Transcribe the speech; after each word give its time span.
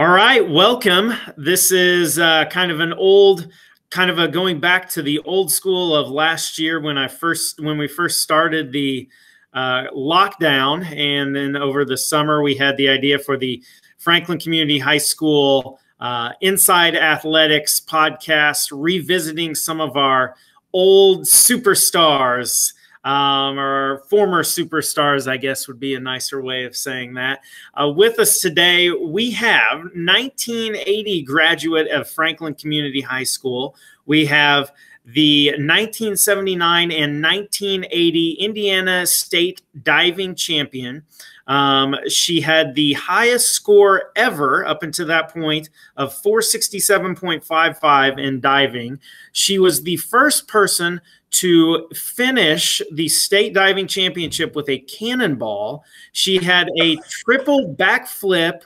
All 0.00 0.08
right, 0.08 0.48
welcome. 0.48 1.12
This 1.36 1.70
is 1.70 2.18
uh, 2.18 2.46
kind 2.46 2.72
of 2.72 2.80
an 2.80 2.94
old, 2.94 3.48
kind 3.90 4.10
of 4.10 4.18
a 4.18 4.28
going 4.28 4.58
back 4.58 4.88
to 4.92 5.02
the 5.02 5.18
old 5.26 5.52
school 5.52 5.94
of 5.94 6.08
last 6.08 6.58
year 6.58 6.80
when 6.80 6.96
I 6.96 7.06
first 7.06 7.60
when 7.60 7.76
we 7.76 7.86
first 7.86 8.22
started 8.22 8.72
the 8.72 9.06
uh, 9.52 9.88
lockdown, 9.94 10.90
and 10.96 11.36
then 11.36 11.54
over 11.54 11.84
the 11.84 11.98
summer 11.98 12.42
we 12.42 12.54
had 12.54 12.78
the 12.78 12.88
idea 12.88 13.18
for 13.18 13.36
the 13.36 13.62
Franklin 13.98 14.38
Community 14.38 14.78
High 14.78 14.96
School 14.96 15.78
uh, 16.00 16.30
Inside 16.40 16.96
Athletics 16.96 17.78
podcast, 17.78 18.68
revisiting 18.72 19.54
some 19.54 19.82
of 19.82 19.98
our 19.98 20.34
old 20.72 21.24
superstars 21.24 22.72
um, 23.04 23.58
or 23.58 24.02
former 24.10 24.42
superstars, 24.42 25.26
I 25.26 25.36
guess 25.36 25.66
would 25.68 25.80
be 25.80 25.94
a 25.94 26.00
nicer 26.00 26.42
way 26.42 26.64
of 26.64 26.76
saying 26.76 27.14
that. 27.14 27.40
Uh, 27.74 27.88
with 27.88 28.18
us 28.18 28.40
today, 28.40 28.90
we 28.90 29.30
have 29.32 29.78
1980 29.94 31.22
graduate 31.22 31.88
of 31.88 32.08
Franklin 32.10 32.54
Community 32.54 33.00
High 33.00 33.24
School. 33.24 33.74
We 34.06 34.26
have 34.26 34.72
the 35.06 35.48
1979 35.52 36.92
and 36.92 37.22
1980 37.22 38.32
Indiana 38.32 39.06
State 39.06 39.62
diving 39.82 40.34
champion. 40.34 41.04
Um, 41.46 41.96
she 42.08 42.40
had 42.40 42.74
the 42.74 42.92
highest 42.92 43.48
score 43.48 44.12
ever 44.14 44.64
up 44.64 44.82
until 44.84 45.06
that 45.06 45.32
point 45.32 45.70
of 45.96 46.14
467.55 46.22 48.18
in 48.20 48.40
diving. 48.40 49.00
She 49.32 49.58
was 49.58 49.82
the 49.82 49.96
first 49.96 50.46
person 50.46 51.00
to 51.30 51.88
finish 51.94 52.82
the 52.92 53.08
state 53.08 53.54
diving 53.54 53.86
championship 53.86 54.54
with 54.56 54.68
a 54.68 54.80
cannonball. 54.80 55.84
She 56.12 56.38
had 56.38 56.68
a 56.80 56.96
triple 57.08 57.74
backflip 57.74 58.62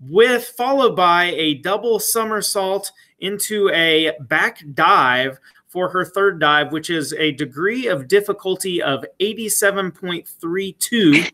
with 0.00 0.46
followed 0.56 0.96
by 0.96 1.24
a 1.36 1.56
double 1.56 1.98
somersault 1.98 2.90
into 3.18 3.68
a 3.70 4.12
back 4.20 4.62
dive 4.72 5.38
for 5.68 5.90
her 5.90 6.04
third 6.04 6.38
dive, 6.40 6.72
which 6.72 6.90
is 6.90 7.12
a 7.14 7.32
degree 7.32 7.86
of 7.86 8.08
difficulty 8.08 8.82
of 8.82 9.04
87.32 9.20 11.30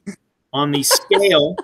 on 0.53 0.73
the 0.73 0.83
scale. 0.83 1.57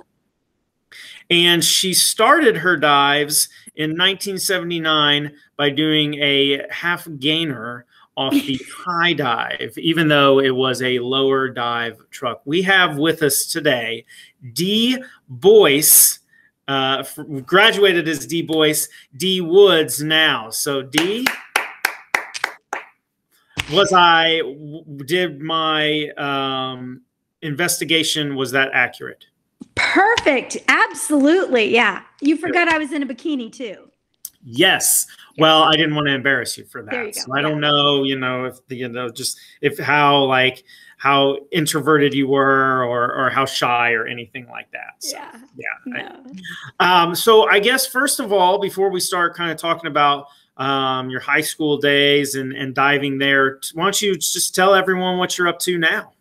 And 1.29 1.65
she 1.65 1.93
started 1.95 2.59
her 2.59 2.77
dives 2.77 3.49
in 3.75 3.91
1979 3.91 5.33
by 5.57 5.71
doing 5.71 6.15
a 6.15 6.63
half 6.71 7.09
gainer 7.19 7.85
off 8.17 8.33
the 8.33 8.61
high 8.77 9.13
dive, 9.13 9.73
even 9.77 10.09
though 10.09 10.41
it 10.41 10.55
was 10.55 10.83
a 10.83 10.99
lower 10.99 11.49
dive 11.49 11.99
truck. 12.11 12.43
We 12.45 12.63
have 12.63 12.97
with 12.97 13.23
us 13.23 13.47
today 13.47 14.05
D. 14.53 15.03
Boyce, 15.29 16.21
uh, 16.69 17.05
graduated 17.45 18.09
as 18.09 18.27
D. 18.27 18.43
Boyce, 18.43 18.89
D. 19.17 19.41
Woods 19.41 20.03
now. 20.03 20.51
So, 20.51 20.83
D. 20.83 21.27
Was 23.73 23.93
I, 23.95 24.43
did 25.07 25.41
my 25.41 26.09
um, 26.19 27.03
investigation, 27.41 28.35
was 28.37 28.51
that 28.53 28.71
accurate? 28.73 29.25
Perfect. 29.75 30.59
Absolutely. 30.69 31.73
Yeah. 31.73 32.03
You 32.21 32.37
forgot 32.37 32.69
I 32.69 32.79
was 32.79 32.93
in 32.93 33.03
a 33.03 33.07
bikini 33.07 33.53
too. 33.53 33.92
Yes. 34.45 35.07
Well, 35.39 35.63
I 35.63 35.77
didn't 35.77 35.95
want 35.95 36.09
to 36.09 36.15
embarrass 36.15 36.59
you 36.59 36.65
for 36.65 36.83
that. 36.83 37.07
You 37.07 37.13
so 37.13 37.33
I 37.35 37.41
don't 37.41 37.61
know, 37.61 38.05
you 38.05 38.19
know, 38.19 38.45
if 38.47 38.67
the, 38.67 38.77
you 38.77 38.89
know, 38.89 39.09
just 39.09 39.39
if 39.61 39.79
how 39.79 40.25
like 40.25 40.65
how 40.99 41.37
introverted 41.51 42.15
you 42.15 42.29
were 42.29 42.85
or 42.85 43.15
or 43.15 43.31
how 43.31 43.45
shy 43.45 43.93
or 43.93 44.07
anything 44.07 44.47
like 44.49 44.71
that. 44.73 44.95
So, 44.99 45.17
yeah. 45.17 45.41
Yeah. 45.57 45.67
No. 45.87 46.25
I, 46.81 47.03
um, 47.03 47.15
so 47.15 47.49
I 47.49 47.61
guess 47.61 47.87
first 47.87 48.21
of 48.21 48.33
all, 48.33 48.61
before 48.61 48.91
we 48.91 49.01
start 49.01 49.35
kind 49.35 49.51
of 49.51 49.57
talking 49.57 49.89
about 49.89 50.27
um, 50.57 51.09
your 51.09 51.21
high 51.21 51.41
school 51.41 51.79
days 51.79 52.35
and, 52.35 52.53
and 52.53 52.75
diving 52.75 53.19
there, 53.19 53.61
why 53.75 53.85
don't 53.85 54.03
you 54.03 54.17
just 54.17 54.55
tell 54.55 54.75
everyone 54.75 55.19
what 55.19 55.39
you're 55.39 55.49
up 55.49 55.59
to 55.61 55.79
now? 55.79 56.13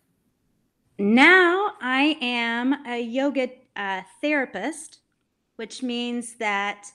Now 0.98 1.72
I 1.80 2.16
am 2.20 2.86
a 2.86 3.00
yoga 3.00 3.50
uh, 3.76 4.02
therapist, 4.20 5.00
which 5.56 5.82
means 5.82 6.34
that 6.34 6.90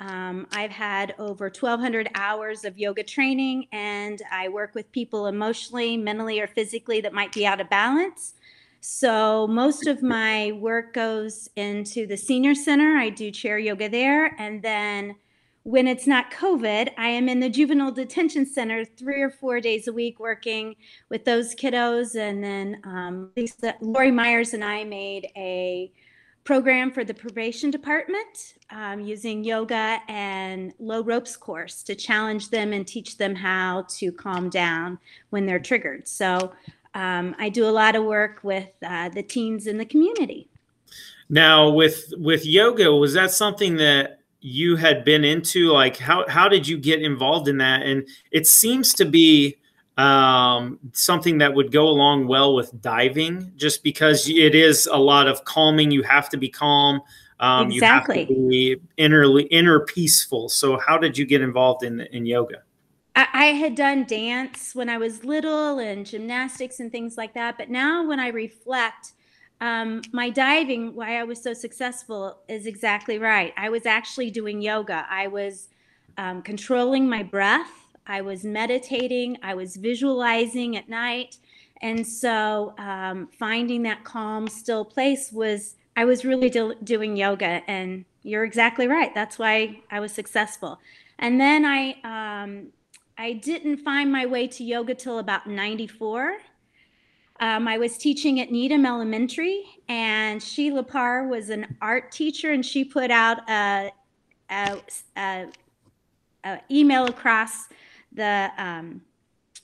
um, 0.00 0.46
I've 0.50 0.70
had 0.70 1.14
over 1.18 1.44
1,200 1.44 2.08
hours 2.14 2.64
of 2.64 2.78
yoga 2.78 3.02
training, 3.02 3.66
and 3.70 4.20
I 4.32 4.48
work 4.48 4.74
with 4.74 4.90
people 4.92 5.26
emotionally, 5.26 5.98
mentally, 5.98 6.40
or 6.40 6.46
physically 6.46 7.02
that 7.02 7.12
might 7.12 7.32
be 7.32 7.46
out 7.46 7.60
of 7.60 7.68
balance. 7.68 8.34
So, 8.80 9.46
most 9.46 9.86
of 9.86 10.02
my 10.02 10.52
work 10.52 10.94
goes 10.94 11.50
into 11.54 12.06
the 12.06 12.16
senior 12.16 12.54
center. 12.54 12.96
I 12.96 13.10
do 13.10 13.30
chair 13.30 13.58
yoga 13.58 13.90
there. 13.90 14.34
And 14.40 14.62
then, 14.62 15.16
when 15.64 15.86
it's 15.86 16.06
not 16.06 16.30
COVID, 16.32 16.88
I 16.96 17.08
am 17.08 17.28
in 17.28 17.40
the 17.40 17.50
juvenile 17.50 17.92
detention 17.92 18.46
center 18.46 18.86
three 18.86 19.20
or 19.20 19.28
four 19.28 19.60
days 19.60 19.86
a 19.86 19.92
week 19.92 20.18
working 20.18 20.76
with 21.10 21.26
those 21.26 21.54
kiddos. 21.54 22.18
And 22.18 22.42
then, 22.42 22.80
um, 22.84 23.32
Lisa, 23.36 23.74
Lori 23.82 24.10
Myers 24.10 24.54
and 24.54 24.64
I 24.64 24.84
made 24.84 25.28
a 25.36 25.92
program 26.44 26.90
for 26.90 27.04
the 27.04 27.14
probation 27.14 27.70
department 27.70 28.54
um, 28.70 29.00
using 29.00 29.44
yoga 29.44 30.00
and 30.08 30.72
low 30.78 31.02
ropes 31.02 31.36
course 31.36 31.82
to 31.82 31.94
challenge 31.94 32.50
them 32.50 32.72
and 32.72 32.86
teach 32.86 33.18
them 33.18 33.34
how 33.34 33.84
to 33.88 34.10
calm 34.12 34.48
down 34.48 34.98
when 35.30 35.46
they're 35.46 35.58
triggered. 35.58 36.08
So 36.08 36.52
um, 36.94 37.36
I 37.38 37.48
do 37.48 37.66
a 37.66 37.70
lot 37.70 37.94
of 37.94 38.04
work 38.04 38.40
with 38.42 38.70
uh, 38.84 39.10
the 39.10 39.22
teens 39.22 39.66
in 39.66 39.78
the 39.78 39.84
community. 39.84 40.48
Now, 41.28 41.70
with 41.70 42.12
with 42.16 42.44
yoga, 42.44 42.92
was 42.92 43.14
that 43.14 43.30
something 43.30 43.76
that 43.76 44.20
you 44.40 44.74
had 44.74 45.04
been 45.04 45.24
into? 45.24 45.70
Like, 45.70 45.96
how 45.96 46.26
how 46.28 46.48
did 46.48 46.66
you 46.66 46.76
get 46.76 47.00
involved 47.02 47.46
in 47.46 47.58
that? 47.58 47.82
And 47.82 48.08
it 48.32 48.48
seems 48.48 48.92
to 48.94 49.04
be 49.04 49.56
um, 50.00 50.78
something 50.92 51.38
that 51.38 51.52
would 51.52 51.70
go 51.70 51.86
along 51.86 52.26
well 52.26 52.54
with 52.54 52.80
diving, 52.80 53.52
just 53.56 53.82
because 53.82 54.28
it 54.28 54.54
is 54.54 54.86
a 54.86 54.96
lot 54.96 55.28
of 55.28 55.44
calming. 55.44 55.90
You 55.90 56.02
have 56.02 56.30
to 56.30 56.38
be 56.38 56.48
calm. 56.48 57.02
Um, 57.38 57.70
exactly. 57.70 58.20
You 58.20 58.26
have 58.26 58.28
to 58.28 58.48
be 58.48 58.76
inner 58.96 59.38
inner 59.50 59.80
peaceful. 59.80 60.48
So, 60.48 60.78
how 60.78 60.96
did 60.96 61.18
you 61.18 61.26
get 61.26 61.42
involved 61.42 61.84
in 61.84 62.00
in 62.00 62.24
yoga? 62.24 62.62
I, 63.14 63.26
I 63.32 63.44
had 63.46 63.74
done 63.74 64.04
dance 64.04 64.74
when 64.74 64.88
I 64.88 64.96
was 64.96 65.24
little 65.24 65.78
and 65.78 66.06
gymnastics 66.06 66.80
and 66.80 66.90
things 66.90 67.18
like 67.18 67.34
that. 67.34 67.58
But 67.58 67.68
now, 67.68 68.06
when 68.06 68.20
I 68.20 68.28
reflect, 68.28 69.12
um, 69.60 70.00
my 70.12 70.30
diving, 70.30 70.94
why 70.94 71.18
I 71.18 71.24
was 71.24 71.42
so 71.42 71.52
successful, 71.52 72.38
is 72.48 72.64
exactly 72.64 73.18
right. 73.18 73.52
I 73.58 73.68
was 73.68 73.84
actually 73.84 74.30
doing 74.30 74.62
yoga. 74.62 75.06
I 75.10 75.26
was 75.26 75.68
um, 76.16 76.40
controlling 76.40 77.06
my 77.06 77.22
breath 77.22 77.79
I 78.06 78.20
was 78.20 78.44
meditating, 78.44 79.38
I 79.42 79.54
was 79.54 79.76
visualizing 79.76 80.76
at 80.76 80.88
night. 80.88 81.36
And 81.82 82.06
so 82.06 82.74
um, 82.78 83.28
finding 83.38 83.82
that 83.82 84.04
calm, 84.04 84.48
still 84.48 84.84
place 84.84 85.32
was, 85.32 85.76
I 85.96 86.04
was 86.04 86.24
really 86.24 86.50
do- 86.50 86.74
doing 86.84 87.16
yoga. 87.16 87.62
And 87.66 88.04
you're 88.22 88.44
exactly 88.44 88.86
right. 88.86 89.14
That's 89.14 89.38
why 89.38 89.80
I 89.90 90.00
was 90.00 90.12
successful. 90.12 90.78
And 91.18 91.40
then 91.40 91.64
I, 91.64 91.96
um, 92.04 92.68
I 93.16 93.34
didn't 93.34 93.78
find 93.78 94.10
my 94.10 94.26
way 94.26 94.46
to 94.48 94.64
yoga 94.64 94.94
till 94.94 95.18
about 95.18 95.46
94. 95.46 96.38
Um, 97.40 97.66
I 97.66 97.78
was 97.78 97.96
teaching 97.96 98.40
at 98.40 98.50
Needham 98.50 98.84
Elementary, 98.84 99.64
and 99.88 100.42
Sheila 100.42 100.82
Parr 100.82 101.26
was 101.26 101.48
an 101.48 101.76
art 101.80 102.12
teacher, 102.12 102.52
and 102.52 102.64
she 102.64 102.84
put 102.84 103.10
out 103.10 103.48
a, 103.48 103.90
a, 104.50 104.78
a, 105.16 105.46
a 106.44 106.60
email 106.70 107.06
across 107.06 107.68
the 108.12 108.50
um, 108.58 109.02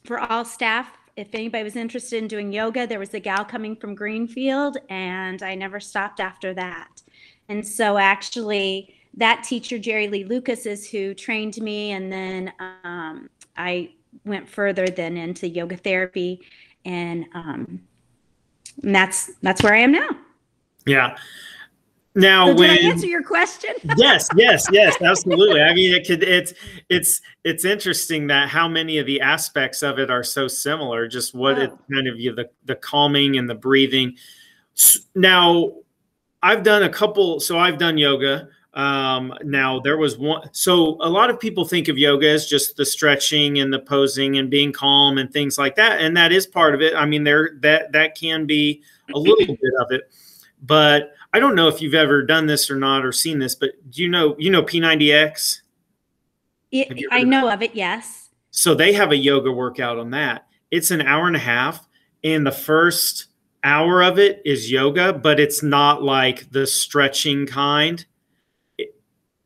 for 0.05 0.19
all 0.19 0.45
staff 0.45 0.89
if 1.17 1.29
anybody 1.35 1.65
was 1.65 1.77
interested 1.77 2.23
in 2.23 2.29
doing 2.29 2.53
yoga 2.53 2.87
there 2.87 2.99
was 2.99 3.15
a 3.15 3.21
gal 3.21 3.45
coming 3.45 3.75
from 3.75 3.95
greenfield 3.95 4.77
and 4.89 5.43
i 5.43 5.55
never 5.55 5.81
stopped 5.81 6.21
after 6.21 6.55
that. 6.55 7.03
And 7.49 7.67
so 7.67 7.97
actually 7.97 8.95
that 9.17 9.45
teacher 9.45 9.79
jerry 9.79 10.09
lee 10.09 10.25
lucas 10.25 10.67
is 10.67 10.89
who 10.89 11.15
trained 11.15 11.57
me 11.59 11.93
and 11.93 12.13
then 12.13 12.53
um, 12.85 13.29
i 13.57 13.91
went 14.25 14.49
further 14.49 14.87
then 14.87 15.17
into 15.17 15.49
yoga 15.49 15.77
therapy 15.77 16.41
and, 16.85 17.27
um, 17.35 17.81
and 18.83 18.95
that's 18.95 19.31
that's 19.43 19.63
where 19.63 19.75
i 19.75 19.79
am 19.79 19.93
now. 19.93 20.09
Yeah 20.87 21.17
now, 22.17 22.47
so 22.47 22.55
when 22.55 22.71
did 22.71 22.85
I 22.87 22.89
answer 22.89 23.07
your 23.07 23.23
question? 23.23 23.75
yes, 23.99 24.27
yes, 24.35 24.67
yes, 24.73 24.97
absolutely. 25.03 25.61
I 25.61 25.75
mean, 25.75 25.95
it 25.95 26.07
could. 26.07 26.23
It's 26.23 26.55
it's 26.89 27.21
it's 27.45 27.67
interesting 27.67 28.27
that 28.29 28.49
how 28.49 28.67
many 28.67 28.97
of 28.97 29.05
the 29.05 29.21
aspects 29.21 29.83
of 29.83 29.99
it 29.99 30.11
are 30.11 30.23
so 30.23 30.49
similar. 30.49 31.09
Just 31.09 31.35
what 31.35 31.59
oh. 31.59 31.63
it 31.63 31.73
kind 31.93 32.09
of 32.09 32.19
you 32.19 32.35
the 32.35 32.49
the 32.65 32.75
calming 32.75 33.37
and 33.37 33.49
the 33.49 33.55
breathing. 33.55 34.17
Now, 35.15 35.73
I've 36.43 36.63
done 36.63 36.85
a 36.85 36.89
couple. 36.89 37.39
So 37.39 37.59
I've 37.59 37.77
done 37.77 37.99
yoga. 37.99 38.49
Um, 38.73 39.35
now 39.45 39.79
there 39.81 39.99
was 39.99 40.17
one. 40.17 40.49
So 40.53 40.97
a 41.01 41.09
lot 41.09 41.29
of 41.29 41.39
people 41.39 41.67
think 41.67 41.89
of 41.89 41.99
yoga 41.99 42.31
as 42.31 42.47
just 42.47 42.79
the 42.79 42.87
stretching 42.87 43.59
and 43.59 43.71
the 43.71 43.81
posing 43.81 44.39
and 44.39 44.51
being 44.51 44.73
calm 44.73 45.19
and 45.19 45.31
things 45.31 45.59
like 45.59 45.77
that, 45.77 46.01
and 46.01 46.17
that 46.17 46.33
is 46.33 46.47
part 46.47 46.75
of 46.75 46.81
it. 46.81 46.95
I 46.95 47.05
mean, 47.05 47.25
there 47.25 47.59
that 47.61 47.93
that 47.93 48.15
can 48.15 48.47
be 48.47 48.83
a 49.15 49.19
little 49.19 49.47
bit 49.47 49.75
of 49.81 49.93
it, 49.93 50.11
but 50.63 51.13
I 51.37 51.39
don't 51.39 51.55
know 51.55 51.69
if 51.69 51.83
you've 51.83 51.93
ever 51.93 52.23
done 52.23 52.47
this 52.47 52.71
or 52.71 52.77
not 52.77 53.05
or 53.05 53.13
seen 53.13 53.41
this, 53.41 53.55
but 53.55 53.73
do 53.91 54.01
you 54.01 54.09
know 54.09 54.35
you 54.39 54.49
know 54.49 54.63
P90X? 54.63 55.61
It, 56.73 57.05
I 57.11 57.25
know 57.25 57.51
of 57.51 57.61
it. 57.61 57.75
Yes. 57.75 58.31
So 58.53 58.75
they 58.75 58.95
have 58.95 59.13
a 59.13 59.17
yoga 59.19 59.53
workout 59.53 59.99
on 59.99 60.13
that. 60.13 60.47
It's 60.71 60.91
an 60.91 61.03
hour 61.03 61.27
and 61.27 61.37
a 61.37 61.41
half, 61.41 61.87
and 62.25 62.47
the 62.47 62.53
first 62.53 63.27
hour 63.63 64.03
of 64.03 64.19
it 64.19 64.41
is 64.47 64.73
yoga, 64.73 65.13
but 65.13 65.39
it's 65.39 65.63
not 65.63 66.03
like 66.03 66.51
the 66.53 66.67
stretching 66.67 67.47
kind. 67.47 68.07
It, 68.79 68.89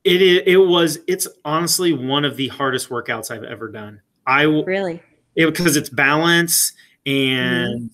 it 0.05 0.47
it 0.47 0.59
was 0.59 1.01
it's 1.09 1.27
honestly 1.45 1.93
one 1.93 2.25
of 2.25 2.37
the 2.37 2.47
hardest 2.49 2.89
workouts 2.89 3.33
I've 3.33 3.43
ever 3.43 3.67
done. 3.67 4.01
I 4.29 4.43
really 4.43 5.03
it 5.35 5.47
because 5.47 5.75
it's 5.75 5.89
balance 5.89 6.73
and 7.05 7.81
mm-hmm. 7.81 7.87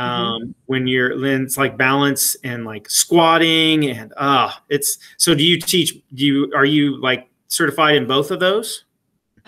Um 0.00 0.42
mm-hmm. 0.42 0.50
when 0.66 0.86
you're 0.86 1.18
then 1.20 1.42
it's 1.42 1.56
like 1.56 1.76
balance 1.76 2.34
and 2.42 2.64
like 2.64 2.88
squatting 2.88 3.86
and 3.86 4.12
ah 4.16 4.56
uh, 4.56 4.60
it's 4.68 4.98
so 5.18 5.34
do 5.34 5.44
you 5.44 5.58
teach 5.60 5.94
do 6.14 6.24
you 6.24 6.52
are 6.54 6.64
you 6.64 7.00
like 7.00 7.28
certified 7.48 7.96
in 7.96 8.06
both 8.06 8.30
of 8.30 8.40
those 8.40 8.84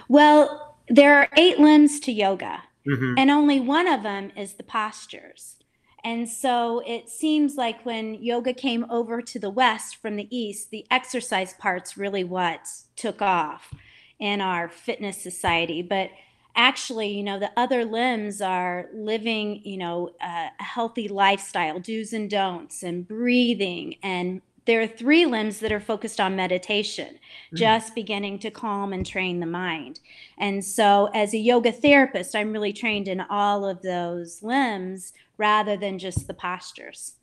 well 0.08 0.76
there 0.88 1.16
are 1.16 1.28
eight 1.36 1.58
limbs 1.58 1.98
to 2.00 2.12
yoga 2.12 2.62
mm-hmm. 2.86 3.14
and 3.16 3.30
only 3.30 3.60
one 3.60 3.88
of 3.88 4.02
them 4.02 4.30
is 4.36 4.54
the 4.54 4.62
postures 4.62 5.56
and 6.04 6.28
so 6.28 6.82
it 6.84 7.08
seems 7.08 7.54
like 7.54 7.86
when 7.86 8.14
yoga 8.14 8.52
came 8.52 8.84
over 8.90 9.22
to 9.22 9.38
the 9.38 9.50
west 9.50 9.96
from 10.02 10.16
the 10.16 10.36
east 10.36 10.70
the 10.70 10.84
exercise 10.90 11.54
parts 11.54 11.96
really 11.96 12.24
what 12.24 12.60
took 12.96 13.22
off 13.22 13.72
in 14.18 14.40
our 14.40 14.68
fitness 14.68 15.22
society 15.22 15.80
but 15.80 16.10
actually, 16.56 17.08
you 17.08 17.22
know, 17.22 17.38
the 17.38 17.50
other 17.56 17.84
limbs 17.84 18.40
are 18.40 18.88
living, 18.92 19.60
you 19.64 19.76
know, 19.76 20.10
a, 20.20 20.50
healthy 20.62 21.08
lifestyle, 21.08 21.78
do's 21.78 22.12
and 22.12 22.30
don'ts, 22.30 22.82
and 22.82 23.06
breathing. 23.06 23.96
And 24.02 24.42
there 24.64 24.80
are 24.80 24.86
three 24.86 25.26
limbs 25.26 25.58
that 25.60 25.72
are 25.72 25.80
focused 25.80 26.20
on 26.20 26.36
meditation, 26.36 27.18
mm. 27.52 27.56
just 27.56 27.94
beginning 27.94 28.38
to 28.40 28.50
calm 28.50 28.92
and 28.92 29.04
train 29.04 29.40
the 29.40 29.46
mind. 29.46 30.00
And 30.38 30.64
so, 30.64 31.10
as 31.14 31.34
a 31.34 31.38
yoga 31.38 31.72
therapist, 31.72 32.36
I'm 32.36 32.52
really 32.52 32.72
trained 32.72 33.08
in 33.08 33.20
all 33.22 33.64
of 33.64 33.82
those 33.82 34.42
limbs 34.42 35.12
rather 35.38 35.76
than 35.76 35.98
just 35.98 36.26
the 36.26 36.34
postures. 36.34 37.14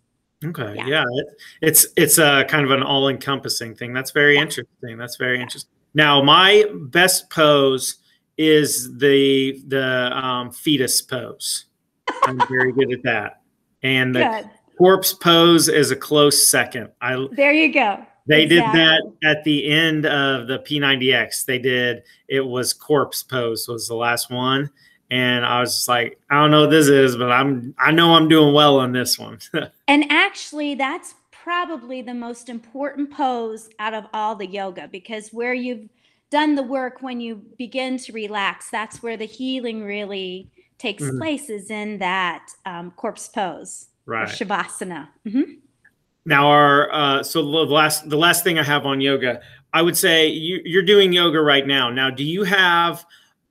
Okay, 0.44 0.74
yeah, 0.76 0.88
yeah 0.88 1.04
it, 1.12 1.28
it's 1.62 1.88
it's 1.98 2.18
a 2.18 2.46
kind 2.48 2.66
of 2.66 2.72
an 2.72 2.82
all-encompassing 2.84 3.76
thing. 3.76 3.94
That's 3.94 4.12
very 4.12 4.36
yeah. 4.36 4.42
interesting. 4.42 4.98
That's 4.98 5.18
very 5.18 5.38
yeah. 5.38 5.44
interesting. 5.44 5.72
Now, 5.94 6.22
my 6.22 6.66
best 6.74 7.30
pose 7.30 7.98
is 8.40 8.98
the 8.98 9.62
the 9.68 10.18
um, 10.18 10.52
fetus 10.52 11.02
pose. 11.02 11.66
I'm 12.24 12.40
very 12.48 12.72
good 12.72 12.92
at 12.94 13.04
that, 13.04 13.42
and 13.84 14.16
the 14.16 14.22
good. 14.22 14.50
corpse 14.78 15.14
pose 15.14 15.68
is 15.68 15.92
a 15.92 15.96
close 15.96 16.48
second. 16.48 16.90
I 17.02 17.28
there 17.34 17.52
you 17.52 17.72
go. 17.72 18.04
They 18.28 18.44
exactly. 18.44 18.80
did 18.80 18.82
that 18.82 19.30
at 19.30 19.44
the 19.44 19.70
end 19.70 20.06
of 20.06 20.48
the 20.48 20.60
P90X. 20.60 21.46
They 21.46 21.60
did 21.60 22.04
it 22.28 22.42
was 22.42 22.74
corpse 22.74 23.24
pose 23.24 23.68
was 23.68 23.90
the 23.90 23.96
last 23.96 24.32
one, 24.32 24.70
and 25.12 25.46
I 25.46 25.60
was 25.60 25.76
just 25.76 25.90
like, 25.90 26.18
I 26.30 26.36
don't 26.36 26.52
know 26.52 26.62
what 26.62 26.72
this 26.72 26.88
is, 26.88 27.18
but 27.18 27.32
I'm 27.32 27.76
I 27.78 27.92
know 27.92 28.16
I'm 28.16 28.30
doing 28.30 28.54
well 28.54 28.80
on 28.80 28.94
this 28.94 29.20
one. 29.20 29.40
and 29.90 30.06
actually, 30.10 30.76
that's 30.76 31.16
probably 31.32 32.02
the 32.02 32.14
most 32.14 32.48
important 32.48 33.12
pose 33.12 33.70
out 33.80 33.94
of 33.94 34.06
all 34.14 34.36
the 34.36 34.48
yoga 34.48 34.88
because 34.88 35.30
where 35.34 35.54
you've 35.54 35.90
done 36.30 36.56
the 36.56 36.64
work 36.64 37.02
when 37.02 37.20
you 37.20 37.42
begin 37.58 37.98
to 37.98 38.12
relax 38.14 38.70
that's 38.70 39.02
where 39.02 39.18
the 39.18 39.26
healing 39.26 39.84
really 39.84 40.50
takes 40.78 41.04
mm-hmm. 41.04 41.18
place 41.18 41.50
is 41.50 41.70
in 41.70 41.98
that 41.98 42.48
um, 42.66 42.92
corpse 42.92 43.28
pose 43.28 43.88
right 44.06 44.30
shavasana 44.30 45.08
mm-hmm. 45.28 45.54
now 46.26 46.48
our 46.48 46.92
uh, 46.94 47.24
so 47.24 47.42
the 47.42 47.48
last 47.48 48.10
the 48.10 48.18
last 48.18 48.44
thing 48.44 48.60
i 48.60 48.64
have 48.64 48.86
on 48.86 49.02
yoga 49.02 49.42
i 49.74 49.82
would 49.82 49.98
say 49.98 50.28
you, 50.28 50.62
you're 50.66 50.84
doing 50.84 51.12
yoga 51.12 51.42
right 51.42 51.68
now 51.68 51.90
now 51.90 52.10
do 52.10 52.24
you 52.24 52.44
have 52.44 53.06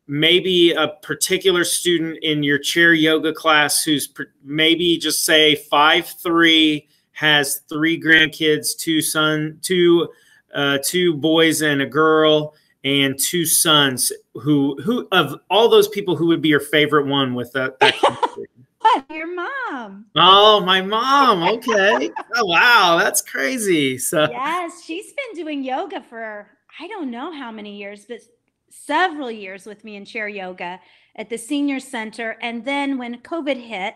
maybe 0.06 0.72
a 0.72 0.88
particular 1.02 1.64
student 1.64 2.18
in 2.22 2.42
your 2.42 2.58
chair 2.58 2.94
yoga 2.94 3.32
class 3.32 3.84
who's 3.84 4.08
maybe 4.42 4.96
just 4.96 5.24
say 5.24 5.54
five 5.54 6.06
three 6.06 6.88
has 7.12 7.62
three 7.68 8.00
grandkids 8.00 8.76
two 8.76 9.02
son 9.02 9.58
two 9.62 10.08
uh, 10.54 10.78
two 10.82 11.14
boys 11.14 11.60
and 11.60 11.82
a 11.82 11.86
girl 11.86 12.54
and 12.84 13.18
two 13.18 13.44
sons 13.44 14.12
who 14.34 14.80
who 14.82 15.08
of 15.12 15.40
all 15.50 15.68
those 15.68 15.88
people 15.88 16.16
who 16.16 16.26
would 16.26 16.42
be 16.42 16.48
your 16.48 16.60
favorite 16.60 17.06
one 17.06 17.34
with 17.34 17.52
that, 17.52 17.78
that 17.80 17.94
your 19.10 19.34
mom. 19.34 20.06
Oh 20.14 20.60
my 20.60 20.80
mom. 20.80 21.42
Okay. 21.42 22.10
Oh 22.36 22.46
wow. 22.46 22.96
That's 22.98 23.20
crazy. 23.20 23.98
So 23.98 24.28
yes 24.30 24.82
she's 24.84 25.12
been 25.12 25.44
doing 25.44 25.62
yoga 25.62 26.00
for 26.02 26.48
i 26.80 26.86
don't 26.86 27.10
know 27.10 27.32
how 27.32 27.50
many 27.50 27.76
years 27.76 28.04
but 28.08 28.20
several 28.70 29.30
years 29.30 29.66
with 29.66 29.82
me 29.84 29.96
in 29.96 30.04
chair 30.04 30.28
yoga 30.28 30.80
at 31.16 31.28
the 31.28 31.38
senior 31.38 31.80
center. 31.80 32.36
And 32.42 32.64
then 32.64 32.98
when 32.98 33.18
covid 33.22 33.60
hit 33.60 33.94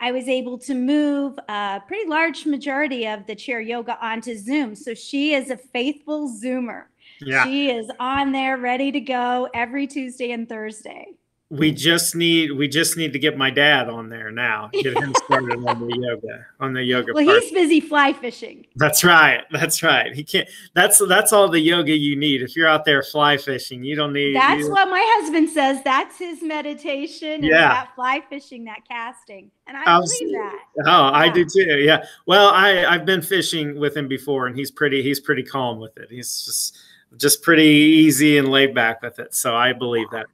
I 0.00 0.12
was 0.12 0.28
able 0.28 0.58
to 0.58 0.74
move 0.74 1.38
a 1.48 1.80
pretty 1.86 2.08
large 2.08 2.46
majority 2.46 3.06
of 3.06 3.26
the 3.26 3.34
chair 3.34 3.60
yoga 3.60 3.96
onto 4.04 4.36
Zoom. 4.36 4.74
So 4.74 4.92
she 4.92 5.34
is 5.34 5.50
a 5.50 5.56
faithful 5.56 6.28
Zoomer. 6.28 6.84
Yeah. 7.20 7.44
She 7.44 7.70
is 7.70 7.90
on 8.00 8.32
there 8.32 8.56
ready 8.56 8.92
to 8.92 9.00
go 9.00 9.48
every 9.54 9.86
Tuesday 9.86 10.32
and 10.32 10.48
Thursday. 10.48 11.06
We 11.50 11.72
just 11.72 12.16
need 12.16 12.52
we 12.52 12.66
just 12.68 12.96
need 12.96 13.12
to 13.12 13.18
get 13.18 13.36
my 13.36 13.50
dad 13.50 13.88
on 13.88 14.08
there 14.08 14.30
now. 14.30 14.70
Get 14.72 14.96
him 14.96 15.14
started 15.24 15.64
on 15.64 15.86
the 15.86 15.96
yoga 15.98 16.46
on 16.58 16.72
the 16.72 16.82
yoga. 16.82 17.12
Well, 17.12 17.24
part. 17.24 17.42
he's 17.42 17.52
busy 17.52 17.80
fly 17.80 18.12
fishing. 18.12 18.66
That's 18.76 19.04
right. 19.04 19.42
That's 19.52 19.82
right. 19.82 20.12
He 20.14 20.24
can't. 20.24 20.48
That's 20.74 21.00
that's 21.06 21.32
all 21.32 21.48
the 21.48 21.60
yoga 21.60 21.92
you 21.92 22.16
need. 22.16 22.42
If 22.42 22.56
you're 22.56 22.66
out 22.66 22.84
there 22.84 23.02
fly 23.02 23.36
fishing, 23.36 23.84
you 23.84 23.94
don't 23.94 24.12
need. 24.12 24.34
That's 24.34 24.62
you, 24.62 24.70
what 24.70 24.88
my 24.88 25.04
husband 25.18 25.50
says. 25.50 25.80
That's 25.84 26.18
his 26.18 26.42
meditation. 26.42 27.44
Yeah. 27.44 27.68
That 27.68 27.94
fly 27.94 28.22
fishing, 28.28 28.64
that 28.64 28.80
casting, 28.88 29.50
and 29.66 29.76
I 29.76 29.84
believe 30.00 30.32
that. 30.32 30.58
Oh, 30.86 30.90
yeah. 30.90 31.10
I 31.10 31.28
do 31.28 31.44
too. 31.44 31.78
Yeah. 31.78 32.04
Well, 32.26 32.48
I 32.48 32.84
I've 32.86 33.04
been 33.04 33.22
fishing 33.22 33.78
with 33.78 33.96
him 33.96 34.08
before, 34.08 34.46
and 34.46 34.56
he's 34.56 34.70
pretty 34.70 35.02
he's 35.02 35.20
pretty 35.20 35.42
calm 35.44 35.78
with 35.78 35.96
it. 35.98 36.08
He's 36.10 36.42
just 36.44 36.78
just 37.16 37.42
pretty 37.42 37.64
easy 37.64 38.38
and 38.38 38.48
laid 38.48 38.74
back 38.74 39.02
with 39.02 39.18
it. 39.18 39.34
So 39.34 39.54
I 39.54 39.72
believe 39.72 40.08
that. 40.10 40.26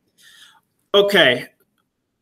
Okay, 0.94 1.46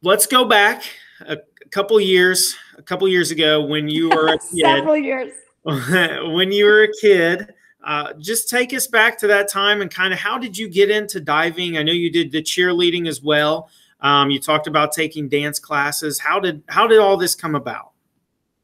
let's 0.02 0.26
go 0.26 0.44
back 0.44 0.82
a, 1.20 1.38
couple 1.70 2.00
years, 2.00 2.56
a 2.76 2.82
couple 2.82 3.06
years 3.08 3.30
ago 3.30 3.62
when 3.64 3.88
you 3.88 4.08
were 4.10 4.28
a 4.28 4.38
kid. 4.52 4.60
Several 4.60 4.96
years. 4.96 5.32
when 5.64 6.52
you 6.52 6.64
were 6.64 6.84
a 6.84 6.92
kid, 7.00 7.52
uh, 7.84 8.12
just 8.18 8.48
take 8.48 8.72
us 8.74 8.86
back 8.86 9.18
to 9.18 9.26
that 9.26 9.48
time 9.48 9.80
and 9.80 9.90
kind 9.90 10.12
of 10.12 10.18
how 10.18 10.38
did 10.38 10.56
you 10.56 10.68
get 10.68 10.90
into 10.90 11.20
diving? 11.20 11.76
I 11.76 11.82
know 11.82 11.92
you 11.92 12.10
did 12.10 12.32
the 12.32 12.42
cheerleading 12.42 13.08
as 13.08 13.22
well. 13.22 13.68
Um, 14.00 14.30
you 14.30 14.38
talked 14.38 14.66
about 14.66 14.92
taking 14.92 15.28
dance 15.28 15.58
classes. 15.58 16.18
How 16.18 16.38
did 16.38 16.62
how 16.68 16.86
did 16.86 16.98
all 16.98 17.16
this 17.16 17.34
come 17.34 17.54
about? 17.54 17.90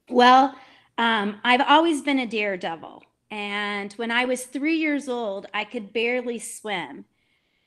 Well, 0.08 0.54
um, 0.98 1.40
I've 1.42 1.62
always 1.62 2.02
been 2.02 2.20
a 2.20 2.26
daredevil. 2.26 3.02
And 3.34 3.92
when 3.94 4.12
I 4.12 4.26
was 4.26 4.44
three 4.44 4.76
years 4.76 5.08
old, 5.08 5.46
I 5.52 5.64
could 5.64 5.92
barely 5.92 6.38
swim. 6.38 7.04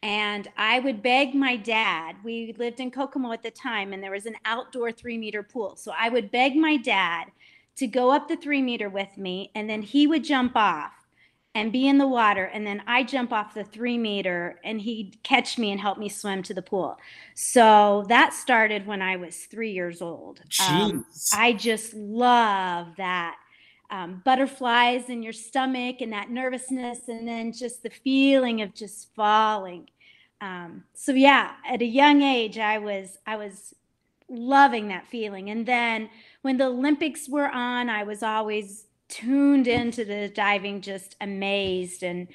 And 0.02 0.48
I 0.56 0.80
would 0.80 1.04
beg 1.04 1.36
my 1.36 1.58
dad. 1.58 2.16
We 2.24 2.56
lived 2.58 2.80
in 2.80 2.90
Kokomo 2.90 3.34
at 3.34 3.44
the 3.44 3.52
time, 3.52 3.92
and 3.92 4.02
there 4.02 4.12
was 4.12 4.26
an 4.26 4.38
outdoor 4.46 4.94
three 4.94 5.18
meter 5.18 5.44
pool. 5.44 5.76
So 5.76 5.92
I 5.98 6.08
would 6.08 6.32
beg 6.32 6.56
my 6.56 6.78
dad 6.78 7.26
to 7.76 7.86
go 7.86 8.12
up 8.12 8.30
the 8.30 8.38
three 8.38 8.62
meter 8.62 8.88
with 8.88 9.18
me, 9.18 9.52
and 9.56 9.70
then 9.70 9.82
he 9.82 10.08
would 10.08 10.24
jump 10.24 10.56
off 10.56 10.94
and 11.54 11.74
be 11.74 11.86
in 11.90 11.98
the 11.98 12.08
water. 12.08 12.46
And 12.46 12.66
then 12.66 12.82
I 12.88 13.04
jump 13.04 13.34
off 13.34 13.54
the 13.54 13.66
three 13.66 13.98
meter, 13.98 14.62
and 14.64 14.80
he'd 14.80 15.22
catch 15.24 15.58
me 15.58 15.72
and 15.72 15.82
help 15.82 15.98
me 15.98 16.08
swim 16.08 16.44
to 16.44 16.54
the 16.54 16.62
pool. 16.62 16.98
So 17.36 18.06
that 18.08 18.34
started 18.34 18.88
when 18.88 19.02
I 19.02 19.18
was 19.18 19.36
three 19.36 19.72
years 19.72 20.02
old. 20.02 20.40
Um, 20.70 21.06
I 21.34 21.52
just 21.52 21.94
love 21.94 22.96
that 22.96 23.36
um, 23.90 24.22
butterflies 24.26 25.10
in 25.10 25.24
your 25.24 25.34
stomach 25.34 26.02
and 26.02 26.12
that 26.14 26.30
nervousness, 26.30 27.08
and 27.08 27.28
then 27.28 27.52
just 27.52 27.84
the 27.84 27.90
feeling 27.90 28.62
of 28.62 28.74
just 28.74 29.14
falling. 29.16 29.90
Um, 30.42 30.84
so 30.94 31.14
yeah, 31.14 31.54
at 31.68 31.82
a 31.82 31.86
young 31.86 32.22
age, 32.22 32.58
I 32.58 32.78
was 32.78 33.18
I 33.26 33.38
was 33.38 33.74
loving 34.30 34.90
that 34.90 35.08
feeling. 35.08 35.50
And 35.50 35.66
then 35.66 36.10
when 36.42 36.58
the 36.58 36.66
Olympics 36.66 37.30
were 37.30 37.50
on, 37.50 37.90
I 37.90 38.04
was 38.04 38.24
always 38.24 38.86
tuned 39.10 39.68
into 39.68 40.04
the 40.04 40.30
diving, 40.30 40.82
just 40.82 41.16
amazed 41.22 42.04
and 42.04 42.28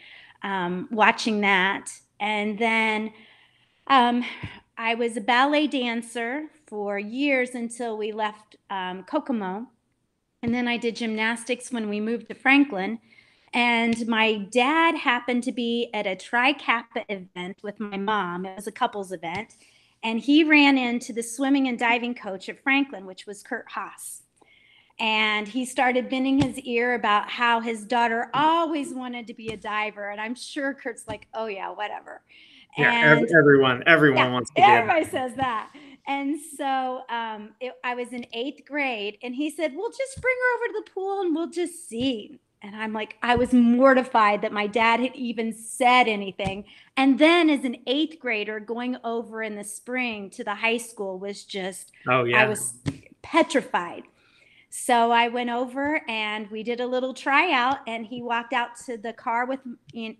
um, 0.42 0.88
watching 0.90 1.42
that. 1.42 1.90
And 2.18 2.58
then 2.58 3.12
um, 3.88 4.24
I 4.78 4.94
was 4.94 5.16
a 5.16 5.20
ballet 5.20 5.66
dancer 5.66 6.46
for 6.66 6.98
years 6.98 7.54
until 7.54 7.98
we 7.98 8.12
left 8.12 8.56
um, 8.70 9.04
Kokomo. 9.04 9.66
And 10.42 10.52
then 10.52 10.66
I 10.66 10.76
did 10.76 10.96
gymnastics 10.96 11.70
when 11.70 11.88
we 11.88 12.00
moved 12.00 12.28
to 12.28 12.34
Franklin. 12.34 12.98
And 13.54 14.06
my 14.08 14.38
dad 14.50 14.96
happened 14.96 15.44
to 15.44 15.52
be 15.52 15.90
at 15.94 16.06
a 16.06 16.16
Tri 16.16 16.52
Kappa 16.54 17.04
event 17.08 17.58
with 17.62 17.78
my 17.78 17.96
mom. 17.96 18.46
It 18.46 18.56
was 18.56 18.66
a 18.66 18.72
couples 18.72 19.12
event. 19.12 19.54
And 20.02 20.18
he 20.18 20.42
ran 20.42 20.78
into 20.78 21.12
the 21.12 21.22
swimming 21.22 21.68
and 21.68 21.78
diving 21.78 22.14
coach 22.14 22.48
at 22.48 22.62
Franklin, 22.62 23.06
which 23.06 23.26
was 23.26 23.42
Kurt 23.42 23.70
Haas. 23.70 24.22
and 25.02 25.48
he 25.48 25.64
started 25.64 26.08
bending 26.08 26.40
his 26.40 26.58
ear 26.60 26.94
about 26.94 27.28
how 27.28 27.60
his 27.60 27.84
daughter 27.84 28.30
always 28.34 28.94
wanted 28.94 29.26
to 29.26 29.34
be 29.34 29.48
a 29.48 29.56
diver. 29.56 30.10
And 30.10 30.20
I'm 30.20 30.34
sure 30.34 30.74
Kurt's 30.74 31.08
like, 31.08 31.26
oh, 31.34 31.46
yeah, 31.46 31.70
whatever. 31.70 32.22
Yeah, 32.78 33.16
and, 33.16 33.28
everyone, 33.36 33.82
everyone 33.86 34.26
yeah, 34.26 34.32
wants 34.32 34.50
to 34.50 34.54
be. 34.54 34.62
Everybody 34.62 35.04
says 35.04 35.34
that. 35.34 35.70
And 36.06 36.38
so 36.58 37.02
um, 37.08 37.50
it, 37.60 37.74
I 37.84 37.94
was 37.94 38.12
in 38.12 38.26
eighth 38.32 38.64
grade, 38.66 39.18
and 39.22 39.34
he 39.34 39.50
said, 39.50 39.72
"We'll 39.74 39.90
just 39.90 40.20
bring 40.20 40.34
her 40.34 40.56
over 40.56 40.66
to 40.72 40.84
the 40.84 40.90
pool 40.90 41.20
and 41.20 41.34
we'll 41.34 41.50
just 41.50 41.88
see." 41.88 42.40
And 42.64 42.76
I'm 42.76 42.92
like, 42.92 43.16
I 43.22 43.34
was 43.34 43.52
mortified 43.52 44.42
that 44.42 44.52
my 44.52 44.68
dad 44.68 45.00
had 45.00 45.16
even 45.16 45.52
said 45.52 46.06
anything. 46.06 46.64
And 46.96 47.18
then, 47.18 47.50
as 47.50 47.64
an 47.64 47.76
eighth 47.88 48.20
grader, 48.20 48.60
going 48.60 48.96
over 49.02 49.42
in 49.42 49.56
the 49.56 49.64
spring 49.64 50.30
to 50.30 50.44
the 50.44 50.54
high 50.54 50.76
school 50.76 51.18
was 51.18 51.44
just, 51.44 51.90
oh 52.08 52.22
yeah, 52.24 52.42
I 52.42 52.48
was 52.48 52.74
petrified. 53.22 54.04
So 54.70 55.10
I 55.10 55.28
went 55.28 55.50
over 55.50 56.00
and 56.08 56.50
we 56.50 56.62
did 56.62 56.80
a 56.80 56.86
little 56.86 57.12
tryout, 57.14 57.80
and 57.86 58.06
he 58.06 58.22
walked 58.22 58.52
out 58.52 58.76
to 58.86 58.96
the 58.96 59.12
car 59.12 59.44
with 59.44 59.60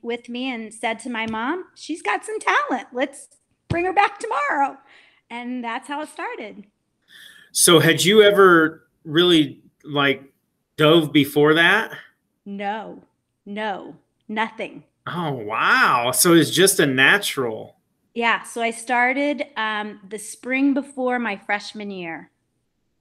with 0.02 0.28
me 0.28 0.50
and 0.52 0.74
said 0.74 0.98
to 1.00 1.10
my 1.10 1.26
mom, 1.26 1.64
"She's 1.74 2.02
got 2.02 2.24
some 2.24 2.38
talent. 2.38 2.88
Let's 2.92 3.28
bring 3.68 3.84
her 3.86 3.94
back 3.94 4.18
tomorrow." 4.18 4.78
And 5.32 5.64
that's 5.64 5.88
how 5.88 6.02
it 6.02 6.10
started. 6.10 6.64
So, 7.52 7.80
had 7.80 8.04
you 8.04 8.22
ever 8.22 8.86
really 9.04 9.62
like 9.82 10.22
dove 10.76 11.10
before 11.10 11.54
that? 11.54 11.90
No, 12.44 13.02
no, 13.46 13.96
nothing. 14.28 14.84
Oh 15.06 15.32
wow! 15.32 16.10
So 16.12 16.34
it's 16.34 16.50
just 16.50 16.80
a 16.80 16.86
natural. 16.86 17.76
Yeah. 18.14 18.42
So 18.42 18.60
I 18.60 18.72
started 18.72 19.46
um, 19.56 20.00
the 20.06 20.18
spring 20.18 20.74
before 20.74 21.18
my 21.18 21.38
freshman 21.38 21.90
year. 21.90 22.30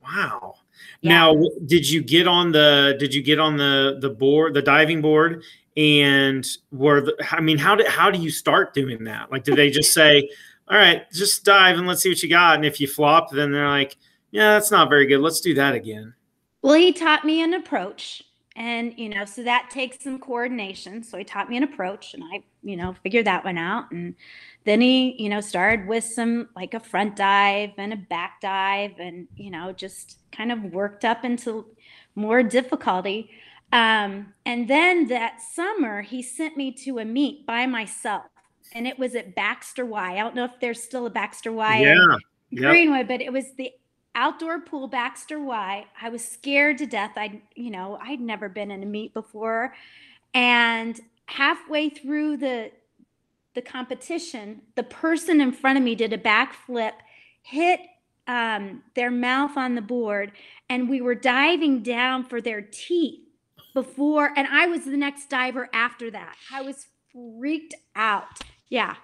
Wow. 0.01 0.55
Yeah. 1.01 1.09
Now, 1.09 1.43
did 1.65 1.89
you 1.89 2.01
get 2.01 2.29
on 2.29 2.53
the 2.53 2.95
did 2.97 3.13
you 3.13 3.21
get 3.21 3.39
on 3.39 3.57
the 3.57 3.97
the 3.99 4.09
board, 4.09 4.53
the 4.53 4.61
diving 4.61 5.01
board, 5.01 5.43
and 5.75 6.47
were 6.71 7.01
the, 7.01 7.15
I 7.29 7.41
mean, 7.41 7.57
how 7.57 7.75
did 7.75 7.87
how 7.87 8.09
do 8.09 8.19
you 8.19 8.31
start 8.31 8.73
doing 8.73 9.03
that? 9.03 9.31
Like, 9.31 9.43
did 9.43 9.57
they 9.57 9.69
just 9.69 9.93
say, 9.93 10.29
"All 10.71 10.77
right, 10.77 11.09
just 11.11 11.43
dive 11.43 11.77
and 11.77 11.85
let's 11.85 12.01
see 12.01 12.09
what 12.09 12.23
you 12.23 12.29
got," 12.29 12.55
and 12.55 12.65
if 12.65 12.79
you 12.79 12.87
flop, 12.87 13.31
then 13.31 13.51
they're 13.51 13.67
like, 13.67 13.97
"Yeah, 14.31 14.53
that's 14.53 14.71
not 14.71 14.89
very 14.89 15.05
good. 15.05 15.19
Let's 15.19 15.41
do 15.41 15.53
that 15.55 15.75
again." 15.75 16.13
Well, 16.61 16.75
he 16.75 16.93
taught 16.93 17.25
me 17.25 17.43
an 17.43 17.53
approach, 17.53 18.23
and 18.55 18.97
you 18.97 19.09
know, 19.09 19.25
so 19.25 19.43
that 19.43 19.69
takes 19.69 20.03
some 20.03 20.17
coordination. 20.17 21.03
So 21.03 21.17
he 21.17 21.23
taught 21.23 21.49
me 21.49 21.57
an 21.57 21.63
approach, 21.63 22.13
and 22.13 22.23
I, 22.23 22.43
you 22.63 22.77
know, 22.77 22.95
figured 23.03 23.25
that 23.25 23.43
one 23.43 23.57
out, 23.57 23.91
and 23.91 24.15
then 24.63 24.81
he 24.81 25.21
you 25.21 25.29
know 25.29 25.41
started 25.41 25.87
with 25.87 26.03
some 26.03 26.49
like 26.55 26.73
a 26.73 26.79
front 26.79 27.15
dive 27.15 27.71
and 27.77 27.93
a 27.93 27.97
back 27.97 28.41
dive 28.41 28.93
and 28.99 29.27
you 29.35 29.51
know 29.51 29.71
just 29.71 30.19
kind 30.31 30.51
of 30.51 30.63
worked 30.65 31.05
up 31.05 31.23
into 31.23 31.65
more 32.15 32.43
difficulty 32.43 33.29
um, 33.73 34.33
and 34.45 34.67
then 34.67 35.07
that 35.07 35.41
summer 35.41 36.01
he 36.01 36.21
sent 36.21 36.57
me 36.57 36.71
to 36.71 36.99
a 36.99 37.05
meet 37.05 37.45
by 37.45 37.65
myself 37.65 38.30
and 38.73 38.87
it 38.87 38.97
was 38.97 39.15
at 39.15 39.35
baxter 39.35 39.85
y 39.85 40.13
i 40.13 40.17
don't 40.17 40.35
know 40.35 40.45
if 40.45 40.59
there's 40.59 40.81
still 40.81 41.05
a 41.05 41.09
baxter 41.09 41.51
y 41.51 41.81
yeah 41.81 42.17
greenwood 42.69 42.99
yep. 42.99 43.07
but 43.07 43.21
it 43.21 43.31
was 43.31 43.45
the 43.57 43.71
outdoor 44.15 44.59
pool 44.59 44.87
baxter 44.87 45.39
y 45.39 45.85
i 46.01 46.09
was 46.09 46.23
scared 46.23 46.77
to 46.77 46.85
death 46.85 47.11
I'd 47.15 47.41
you 47.55 47.71
know 47.71 47.97
i'd 48.01 48.19
never 48.19 48.49
been 48.49 48.71
in 48.71 48.83
a 48.83 48.85
meet 48.85 49.13
before 49.13 49.73
and 50.33 50.99
halfway 51.25 51.89
through 51.89 52.37
the 52.37 52.71
the 53.53 53.61
competition, 53.61 54.61
the 54.75 54.83
person 54.83 55.41
in 55.41 55.51
front 55.51 55.77
of 55.77 55.83
me 55.83 55.95
did 55.95 56.13
a 56.13 56.17
backflip, 56.17 56.93
hit 57.41 57.81
um, 58.27 58.81
their 58.95 59.11
mouth 59.11 59.57
on 59.57 59.75
the 59.75 59.81
board, 59.81 60.31
and 60.69 60.89
we 60.89 61.01
were 61.01 61.15
diving 61.15 61.83
down 61.83 62.23
for 62.23 62.39
their 62.39 62.61
teeth 62.61 63.19
before, 63.73 64.31
and 64.37 64.47
I 64.47 64.67
was 64.67 64.85
the 64.85 64.97
next 64.97 65.29
diver 65.29 65.69
after 65.73 66.09
that. 66.11 66.35
I 66.53 66.61
was 66.61 66.87
freaked 67.11 67.75
out. 67.95 68.39
Yeah. 68.71 68.95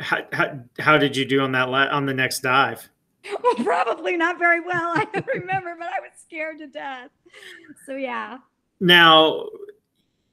How, 0.00 0.18
how, 0.32 0.58
how 0.80 0.98
did 0.98 1.16
you 1.16 1.24
do 1.24 1.40
on 1.40 1.52
that 1.52 1.68
la- 1.68 1.86
on 1.92 2.06
the 2.06 2.14
next 2.14 2.40
dive? 2.40 2.88
Well, 3.42 3.54
probably 3.64 4.16
not 4.16 4.40
very 4.40 4.60
well. 4.60 4.92
I 4.96 5.06
don't 5.12 5.26
remember, 5.34 5.76
but 5.78 5.86
I 5.86 6.00
was 6.00 6.10
scared 6.20 6.58
to 6.58 6.66
death. 6.66 7.10
So 7.86 7.94
yeah. 7.94 8.38
Now, 8.80 9.46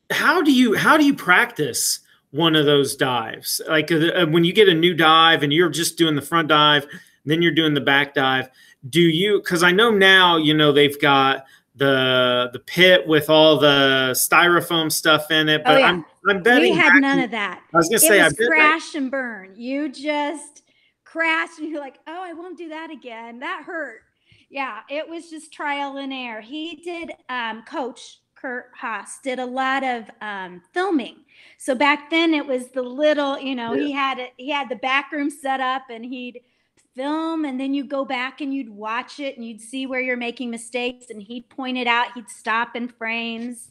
how 0.10 0.42
do 0.42 0.52
you 0.52 0.76
how 0.76 0.98
do 0.98 1.06
you 1.06 1.14
practice 1.14 2.00
one 2.34 2.56
of 2.56 2.66
those 2.66 2.96
dives. 2.96 3.62
Like 3.70 3.92
uh, 3.92 4.08
uh, 4.08 4.26
when 4.26 4.44
you 4.44 4.54
get 4.54 4.68
a 4.68 4.74
new 4.74 4.96
dive 4.96 5.44
and 5.44 5.54
you're 5.54 5.70
just 5.70 6.00
doing 6.00 6.16
the 6.16 6.22
front 6.22 6.48
dive, 6.48 6.88
then 7.26 7.44
you're 7.44 7.54
doing 7.54 7.76
the 7.76 7.82
back 7.82 8.16
dive. 8.16 8.50
Do 8.90 9.00
you? 9.00 9.40
Because 9.40 9.62
I 9.62 9.72
know 9.72 9.92
now, 9.92 10.38
you 10.38 10.56
know, 10.56 10.72
they've 10.72 11.00
got 11.00 11.46
the 11.76 12.50
the 12.52 12.60
pit 12.60 13.08
with 13.08 13.30
all 13.30 13.60
the 13.60 14.12
styrofoam 14.14 14.92
stuff 14.92 15.30
in 15.30 15.48
it, 15.48 15.64
but 15.64 15.76
oh, 15.76 15.78
yeah. 15.78 15.88
I'm 15.88 16.06
I'm 16.30 16.42
betting 16.42 16.72
we 16.72 16.78
had 16.78 17.00
none 17.02 17.20
of 17.20 17.32
that. 17.32 17.64
I 17.74 17.78
was 17.78 17.90
gonna 17.90 18.00
say, 18.00 18.20
it 18.20 18.38
was 18.38 18.48
crash 18.48 18.96
and 18.96 19.12
burn. 19.12 19.54
You 19.56 19.90
just 19.90 20.64
crash 21.04 21.60
and 21.60 21.70
you're 21.70 21.80
like, 21.80 22.00
oh, 22.08 22.22
I 22.24 22.34
won't 22.34 22.58
do 22.58 22.70
that 22.70 22.92
again. 22.92 23.40
That 23.40 23.64
hurt. 23.66 24.02
Yeah, 24.50 24.82
it 24.90 25.08
was 25.08 25.30
just 25.30 25.52
trial 25.52 25.98
and 25.98 26.14
error. 26.14 26.42
He 26.42 26.76
did 26.78 27.12
um, 27.30 27.64
coach 27.64 28.20
Kurt 28.44 28.72
Haas 28.76 29.20
did 29.24 29.40
a 29.40 29.46
lot 29.46 29.86
of 29.86 30.04
um, 30.20 30.62
filming. 30.74 31.16
So 31.58 31.74
back 31.74 32.10
then 32.10 32.34
it 32.34 32.46
was 32.46 32.68
the 32.68 32.82
little, 32.82 33.40
you 33.40 33.56
know, 33.56 33.74
yeah. 33.74 33.84
he 33.86 33.92
had 33.94 34.20
it, 34.20 34.34
he 34.36 34.50
had 34.50 34.68
the 34.68 34.76
back 34.76 35.14
room 35.14 35.30
set 35.30 35.62
up 35.62 35.84
and 35.90 36.04
he'd 36.04 36.42
film 36.94 37.46
and 37.46 37.58
then 37.58 37.74
you 37.74 37.86
go 37.86 38.04
back 38.04 38.42
and 38.42 38.54
you'd 38.54 38.70
watch 38.70 39.22
it 39.22 39.38
and 39.38 39.48
you'd 39.48 39.62
see 39.62 39.88
where 39.88 40.02
you're 40.02 40.18
making 40.18 40.52
mistakes 40.52 41.06
and 41.10 41.22
he'd 41.22 41.48
point 41.48 41.78
it 41.78 41.88
out, 41.88 42.14
he'd 42.16 42.30
stop 42.30 42.76
in 42.76 42.90
frames. 42.90 43.70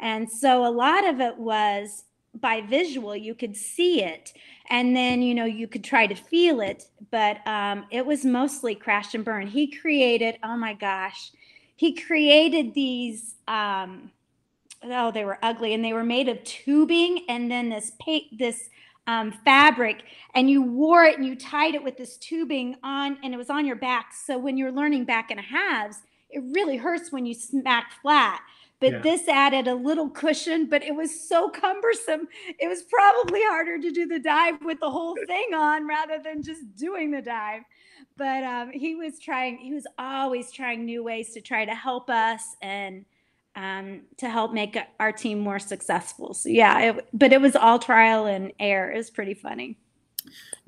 And 0.00 0.30
so 0.30 0.64
a 0.64 0.70
lot 0.70 1.06
of 1.06 1.20
it 1.20 1.38
was 1.38 2.04
by 2.34 2.60
visual, 2.60 3.16
you 3.16 3.34
could 3.34 3.56
see 3.56 4.02
it 4.02 4.32
and 4.70 4.94
then, 4.94 5.22
you 5.22 5.34
know, 5.34 5.46
you 5.46 5.66
could 5.66 5.82
try 5.82 6.06
to 6.06 6.14
feel 6.14 6.60
it, 6.60 6.84
but 7.10 7.38
um, 7.46 7.86
it 7.90 8.04
was 8.04 8.24
mostly 8.24 8.74
crash 8.74 9.14
and 9.14 9.24
burn. 9.24 9.46
He 9.46 9.66
created, 9.66 10.38
oh 10.42 10.56
my 10.56 10.74
gosh, 10.74 11.32
he 11.78 11.94
created 11.94 12.74
these 12.74 13.36
um 13.46 14.10
oh 14.84 15.10
they 15.10 15.24
were 15.24 15.38
ugly 15.42 15.74
and 15.74 15.84
they 15.84 15.92
were 15.92 16.04
made 16.04 16.28
of 16.28 16.42
tubing 16.44 17.24
and 17.28 17.50
then 17.50 17.70
this 17.70 17.92
this 18.36 18.68
um, 19.06 19.32
fabric 19.42 20.02
and 20.34 20.50
you 20.50 20.62
wore 20.62 21.04
it 21.04 21.16
and 21.16 21.26
you 21.26 21.34
tied 21.34 21.74
it 21.74 21.82
with 21.82 21.96
this 21.96 22.18
tubing 22.18 22.76
on 22.82 23.16
and 23.22 23.32
it 23.32 23.38
was 23.38 23.48
on 23.48 23.64
your 23.64 23.76
back 23.76 24.12
so 24.12 24.36
when 24.36 24.58
you're 24.58 24.70
learning 24.70 25.04
back 25.04 25.30
in 25.30 25.38
a 25.38 25.42
halves 25.42 26.02
it 26.28 26.42
really 26.52 26.76
hurts 26.76 27.10
when 27.10 27.24
you 27.24 27.32
smack 27.32 27.92
flat 28.02 28.42
but 28.80 28.92
yeah. 28.92 28.98
this 29.00 29.28
added 29.28 29.66
a 29.66 29.74
little 29.74 30.08
cushion 30.08 30.66
but 30.68 30.82
it 30.82 30.94
was 30.94 31.28
so 31.28 31.48
cumbersome 31.48 32.28
it 32.58 32.68
was 32.68 32.82
probably 32.82 33.40
harder 33.44 33.78
to 33.78 33.90
do 33.90 34.06
the 34.06 34.18
dive 34.18 34.62
with 34.64 34.80
the 34.80 34.90
whole 34.90 35.16
thing 35.26 35.54
on 35.54 35.86
rather 35.86 36.18
than 36.22 36.42
just 36.42 36.74
doing 36.76 37.10
the 37.10 37.22
dive. 37.22 37.62
But 38.16 38.44
um, 38.44 38.70
he 38.72 38.94
was 38.94 39.18
trying 39.18 39.58
he 39.58 39.72
was 39.72 39.86
always 39.98 40.50
trying 40.50 40.84
new 40.84 41.04
ways 41.04 41.32
to 41.34 41.40
try 41.40 41.64
to 41.64 41.74
help 41.74 42.10
us 42.10 42.56
and 42.62 43.04
um, 43.56 44.02
to 44.18 44.28
help 44.28 44.52
make 44.52 44.78
our 45.00 45.12
team 45.12 45.40
more 45.40 45.58
successful. 45.58 46.34
So 46.34 46.48
yeah 46.48 46.80
it, 46.80 47.08
but 47.12 47.32
it 47.32 47.40
was 47.40 47.56
all 47.56 47.78
trial 47.78 48.26
and 48.26 48.52
error. 48.58 48.90
It 48.90 48.96
was 48.96 49.10
pretty 49.10 49.34
funny. 49.34 49.78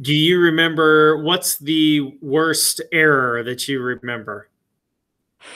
Do 0.00 0.14
you 0.14 0.40
remember 0.40 1.23
what's 1.23 1.59
the 1.59 2.17
worst 2.23 2.81
error 2.93 3.43
that 3.43 3.69
you 3.69 3.81
remember 3.81 4.50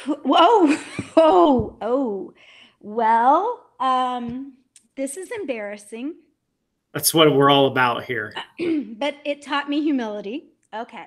whoa 0.07 0.77
oh 1.17 1.77
oh. 1.81 2.35
Well 2.81 3.65
um, 3.81 4.55
this 4.97 5.17
is 5.17 5.31
embarrassing. 5.31 6.15
That's 6.93 7.13
what 7.13 7.35
we're 7.35 7.51
all 7.51 7.67
about 7.67 8.05
here. 8.05 8.35
But 8.97 9.17
it 9.25 9.43
taught 9.43 9.69
me 9.69 9.83
humility. 9.83 10.47
Okay. 10.73 11.07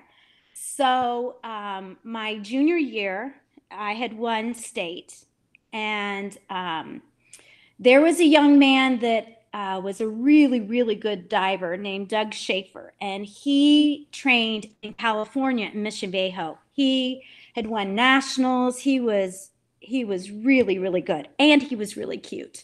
So, 0.53 1.37
um, 1.43 1.97
my 2.03 2.37
junior 2.39 2.75
year, 2.75 3.35
I 3.71 3.93
had 3.93 4.17
won 4.17 4.53
state, 4.53 5.25
and 5.71 6.37
um, 6.49 7.01
there 7.79 8.01
was 8.01 8.19
a 8.19 8.25
young 8.25 8.59
man 8.59 8.99
that 8.99 9.43
uh, 9.53 9.79
was 9.83 10.01
a 10.01 10.07
really, 10.07 10.59
really 10.59 10.95
good 10.95 11.29
diver 11.29 11.77
named 11.77 12.09
Doug 12.09 12.33
Schaefer, 12.33 12.93
and 12.99 13.25
he 13.25 14.07
trained 14.11 14.67
in 14.81 14.93
California 14.93 15.69
in 15.73 15.83
Mission 15.83 16.11
Viejo. 16.11 16.57
He 16.73 17.23
had 17.57 17.67
won 17.67 17.95
nationals. 17.95 18.79
He 18.79 18.99
was 18.99 19.49
he 19.79 20.05
was 20.05 20.31
really, 20.31 20.79
really 20.79 21.01
good, 21.01 21.27
and 21.39 21.61
he 21.61 21.75
was 21.75 21.97
really 21.97 22.17
cute. 22.17 22.63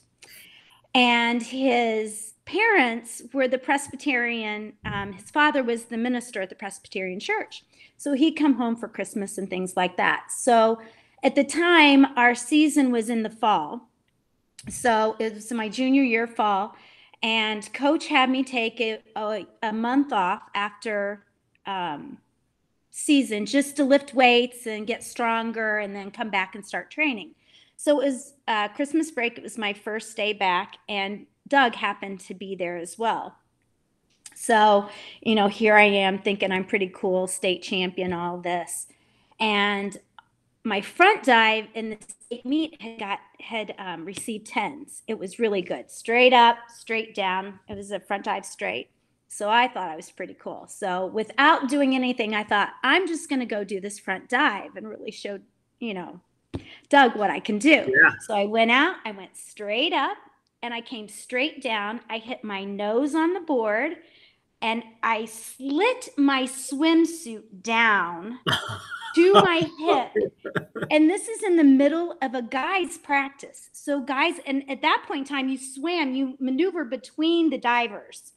And 0.93 1.41
his 1.41 2.33
parents 2.45 3.23
were 3.33 3.47
the 3.47 3.57
Presbyterian. 3.57 4.73
Um, 4.85 5.13
his 5.13 5.31
father 5.31 5.63
was 5.63 5.85
the 5.85 5.97
minister 5.97 6.41
at 6.41 6.49
the 6.49 6.55
Presbyterian 6.55 7.19
Church. 7.19 7.63
So 7.97 8.13
he'd 8.13 8.33
come 8.33 8.55
home 8.55 8.75
for 8.75 8.87
Christmas 8.87 9.37
and 9.37 9.49
things 9.49 9.75
like 9.75 9.97
that. 9.97 10.25
So 10.29 10.79
at 11.23 11.35
the 11.35 11.43
time, 11.43 12.05
our 12.17 12.35
season 12.35 12.91
was 12.91 13.09
in 13.09 13.23
the 13.23 13.29
fall. 13.29 13.89
So 14.69 15.15
it 15.19 15.33
was 15.33 15.51
my 15.51 15.69
junior 15.69 16.03
year 16.03 16.27
fall. 16.27 16.75
And 17.23 17.71
coach 17.73 18.07
had 18.07 18.29
me 18.29 18.43
take 18.43 18.79
a, 18.81 18.99
a, 19.15 19.47
a 19.63 19.73
month 19.73 20.11
off 20.11 20.43
after 20.53 21.25
um, 21.65 22.17
season 22.95 23.43
just 23.47 23.75
to 23.75 23.83
lift 23.83 24.13
weights 24.13 24.67
and 24.67 24.85
get 24.85 25.03
stronger 25.03 25.79
and 25.79 25.95
then 25.95 26.11
come 26.11 26.29
back 26.29 26.53
and 26.53 26.63
start 26.65 26.91
training. 26.91 27.31
So 27.75 27.99
it 27.99 28.05
was 28.05 28.33
uh, 28.47 28.67
Christmas 28.69 29.09
break. 29.09 29.35
It 29.35 29.43
was 29.43 29.57
my 29.57 29.73
first 29.73 30.15
day 30.15 30.31
back, 30.31 30.77
and 30.87 31.25
Doug 31.47 31.73
happened 31.73 32.19
to 32.21 32.35
be 32.35 32.55
there 32.55 32.77
as 32.77 32.97
well. 32.97 33.35
So, 34.35 34.89
you 35.21 35.33
know, 35.33 35.47
here 35.47 35.75
I 35.75 35.85
am 35.85 36.19
thinking 36.19 36.51
I'm 36.51 36.65
pretty 36.65 36.91
cool, 36.93 37.27
state 37.27 37.63
champion, 37.63 38.13
all 38.13 38.37
this. 38.37 38.87
And 39.39 39.97
my 40.63 40.79
front 40.79 41.23
dive 41.23 41.67
in 41.73 41.89
the 41.89 41.97
state 42.07 42.45
meet 42.45 42.79
had 42.79 42.99
got 42.99 43.19
had 43.41 43.73
um, 43.79 44.05
received 44.05 44.45
tens. 44.45 45.01
It 45.07 45.17
was 45.17 45.39
really 45.39 45.63
good, 45.63 45.89
straight 45.89 46.31
up, 46.31 46.57
straight 46.69 47.15
down. 47.15 47.59
It 47.67 47.75
was 47.75 47.91
a 47.91 47.99
front 47.99 48.25
dive 48.25 48.45
straight. 48.45 48.91
So 49.33 49.49
I 49.49 49.67
thought 49.67 49.89
I 49.89 49.95
was 49.95 50.11
pretty 50.11 50.35
cool. 50.35 50.67
So 50.67 51.07
without 51.07 51.67
doing 51.67 51.95
anything, 51.95 52.35
I 52.35 52.43
thought 52.43 52.69
I'm 52.83 53.07
just 53.07 53.29
going 53.29 53.39
to 53.39 53.47
go 53.47 53.63
do 53.63 53.81
this 53.81 53.97
front 53.97 54.29
dive 54.29 54.75
and 54.75 54.87
really 54.87 55.09
show, 55.09 55.39
you 55.79 55.95
know, 55.95 56.19
Doug 56.89 57.15
what 57.15 57.31
I 57.31 57.39
can 57.39 57.57
do. 57.57 57.69
Yeah. 57.69 58.11
So 58.27 58.35
I 58.35 58.45
went 58.45 58.69
out, 58.69 58.97
I 59.05 59.11
went 59.11 59.35
straight 59.35 59.91
up, 59.91 60.17
and 60.61 60.71
I 60.71 60.81
came 60.81 61.07
straight 61.07 61.63
down. 61.63 62.01
I 62.11 62.19
hit 62.19 62.43
my 62.43 62.63
nose 62.63 63.15
on 63.15 63.33
the 63.33 63.39
board 63.39 63.97
and 64.61 64.83
I 65.01 65.25
slit 65.25 66.09
my 66.15 66.43
swimsuit 66.43 67.63
down 67.63 68.37
to 69.15 69.33
my 69.33 69.67
hip. 69.79 70.11
And 70.91 71.09
this 71.09 71.27
is 71.27 71.41
in 71.41 71.57
the 71.57 71.63
middle 71.63 72.15
of 72.21 72.35
a 72.35 72.43
guy's 72.43 72.99
practice. 72.99 73.69
So, 73.73 73.99
guys, 73.99 74.35
and 74.45 74.63
at 74.69 74.83
that 74.83 75.05
point 75.07 75.21
in 75.21 75.25
time, 75.25 75.49
you 75.49 75.57
swam, 75.57 76.13
you 76.13 76.37
maneuver 76.39 76.85
between 76.85 77.49
the 77.49 77.57
divers. 77.57 78.33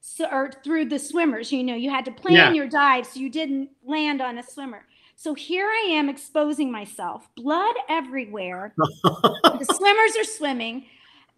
So, 0.00 0.26
or 0.30 0.50
through 0.64 0.86
the 0.86 0.98
swimmers, 0.98 1.52
you 1.52 1.62
know, 1.64 1.74
you 1.74 1.90
had 1.90 2.04
to 2.06 2.12
plan 2.12 2.36
Yeah. 2.36 2.52
your 2.52 2.68
dive 2.68 3.06
so 3.06 3.20
you 3.20 3.28
didn't 3.30 3.70
land 3.84 4.20
on 4.20 4.38
a 4.38 4.42
swimmer. 4.42 4.86
So 5.16 5.34
here 5.34 5.66
I 5.66 5.88
am 5.90 6.08
exposing 6.08 6.70
myself, 6.70 7.28
blood 7.36 7.74
everywhere. 7.88 8.74
the 8.76 9.64
swimmers 9.74 10.16
are 10.16 10.24
swimming, 10.24 10.86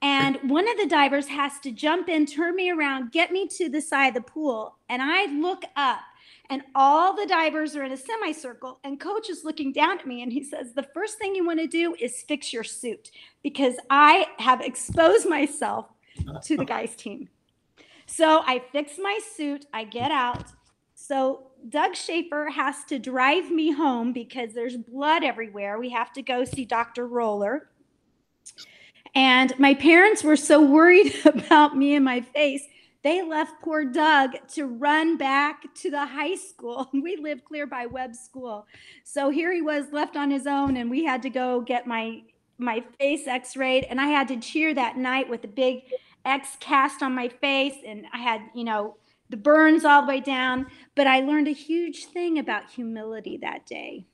and 0.03 0.37
one 0.51 0.69
of 0.69 0.77
the 0.77 0.87
divers 0.87 1.27
has 1.29 1.59
to 1.61 1.71
jump 1.73 2.09
in, 2.11 2.27
turn 2.27 2.55
me 2.55 2.71
around, 2.71 3.13
get 3.13 3.33
me 3.33 3.47
to 3.49 3.69
the 3.71 3.81
side 3.81 4.09
of 4.09 4.15
the 4.15 4.21
pool. 4.31 4.77
And 4.91 5.01
I 5.03 5.27
look 5.27 5.63
up, 5.77 6.01
and 6.51 6.63
all 6.75 7.15
the 7.17 7.27
divers 7.27 7.75
are 7.75 7.85
in 7.85 7.93
a 7.93 7.97
semicircle, 7.97 8.81
and 8.85 9.01
coach 9.01 9.31
is 9.31 9.45
looking 9.45 9.73
down 9.73 9.99
at 9.99 10.07
me, 10.07 10.23
and 10.23 10.31
he 10.33 10.43
says, 10.45 10.75
The 10.75 10.87
first 10.95 11.19
thing 11.19 11.35
you 11.35 11.47
want 11.47 11.61
to 11.61 11.67
do 11.67 11.95
is 11.99 12.23
fix 12.29 12.53
your 12.53 12.65
suit 12.65 13.11
because 13.43 13.77
I 13.89 14.27
have 14.39 14.61
exposed 14.61 15.27
myself 15.29 15.87
to 16.45 16.57
the 16.59 16.65
guys' 16.67 16.95
team. 16.97 17.29
So 18.13 18.43
I 18.45 18.61
fix 18.73 18.99
my 19.01 19.21
suit, 19.37 19.67
I 19.73 19.85
get 19.85 20.11
out. 20.11 20.47
So 20.95 21.53
Doug 21.69 21.95
Schaefer 21.95 22.51
has 22.51 22.85
to 22.89 22.99
drive 22.99 23.51
me 23.53 23.71
home 23.71 24.13
because 24.13 24.53
there's 24.53 24.77
blood 24.77 25.23
everywhere. 25.23 25.79
We 25.79 25.91
have 25.91 26.13
to 26.15 26.23
go 26.23 26.45
see 26.45 26.65
Dr. 26.65 27.07
Roller. 27.07 27.71
And 29.15 29.57
my 29.61 29.75
parents 29.75 30.25
were 30.25 30.37
so 30.37 30.61
worried 30.61 31.15
about 31.25 31.77
me 31.77 31.95
and 31.95 32.05
my 32.05 32.21
face, 32.21 32.65
they 33.03 33.23
left 33.23 33.63
poor 33.63 33.85
Doug 33.85 34.33
to 34.55 34.67
run 34.67 35.17
back 35.17 35.73
to 35.77 35.91
the 35.91 36.05
high 36.05 36.35
school. 36.35 36.91
We 36.93 37.17
lived 37.17 37.45
clear 37.45 37.67
by 37.67 37.87
Webb 37.87 38.17
School. 38.17 38.67
So 39.05 39.31
here 39.31 39.53
he 39.53 39.63
was 39.63 39.87
left 39.93 40.17
on 40.17 40.31
his 40.31 40.47
own, 40.47 40.77
and 40.77 40.91
we 40.91 41.05
had 41.05 41.23
to 41.23 41.31
go 41.31 41.61
get 41.61 41.87
my 41.87 42.23
my 42.61 42.85
face 42.99 43.27
x-rayed 43.27 43.87
and 43.89 44.01
I 44.01 44.09
had 44.09 44.29
to 44.29 44.37
cheer 44.37 44.75
that 44.75 44.99
night 44.99 45.29
with 45.29 45.43
a 45.45 45.49
big 45.49 45.83
X 46.25 46.57
cast 46.61 47.03
on 47.03 47.15
my 47.15 47.29
face 47.29 47.77
and 47.87 48.07
I 48.13 48.19
had, 48.19 48.43
you 48.55 48.65
know, 48.65 48.97
the 49.31 49.37
burns 49.37 49.85
all 49.85 50.03
the 50.03 50.09
way 50.09 50.21
down, 50.21 50.67
but 50.95 51.07
I 51.07 51.21
learned 51.21 51.49
a 51.49 51.53
huge 51.53 52.07
thing 52.07 52.39
about 52.39 52.71
humility 52.71 53.39
that 53.43 53.65
day. 53.67 54.07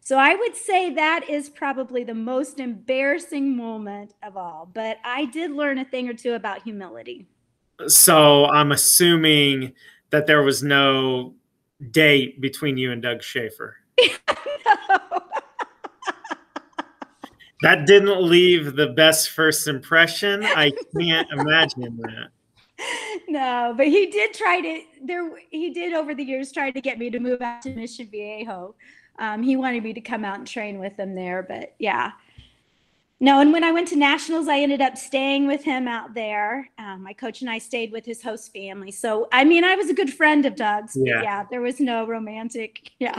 So 0.00 0.16
I 0.16 0.34
would 0.34 0.56
say 0.56 0.94
that 0.94 1.28
is 1.28 1.48
probably 1.48 2.04
the 2.04 2.14
most 2.14 2.58
embarrassing 2.58 3.56
moment 3.56 4.14
of 4.22 4.36
all, 4.36 4.70
but 4.72 4.98
I 5.04 5.26
did 5.26 5.50
learn 5.50 5.78
a 5.78 5.84
thing 5.84 6.08
or 6.08 6.14
two 6.14 6.34
about 6.34 6.62
humility. 6.62 7.26
So 7.86 8.46
I'm 8.46 8.72
assuming 8.72 9.72
that 10.10 10.26
there 10.26 10.42
was 10.42 10.62
no 10.62 11.34
date 11.90 12.40
between 12.40 12.76
you 12.76 12.92
and 12.92 13.00
Doug 13.00 13.22
Schaefer. 13.22 13.76
That 17.62 17.86
didn't 17.86 18.22
leave 18.22 18.76
the 18.76 18.88
best 18.88 19.30
first 19.30 19.68
impression. 19.68 20.44
I 20.44 20.72
can't 20.98 21.28
imagine 21.30 21.98
that. 22.02 22.28
no, 23.28 23.74
but 23.76 23.86
he 23.86 24.06
did 24.06 24.32
try 24.32 24.60
to 24.60 24.82
there 25.02 25.30
he 25.50 25.70
did 25.70 25.92
over 25.92 26.14
the 26.14 26.24
years 26.24 26.52
try 26.52 26.70
to 26.70 26.80
get 26.80 26.98
me 26.98 27.10
to 27.10 27.18
move 27.18 27.42
out 27.42 27.62
to 27.62 27.70
Mission 27.74 28.08
Viejo. 28.10 28.74
Um, 29.18 29.42
he 29.42 29.56
wanted 29.56 29.82
me 29.84 29.92
to 29.92 30.00
come 30.00 30.24
out 30.24 30.38
and 30.38 30.46
train 30.46 30.78
with 30.78 30.98
him 30.98 31.14
there, 31.14 31.42
but 31.42 31.74
yeah. 31.78 32.12
No, 33.22 33.40
and 33.40 33.52
when 33.52 33.62
I 33.62 33.70
went 33.70 33.86
to 33.88 33.96
nationals, 33.96 34.48
I 34.48 34.60
ended 34.60 34.80
up 34.80 34.96
staying 34.96 35.46
with 35.46 35.62
him 35.62 35.86
out 35.86 36.14
there. 36.14 36.70
Um, 36.78 37.02
my 37.02 37.12
coach 37.12 37.42
and 37.42 37.50
I 37.50 37.58
stayed 37.58 37.92
with 37.92 38.06
his 38.06 38.22
host 38.22 38.50
family. 38.50 38.90
So, 38.90 39.28
I 39.30 39.44
mean, 39.44 39.62
I 39.62 39.74
was 39.74 39.90
a 39.90 39.94
good 39.94 40.10
friend 40.10 40.46
of 40.46 40.56
Doug's. 40.56 40.94
but 40.94 41.06
Yeah. 41.06 41.22
yeah, 41.22 41.44
there 41.50 41.60
was 41.60 41.80
no 41.80 42.06
romantic. 42.06 42.92
Yeah. 42.98 43.18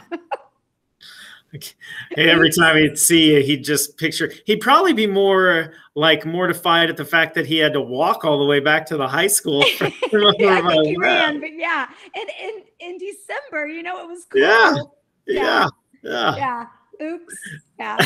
Every 2.18 2.52
time 2.52 2.78
he'd 2.78 2.98
see 2.98 3.34
you, 3.34 3.42
he'd 3.42 3.64
just 3.64 3.98
picture. 3.98 4.32
He'd 4.46 4.62
probably 4.62 4.94
be 4.94 5.08
more 5.08 5.74
like 5.96 6.26
mortified 6.26 6.90
at 6.90 6.98
the 6.98 7.06
fact 7.06 7.36
that 7.36 7.46
he 7.46 7.58
had 7.58 7.74
to 7.74 7.82
walk 7.82 8.24
all 8.24 8.40
the 8.40 8.46
way 8.46 8.60
back 8.60 8.86
to 8.88 8.98
the 8.98 9.08
high 9.08 9.28
school. 9.28 9.64
yeah, 9.82 9.90
I 10.14 10.62
think 10.68 10.86
he 10.88 10.98
ran, 10.98 11.40
but 11.40 11.54
yeah. 11.54 11.88
And 12.16 12.30
in 12.42 12.62
in 12.80 12.98
December, 12.98 13.68
you 13.68 13.84
know, 13.84 14.02
it 14.04 14.08
was 14.08 14.26
cool. 14.26 14.42
Yeah. 14.42 14.76
Yeah. 15.28 15.68
Yeah, 16.04 16.36
yeah. 16.36 16.36
Yeah. 16.36 16.66
Oops. 17.06 17.36
Yeah. 17.80 17.98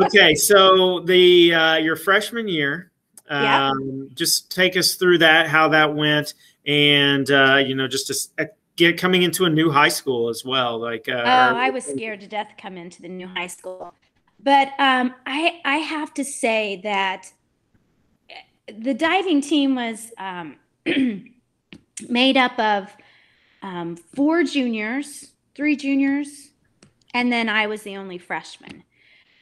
Okay, 0.00 0.34
so 0.34 1.00
the 1.00 1.54
uh, 1.54 1.76
your 1.76 1.96
freshman 1.96 2.46
year, 2.48 2.92
Yeah. 3.30 3.70
um, 3.70 4.08
just 4.14 4.50
take 4.52 4.76
us 4.76 4.94
through 4.94 5.18
that, 5.18 5.48
how 5.48 5.68
that 5.68 5.94
went, 5.94 6.34
and 6.66 7.28
uh, 7.30 7.56
you 7.64 7.74
know, 7.74 7.88
just 7.88 8.32
uh, 8.38 8.44
get 8.78 8.96
coming 8.96 9.22
into 9.22 9.44
a 9.44 9.50
new 9.50 9.70
high 9.70 9.88
school 9.88 10.30
as 10.30 10.44
well. 10.44 10.78
Like, 10.78 11.08
uh, 11.08 11.22
Oh, 11.24 11.56
I 11.56 11.68
was 11.70 11.84
scared 11.84 12.20
to 12.20 12.28
death 12.28 12.48
to 12.48 12.62
come 12.62 12.78
into 12.78 13.02
the 13.02 13.08
new 13.08 13.26
high 13.26 13.48
school. 13.48 13.92
But 14.40 14.68
um, 14.78 15.14
I 15.26 15.60
I 15.64 15.78
have 15.78 16.14
to 16.14 16.24
say 16.24 16.80
that 16.84 17.30
the 18.78 18.94
diving 18.94 19.40
team 19.40 19.74
was 19.74 20.12
um, 20.16 20.56
made 22.08 22.36
up 22.36 22.58
of 22.58 22.96
um, 23.62 23.96
four 24.14 24.44
juniors, 24.44 25.32
three 25.56 25.74
juniors, 25.74 26.50
and 27.14 27.32
then 27.32 27.48
I 27.48 27.66
was 27.66 27.82
the 27.82 27.96
only 27.96 28.18
freshman. 28.18 28.84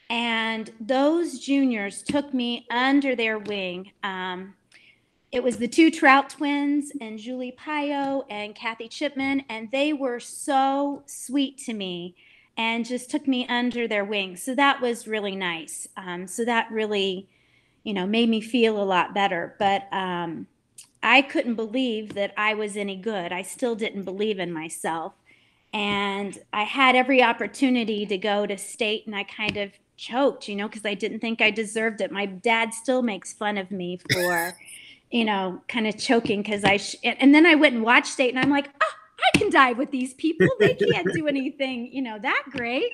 And 0.09 0.71
those 0.81 1.41
juniors 1.41 2.03
took 2.03 2.33
me 2.33 2.67
under 2.71 3.15
their 3.15 3.39
wing. 3.39 3.91
Um, 4.03 4.55
it 5.33 5.43
was 5.43 5.59
the 5.59 5.69
two 5.69 5.91
Trout 5.91 6.31
twins 6.31 6.93
and 7.01 7.19
Julie 7.19 7.57
Pio 7.57 8.25
and 8.31 8.55
Kathy 8.55 8.89
Chipman, 8.89 9.45
and 9.49 9.71
they 9.71 9.93
were 9.93 10.21
so 10.21 11.03
sweet 11.07 11.59
to 11.59 11.75
me 11.75 12.15
and 12.57 12.87
just 12.87 13.11
took 13.11 13.29
me 13.29 13.47
under 13.49 13.87
their 13.87 14.05
wing. 14.05 14.37
So 14.37 14.55
that 14.55 14.81
was 14.81 15.07
really 15.07 15.37
nice. 15.37 15.87
Um, 15.97 16.27
so 16.27 16.45
that 16.45 16.71
really, 16.71 17.29
you 17.83 17.93
know, 17.93 18.07
made 18.07 18.29
me 18.29 18.41
feel 18.41 18.81
a 18.81 18.85
lot 18.85 19.15
better. 19.15 19.55
But 19.59 19.93
um, 19.93 20.47
I 21.03 21.23
couldn't 21.23 21.57
believe 21.57 22.15
that 22.15 22.33
I 22.37 22.55
was 22.55 22.77
any 22.77 22.97
good. 22.97 23.33
I 23.33 23.43
still 23.43 23.75
didn't 23.75 24.05
believe 24.05 24.39
in 24.39 24.53
myself. 24.53 25.13
And 25.75 26.39
I 26.53 26.63
had 26.63 26.97
every 26.97 27.23
opportunity 27.23 28.07
to 28.07 28.17
go 28.17 28.47
to 28.47 28.57
state, 28.57 29.07
and 29.07 29.15
I 29.15 29.25
kind 29.25 29.59
of 29.59 29.73
choked, 29.97 30.49
you 30.49 30.57
know, 30.57 30.69
because 30.69 30.87
I 30.87 30.95
didn't 30.95 31.21
think 31.21 31.43
I 31.43 31.51
deserved 31.51 32.01
it. 32.01 32.11
My 32.11 32.25
dad 32.25 32.73
still 32.73 33.03
makes 33.03 33.33
fun 33.35 33.59
of 33.59 33.71
me 33.71 33.99
for, 34.11 34.57
you 35.11 35.25
know, 35.25 35.63
kind 35.69 35.87
of 35.87 35.97
choking 35.97 36.43
because 36.43 36.65
I, 36.65 36.79
sh- 36.79 36.97
and 37.05 37.35
then 37.35 37.47
I 37.47 37.55
went 37.55 37.75
and 37.75 37.85
watched 37.85 38.09
state, 38.09 38.31
and 38.31 38.39
I'm 38.39 38.51
like, 38.51 38.69
oh, 38.69 38.95
I 39.35 39.39
can 39.39 39.51
dive 39.51 39.79
with 39.79 39.91
these 39.91 40.15
people. 40.15 40.49
They 40.59 40.75
can't 40.75 41.09
do 41.13 41.27
anything, 41.27 41.93
you 41.93 42.03
know, 42.03 42.19
that 42.19 42.45
great. 42.51 42.93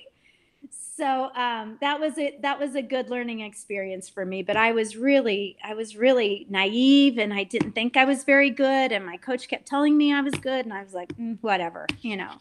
So 0.71 1.31
um, 1.35 1.79
that 1.81 1.99
was 1.99 2.19
it. 2.19 2.43
That 2.43 2.61
was 2.61 2.77
a 2.77 2.83
good 2.83 3.11
learning 3.11 3.41
experience 3.41 4.09
for 4.09 4.25
me. 4.25 4.43
But 4.43 4.57
I 4.57 4.73
was 4.73 4.97
really, 4.97 5.57
I 5.65 5.75
was 5.75 5.97
really 5.97 6.47
naive, 6.49 7.19
and 7.19 7.33
I 7.33 7.45
didn't 7.45 7.73
think 7.73 7.97
I 7.97 8.05
was 8.05 8.25
very 8.25 8.51
good. 8.51 8.93
And 8.93 9.05
my 9.05 9.17
coach 9.17 9.49
kept 9.49 9.67
telling 9.67 9.97
me 9.97 10.13
I 10.13 10.21
was 10.21 10.35
good, 10.35 10.65
and 10.65 10.73
I 10.73 10.83
was 10.83 10.93
like, 10.93 11.17
mm, 11.17 11.39
whatever, 11.41 11.87
you 12.03 12.17
know. 12.17 12.33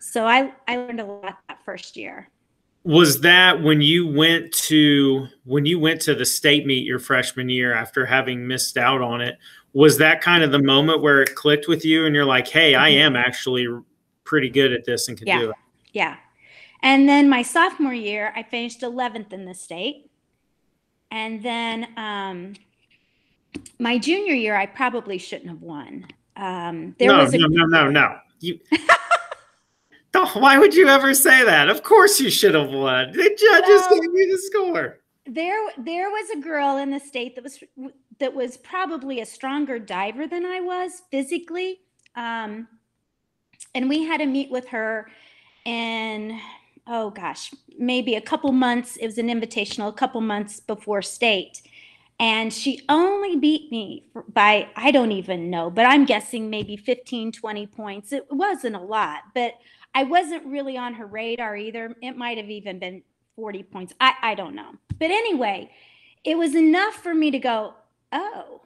So 0.00 0.26
I, 0.26 0.52
I 0.68 0.76
learned 0.76 1.00
a 1.00 1.04
lot 1.04 1.38
that 1.48 1.64
first 1.64 1.96
year. 1.96 2.28
Was 2.84 3.20
that 3.22 3.62
when 3.62 3.80
you 3.80 4.06
went 4.06 4.52
to 4.52 5.26
when 5.44 5.64
you 5.66 5.78
went 5.78 6.00
to 6.02 6.14
the 6.14 6.24
state 6.24 6.66
meet 6.66 6.86
your 6.86 6.98
freshman 6.98 7.48
year 7.48 7.74
after 7.74 8.04
having 8.04 8.46
missed 8.46 8.76
out 8.76 9.00
on 9.00 9.20
it? 9.20 9.38
Was 9.72 9.98
that 9.98 10.20
kind 10.20 10.44
of 10.44 10.52
the 10.52 10.62
moment 10.62 11.02
where 11.02 11.20
it 11.20 11.34
clicked 11.34 11.66
with 11.66 11.84
you, 11.84 12.06
and 12.06 12.14
you're 12.14 12.24
like, 12.24 12.46
"Hey, 12.46 12.74
I 12.74 12.90
am 12.90 13.16
actually 13.16 13.66
pretty 14.22 14.48
good 14.48 14.72
at 14.72 14.84
this 14.84 15.08
and 15.08 15.18
can 15.18 15.26
Yeah. 15.26 15.38
do 15.40 15.50
it." 15.50 15.56
Yeah. 15.92 16.16
And 16.82 17.08
then 17.08 17.30
my 17.30 17.40
sophomore 17.42 17.94
year, 17.94 18.32
I 18.36 18.42
finished 18.42 18.82
11th 18.82 19.32
in 19.32 19.46
the 19.46 19.54
state. 19.54 20.10
And 21.10 21.42
then 21.42 21.88
um, 21.96 22.52
my 23.78 23.96
junior 23.96 24.34
year, 24.34 24.54
I 24.54 24.66
probably 24.66 25.16
shouldn't 25.16 25.48
have 25.48 25.62
won. 25.62 26.06
Um, 26.36 26.94
there 26.98 27.08
no, 27.08 27.18
was 27.18 27.32
a 27.32 27.38
no, 27.38 27.46
no, 27.46 27.64
no, 27.66 27.90
no. 27.90 28.16
You 28.40 28.58
Why 30.34 30.58
would 30.58 30.74
you 30.74 30.88
ever 30.88 31.14
say 31.14 31.44
that? 31.44 31.68
Of 31.68 31.82
course 31.82 32.20
you 32.20 32.30
should 32.30 32.54
have 32.54 32.70
won. 32.70 33.12
The 33.12 33.36
judges 33.38 33.86
well, 33.90 34.00
gave 34.00 34.14
you 34.14 34.32
the 34.32 34.38
score. 34.38 34.98
There, 35.26 35.70
there 35.78 36.10
was 36.10 36.30
a 36.30 36.40
girl 36.40 36.76
in 36.76 36.90
the 36.90 37.00
state 37.00 37.34
that 37.34 37.44
was 37.44 37.58
that 38.20 38.32
was 38.32 38.56
probably 38.56 39.20
a 39.20 39.26
stronger 39.26 39.78
diver 39.78 40.28
than 40.28 40.46
I 40.46 40.60
was 40.60 41.02
physically, 41.10 41.80
um, 42.14 42.68
and 43.74 43.88
we 43.88 44.04
had 44.04 44.20
a 44.20 44.26
meet 44.26 44.50
with 44.50 44.68
her, 44.68 45.10
and 45.66 46.32
oh 46.86 47.10
gosh, 47.10 47.52
maybe 47.76 48.14
a 48.14 48.20
couple 48.20 48.52
months. 48.52 48.96
It 48.96 49.06
was 49.06 49.18
an 49.18 49.28
invitational, 49.28 49.88
a 49.88 49.92
couple 49.92 50.20
months 50.20 50.60
before 50.60 51.02
state, 51.02 51.62
and 52.20 52.52
she 52.52 52.80
only 52.88 53.36
beat 53.36 53.70
me 53.72 54.04
by 54.32 54.68
i 54.76 54.90
don't 54.90 55.12
even 55.12 55.50
know 55.50 55.68
but 55.70 55.84
i'm 55.84 56.04
guessing 56.04 56.48
maybe 56.48 56.76
15 56.76 57.32
20 57.32 57.66
points 57.66 58.12
it 58.12 58.24
wasn't 58.30 58.74
a 58.74 58.80
lot 58.80 59.22
but 59.34 59.54
i 59.94 60.02
wasn't 60.04 60.44
really 60.46 60.76
on 60.76 60.94
her 60.94 61.06
radar 61.06 61.56
either. 61.56 61.94
It 62.02 62.16
might 62.16 62.36
have 62.38 62.50
even 62.50 62.78
been 62.78 63.02
40 63.36 63.62
points. 63.64 63.94
I, 64.00 64.14
I 64.22 64.34
don't 64.34 64.54
know. 64.54 64.72
But 64.98 65.10
anyway 65.10 65.70
it 66.24 66.38
was 66.38 66.54
enough 66.54 66.94
for 66.94 67.14
me 67.14 67.30
to 67.30 67.38
go 67.38 67.74
oh. 68.12 68.60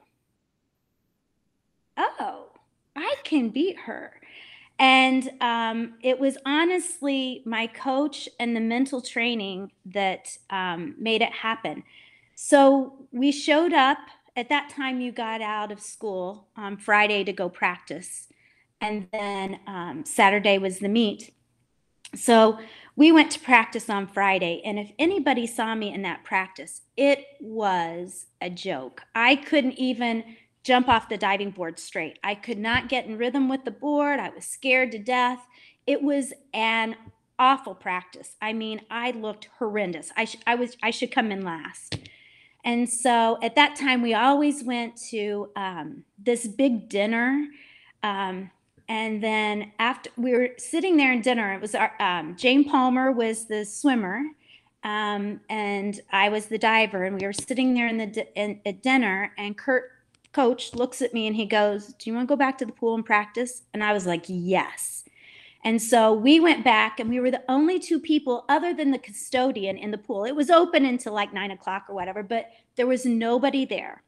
Oh 1.97 2.49
i 2.95 3.15
can 3.23 3.49
beat 3.49 3.77
her. 3.79 4.13
And 4.77 5.29
um, 5.41 5.95
it 6.01 6.19
was 6.19 6.37
honestly 6.45 7.43
my 7.45 7.67
coach 7.67 8.29
and 8.39 8.55
the 8.55 8.61
mental 8.61 9.01
training 9.01 9.71
that 9.85 10.37
um, 10.49 10.95
made 10.97 11.21
it 11.21 11.33
happen. 11.33 11.83
So 12.35 12.93
we 13.11 13.31
showed 13.31 13.73
up. 13.73 13.97
At 14.37 14.47
that 14.47 14.69
time, 14.69 15.01
you 15.01 15.11
got 15.11 15.41
out 15.41 15.69
of 15.69 15.81
school 15.81 16.47
on 16.55 16.77
Friday 16.77 17.25
to 17.25 17.33
go 17.33 17.49
practice. 17.49 18.29
And 18.81 19.07
then 19.11 19.59
um, 19.67 20.05
Saturday 20.05 20.57
was 20.57 20.79
the 20.79 20.89
meet. 20.89 21.33
So 22.15 22.59
we 22.95 23.11
went 23.11 23.31
to 23.31 23.39
practice 23.39 23.89
on 23.89 24.07
Friday. 24.07 24.61
And 24.65 24.79
if 24.79 24.91
anybody 24.97 25.47
saw 25.47 25.75
me 25.75 25.93
in 25.93 26.01
that 26.03 26.23
practice, 26.23 26.81
it 26.97 27.25
was 27.39 28.27
a 28.41 28.49
joke. 28.49 29.03
I 29.15 29.35
couldn't 29.35 29.73
even 29.73 30.23
jump 30.63 30.89
off 30.89 31.09
the 31.09 31.17
diving 31.17 31.51
board 31.51 31.79
straight. 31.79 32.19
I 32.23 32.35
could 32.35 32.57
not 32.57 32.89
get 32.89 33.05
in 33.05 33.17
rhythm 33.17 33.47
with 33.47 33.63
the 33.63 33.71
board. 33.71 34.19
I 34.19 34.29
was 34.29 34.45
scared 34.45 34.91
to 34.91 34.99
death. 34.99 35.39
It 35.87 36.01
was 36.01 36.33
an 36.53 36.95
awful 37.37 37.73
practice. 37.73 38.35
I 38.41 38.53
mean, 38.53 38.81
I 38.89 39.11
looked 39.11 39.49
horrendous. 39.57 40.11
I, 40.17 40.25
sh- 40.25 40.37
I 40.45 40.55
was 40.55 40.75
I 40.83 40.91
should 40.91 41.11
come 41.11 41.31
in 41.31 41.43
last. 41.43 41.97
And 42.65 42.89
so 42.89 43.39
at 43.41 43.55
that 43.55 43.77
time, 43.77 44.01
we 44.01 44.13
always 44.13 44.63
went 44.63 44.97
to 45.09 45.49
um, 45.55 46.03
this 46.21 46.45
big 46.45 46.89
dinner. 46.89 47.47
Um, 48.03 48.51
and 48.89 49.23
then 49.23 49.71
after 49.77 50.09
we 50.17 50.33
were 50.33 50.49
sitting 50.57 50.97
there 50.97 51.13
in 51.13 51.21
dinner, 51.21 51.53
it 51.53 51.61
was 51.61 51.75
our, 51.75 51.93
um, 51.99 52.35
Jane 52.35 52.67
Palmer 52.67 53.11
was 53.11 53.45
the 53.45 53.63
swimmer, 53.63 54.23
um, 54.83 55.39
and 55.47 56.01
I 56.11 56.29
was 56.29 56.47
the 56.47 56.57
diver. 56.57 57.03
And 57.03 57.19
we 57.19 57.25
were 57.27 57.33
sitting 57.33 57.75
there 57.75 57.87
in 57.87 57.97
the 57.97 58.27
in, 58.35 58.59
at 58.65 58.81
dinner, 58.81 59.31
and 59.37 59.55
Kurt 59.55 59.91
coach 60.33 60.73
looks 60.73 61.01
at 61.01 61.13
me 61.13 61.27
and 61.27 61.35
he 61.35 61.45
goes, 61.45 61.93
"Do 61.93 62.09
you 62.09 62.15
want 62.15 62.27
to 62.27 62.33
go 62.33 62.37
back 62.37 62.57
to 62.57 62.65
the 62.65 62.71
pool 62.71 62.95
and 62.95 63.05
practice?" 63.05 63.61
And 63.73 63.83
I 63.83 63.93
was 63.93 64.07
like, 64.07 64.25
"Yes." 64.27 65.03
And 65.63 65.81
so 65.81 66.13
we 66.13 66.39
went 66.39 66.63
back, 66.63 66.99
and 66.99 67.09
we 67.09 67.19
were 67.19 67.31
the 67.31 67.43
only 67.49 67.79
two 67.79 67.99
people, 67.99 68.45
other 68.49 68.73
than 68.73 68.91
the 68.91 68.97
custodian, 68.97 69.77
in 69.77 69.91
the 69.91 69.97
pool. 69.97 70.25
It 70.25 70.35
was 70.35 70.49
open 70.49 70.85
until 70.85 71.13
like 71.13 71.33
nine 71.33 71.51
o'clock 71.51 71.85
or 71.89 71.95
whatever, 71.95 72.23
but 72.23 72.49
there 72.75 72.87
was 72.87 73.05
nobody 73.05 73.65
there. 73.65 74.01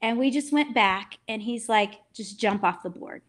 And 0.00 0.18
we 0.18 0.30
just 0.30 0.52
went 0.52 0.74
back, 0.74 1.18
and 1.28 1.42
he's 1.42 1.68
like, 1.68 1.94
just 2.14 2.40
jump 2.40 2.64
off 2.64 2.82
the 2.82 2.90
board. 2.90 3.22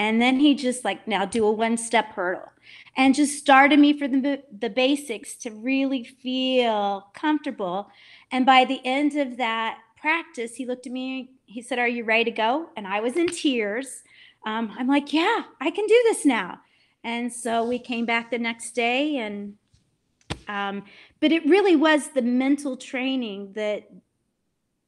And 0.00 0.18
then 0.18 0.40
he 0.40 0.54
just 0.54 0.82
like, 0.82 1.06
now 1.06 1.26
do 1.26 1.46
a 1.46 1.52
one 1.52 1.76
step 1.76 2.12
hurdle 2.12 2.50
and 2.96 3.14
just 3.14 3.36
started 3.38 3.78
me 3.78 3.92
for 3.92 4.08
the, 4.08 4.42
the 4.50 4.70
basics 4.70 5.34
to 5.36 5.50
really 5.50 6.04
feel 6.04 7.10
comfortable. 7.12 7.90
And 8.32 8.46
by 8.46 8.64
the 8.64 8.80
end 8.82 9.16
of 9.16 9.36
that 9.36 9.76
practice, 10.00 10.54
he 10.54 10.64
looked 10.64 10.86
at 10.86 10.92
me, 10.92 11.32
he 11.44 11.60
said, 11.60 11.78
Are 11.78 11.86
you 11.86 12.04
ready 12.04 12.24
to 12.24 12.30
go? 12.30 12.70
And 12.78 12.86
I 12.86 13.00
was 13.00 13.18
in 13.18 13.26
tears. 13.26 14.02
Um, 14.46 14.74
I'm 14.78 14.88
like, 14.88 15.12
Yeah, 15.12 15.42
I 15.60 15.70
can 15.70 15.86
do 15.86 16.00
this 16.04 16.24
now. 16.24 16.60
And 17.04 17.30
so 17.30 17.62
we 17.62 17.78
came 17.78 18.06
back 18.06 18.30
the 18.30 18.38
next 18.38 18.70
day 18.70 19.18
and 19.18 19.56
um, 20.48 20.84
but 21.20 21.30
it 21.30 21.44
really 21.44 21.76
was 21.76 22.08
the 22.08 22.22
mental 22.22 22.78
training 22.78 23.52
that 23.52 23.90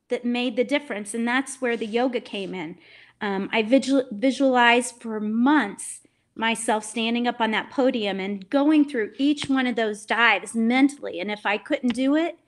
that 0.08 0.24
made 0.24 0.56
the 0.56 0.64
difference 0.64 1.12
and 1.12 1.28
that's 1.28 1.60
where 1.60 1.76
the 1.76 1.86
yoga 1.86 2.20
came 2.20 2.54
in 2.54 2.78
um, 3.22 3.48
i 3.52 3.62
visual, 3.62 4.04
visualized 4.12 5.00
for 5.00 5.18
months 5.20 6.00
myself 6.34 6.84
standing 6.84 7.26
up 7.26 7.40
on 7.40 7.50
that 7.50 7.70
podium 7.70 8.20
and 8.20 8.48
going 8.50 8.88
through 8.88 9.12
each 9.18 9.48
one 9.48 9.66
of 9.66 9.76
those 9.76 10.04
dives 10.04 10.54
mentally 10.54 11.20
and 11.20 11.30
if 11.30 11.46
i 11.46 11.56
couldn't 11.56 11.94
do 11.94 12.14
it 12.16 12.38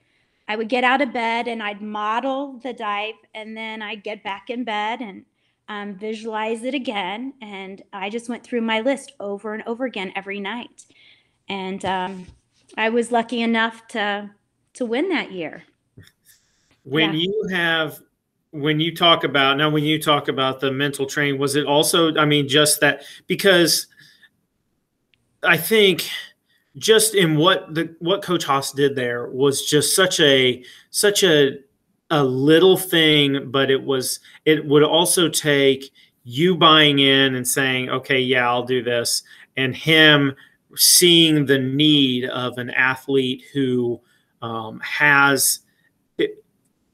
i 0.49 0.57
would 0.57 0.69
get 0.69 0.85
out 0.85 1.01
of 1.01 1.13
bed 1.13 1.49
and 1.49 1.63
i'd 1.63 1.81
model 1.81 2.59
the 2.63 2.73
dive 2.73 3.15
and 3.35 3.57
then 3.57 3.81
i'd 3.81 4.03
get 4.03 4.23
back 4.23 4.51
in 4.51 4.65
bed 4.65 5.01
and 5.01 5.25
um, 5.69 5.95
visualize 5.97 6.63
it 6.63 6.75
again. 6.75 7.35
And 7.41 7.83
I 7.93 8.11
just 8.11 8.29
went 8.29 8.45
through 8.45 8.63
my 8.63 8.81
list 8.81 9.13
over 9.21 9.55
and 9.55 9.63
over 9.67 9.85
again 9.85 10.13
every 10.17 10.41
night. 10.41 10.85
And 11.49 11.85
um, 11.85 12.27
I 12.77 12.89
was 12.89 13.13
lucky 13.13 13.43
enough 13.43 13.87
to 13.89 14.31
to 14.75 14.87
win 14.87 15.09
that 15.11 15.31
year. 15.31 15.63
When 16.83 17.15
yeah. 17.15 17.21
you 17.21 17.49
have 17.53 18.01
when 18.55 18.79
you 18.81 18.95
talk 18.95 19.25
about 19.25 19.57
now 19.57 19.69
when 19.69 19.85
you 19.85 20.01
talk 20.01 20.29
about 20.29 20.61
the 20.61 20.71
mental 20.71 21.07
training 21.07 21.39
was 21.39 21.57
it 21.57 21.67
also 21.67 22.15
i 22.17 22.25
mean 22.25 22.47
just 22.49 22.81
that 22.81 23.03
because 23.27 23.89
i 25.43 25.57
think 25.57 26.09
just 26.77 27.15
in 27.15 27.37
what 27.37 27.75
the 27.75 27.95
what 27.99 28.23
coach 28.23 28.45
haas 28.45 28.73
did 28.73 28.95
there 28.95 29.29
was 29.29 29.65
just 29.65 29.95
such 29.95 30.21
a 30.21 30.63
such 30.91 31.25
a 31.25 31.59
a 32.11 32.23
little 32.23 32.77
thing, 32.77 33.51
but 33.51 33.71
it 33.71 33.83
was 33.83 34.21
it 34.45 34.65
would 34.67 34.83
also 34.83 35.29
take 35.29 35.91
you 36.25 36.57
buying 36.57 36.99
in 36.99 37.35
and 37.35 37.47
saying, 37.47 37.91
okay, 37.91 38.21
yeah, 38.21 38.49
I'll 38.49 38.65
do 38.65 38.83
this, 38.83 39.23
and 39.57 39.75
him 39.75 40.35
seeing 40.77 41.47
the 41.47 41.59
need 41.59 42.27
of 42.27 42.59
an 42.59 42.71
athlete 42.71 43.45
who 43.53 44.01
um, 44.43 44.81
has. 44.81 45.61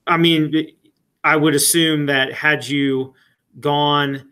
I 0.06 0.16
mean, 0.16 0.72
I 1.24 1.36
would 1.36 1.54
assume 1.54 2.06
that 2.06 2.32
had 2.32 2.66
you 2.66 3.14
gone 3.58 4.30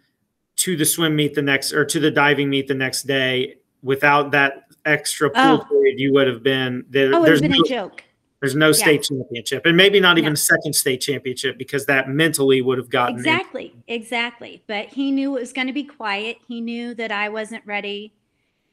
to 0.56 0.76
the 0.76 0.84
swim 0.84 1.14
meet 1.14 1.34
the 1.34 1.42
next 1.42 1.72
or 1.72 1.84
to 1.84 2.00
the 2.00 2.10
diving 2.10 2.50
meet 2.50 2.68
the 2.68 2.74
next 2.74 3.02
day 3.02 3.56
without 3.82 4.32
that 4.32 4.64
extra 4.84 5.30
pool 5.30 5.62
oh. 5.62 5.64
period, 5.68 6.00
you 6.00 6.12
would 6.12 6.26
have 6.26 6.42
been 6.42 6.84
there. 6.90 7.14
Oh, 7.14 7.22
have 7.22 7.40
been 7.40 7.52
no, 7.52 7.60
a 7.64 7.68
joke. 7.68 8.04
There's 8.40 8.54
no 8.54 8.70
state 8.70 9.02
championship, 9.02 9.66
and 9.66 9.76
maybe 9.76 9.98
not 9.98 10.16
even 10.16 10.30
no. 10.30 10.34
a 10.34 10.36
second 10.36 10.72
state 10.72 11.00
championship 11.00 11.58
because 11.58 11.86
that 11.86 12.08
mentally 12.08 12.62
would 12.62 12.78
have 12.78 12.88
gotten 12.88 13.16
exactly, 13.16 13.74
in. 13.88 13.94
exactly. 13.94 14.62
But 14.68 14.88
he 14.88 15.10
knew 15.10 15.36
it 15.36 15.40
was 15.40 15.52
going 15.52 15.66
to 15.66 15.72
be 15.72 15.82
quiet. 15.82 16.36
He 16.46 16.60
knew 16.60 16.94
that 16.94 17.10
I 17.10 17.30
wasn't 17.30 17.66
ready 17.66 18.12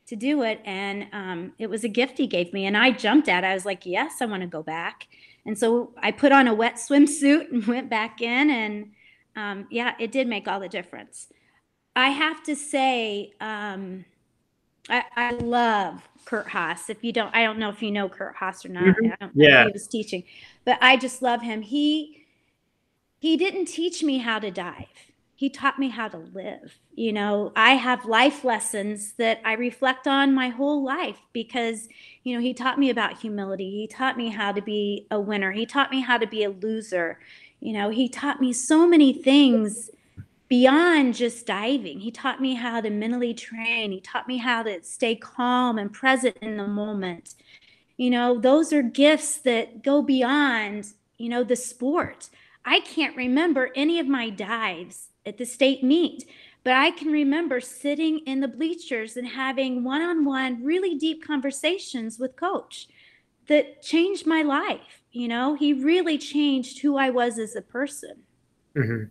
to 0.06 0.16
do 0.16 0.44
it, 0.44 0.62
and 0.66 1.08
um, 1.14 1.54
it 1.58 1.68
was 1.68 1.84
a 1.84 1.90
gift 1.90 2.20
he 2.20 2.28
gave 2.28 2.54
me. 2.54 2.68
And 2.68 2.78
I 2.78 2.92
jumped 2.92 3.28
at. 3.28 3.44
it. 3.44 3.48
I 3.48 3.54
was 3.56 3.66
like, 3.66 3.86
"Yes, 3.88 4.22
I 4.22 4.26
want 4.26 4.42
to 4.42 4.48
go 4.48 4.62
back." 4.62 5.08
And 5.46 5.58
so 5.58 5.94
I 6.02 6.12
put 6.12 6.32
on 6.32 6.48
a 6.48 6.54
wet 6.54 6.76
swimsuit 6.76 7.52
and 7.52 7.66
went 7.68 7.90
back 7.90 8.22
in, 8.22 8.50
and 8.50 8.92
um, 9.36 9.68
yeah, 9.70 9.94
it 10.00 10.12
did 10.12 10.28
make 10.28 10.48
all 10.48 10.60
the 10.60 10.70
difference. 10.70 11.28
I 11.96 12.10
have 12.10 12.44
to 12.44 12.56
say, 12.56 13.34
um, 13.40 14.06
I, 14.90 15.04
I 15.16 15.32
love 15.32 16.08
Kurt 16.26 16.48
Haas. 16.50 16.90
If 16.90 17.04
you 17.04 17.14
don't, 17.14 17.34
I 17.34 17.44
don't 17.44 17.60
know 17.60 17.70
if 17.70 17.82
you 17.82 17.92
know 17.92 18.10
Kurt 18.10 18.36
Haas 18.36 18.66
or 18.66 18.70
not. 18.70 18.84
Mm-hmm. 18.84 19.40
yeah, 19.40 19.66
he 19.66 19.72
was 19.72 19.88
teaching, 19.88 20.24
but 20.66 20.78
I 20.82 20.98
just 20.98 21.22
love 21.22 21.42
him. 21.42 21.62
He 21.62 22.26
he 23.20 23.38
didn't 23.38 23.66
teach 23.66 24.04
me 24.04 24.18
how 24.20 24.40
to 24.40 24.52
dive. 24.52 24.86
He 25.38 25.50
taught 25.50 25.78
me 25.78 25.90
how 25.90 26.08
to 26.08 26.18
live. 26.18 26.80
You 26.96 27.12
know, 27.12 27.52
I 27.58 27.72
have 27.72 28.06
life 28.06 28.46
lessons 28.46 29.14
that 29.14 29.42
I 29.44 29.54
reflect 29.54 30.08
on 30.08 30.34
my 30.34 30.48
whole 30.48 30.82
life 30.82 31.20
because, 31.34 31.90
you 32.24 32.34
know, 32.34 32.42
he 32.42 32.54
taught 32.54 32.80
me 32.80 32.90
about 32.90 33.20
humility. 33.20 33.70
He 33.70 33.88
taught 33.88 34.18
me 34.18 34.30
how 34.30 34.54
to 34.54 34.62
be 34.62 35.08
a 35.12 35.20
winner. 35.20 35.52
He 35.52 35.66
taught 35.66 35.92
me 35.92 36.00
how 36.00 36.18
to 36.18 36.26
be 36.26 36.46
a 36.46 36.50
loser. 36.50 37.20
You 37.60 37.74
know, 37.74 37.90
he 37.90 38.08
taught 38.08 38.40
me 38.40 38.54
so 38.54 38.88
many 38.88 39.12
things 39.12 39.90
beyond 40.48 41.16
just 41.16 41.46
diving. 41.46 42.00
He 42.00 42.12
taught 42.12 42.42
me 42.42 42.54
how 42.54 42.80
to 42.80 42.90
mentally 42.90 43.34
train. 43.34 43.92
He 43.92 44.00
taught 44.00 44.30
me 44.30 44.38
how 44.38 44.64
to 44.64 44.82
stay 44.84 45.16
calm 45.16 45.78
and 45.78 45.92
present 45.92 46.38
in 46.42 46.56
the 46.56 46.68
moment. 46.68 47.36
You 47.98 48.10
know, 48.10 48.40
those 48.40 48.72
are 48.72 48.84
gifts 48.84 49.38
that 49.40 49.84
go 49.84 50.02
beyond, 50.02 50.94
you 51.18 51.28
know, 51.28 51.44
the 51.44 51.58
sport. 51.58 52.30
I 52.64 52.80
can't 52.80 53.18
remember 53.18 53.72
any 53.76 54.00
of 54.00 54.08
my 54.08 54.30
dives 54.30 55.10
at 55.26 55.38
the 55.38 55.46
state 55.46 55.84
meet, 55.84 56.26
but 56.64 56.74
I 56.74 56.92
can 56.92 57.12
remember 57.12 57.60
sitting 57.60 58.20
in 58.20 58.40
the 58.40 58.48
bleachers 58.48 59.18
and 59.18 59.28
having 59.28 59.84
one 59.84 60.02
on 60.02 60.26
one, 60.26 60.64
really 60.64 60.96
deep 60.96 61.26
conversations 61.26 62.20
with 62.20 62.36
coach 62.36 62.88
that 63.48 63.82
changed 63.82 64.26
my 64.26 64.42
life. 64.42 65.04
You 65.12 65.28
know, 65.28 65.56
he 65.56 65.74
really 65.74 66.18
changed 66.18 66.80
who 66.80 66.98
I 66.98 67.10
was 67.10 67.38
as 67.40 67.56
a 67.56 67.62
person. 67.62 68.24
Mm-hmm 68.76 69.06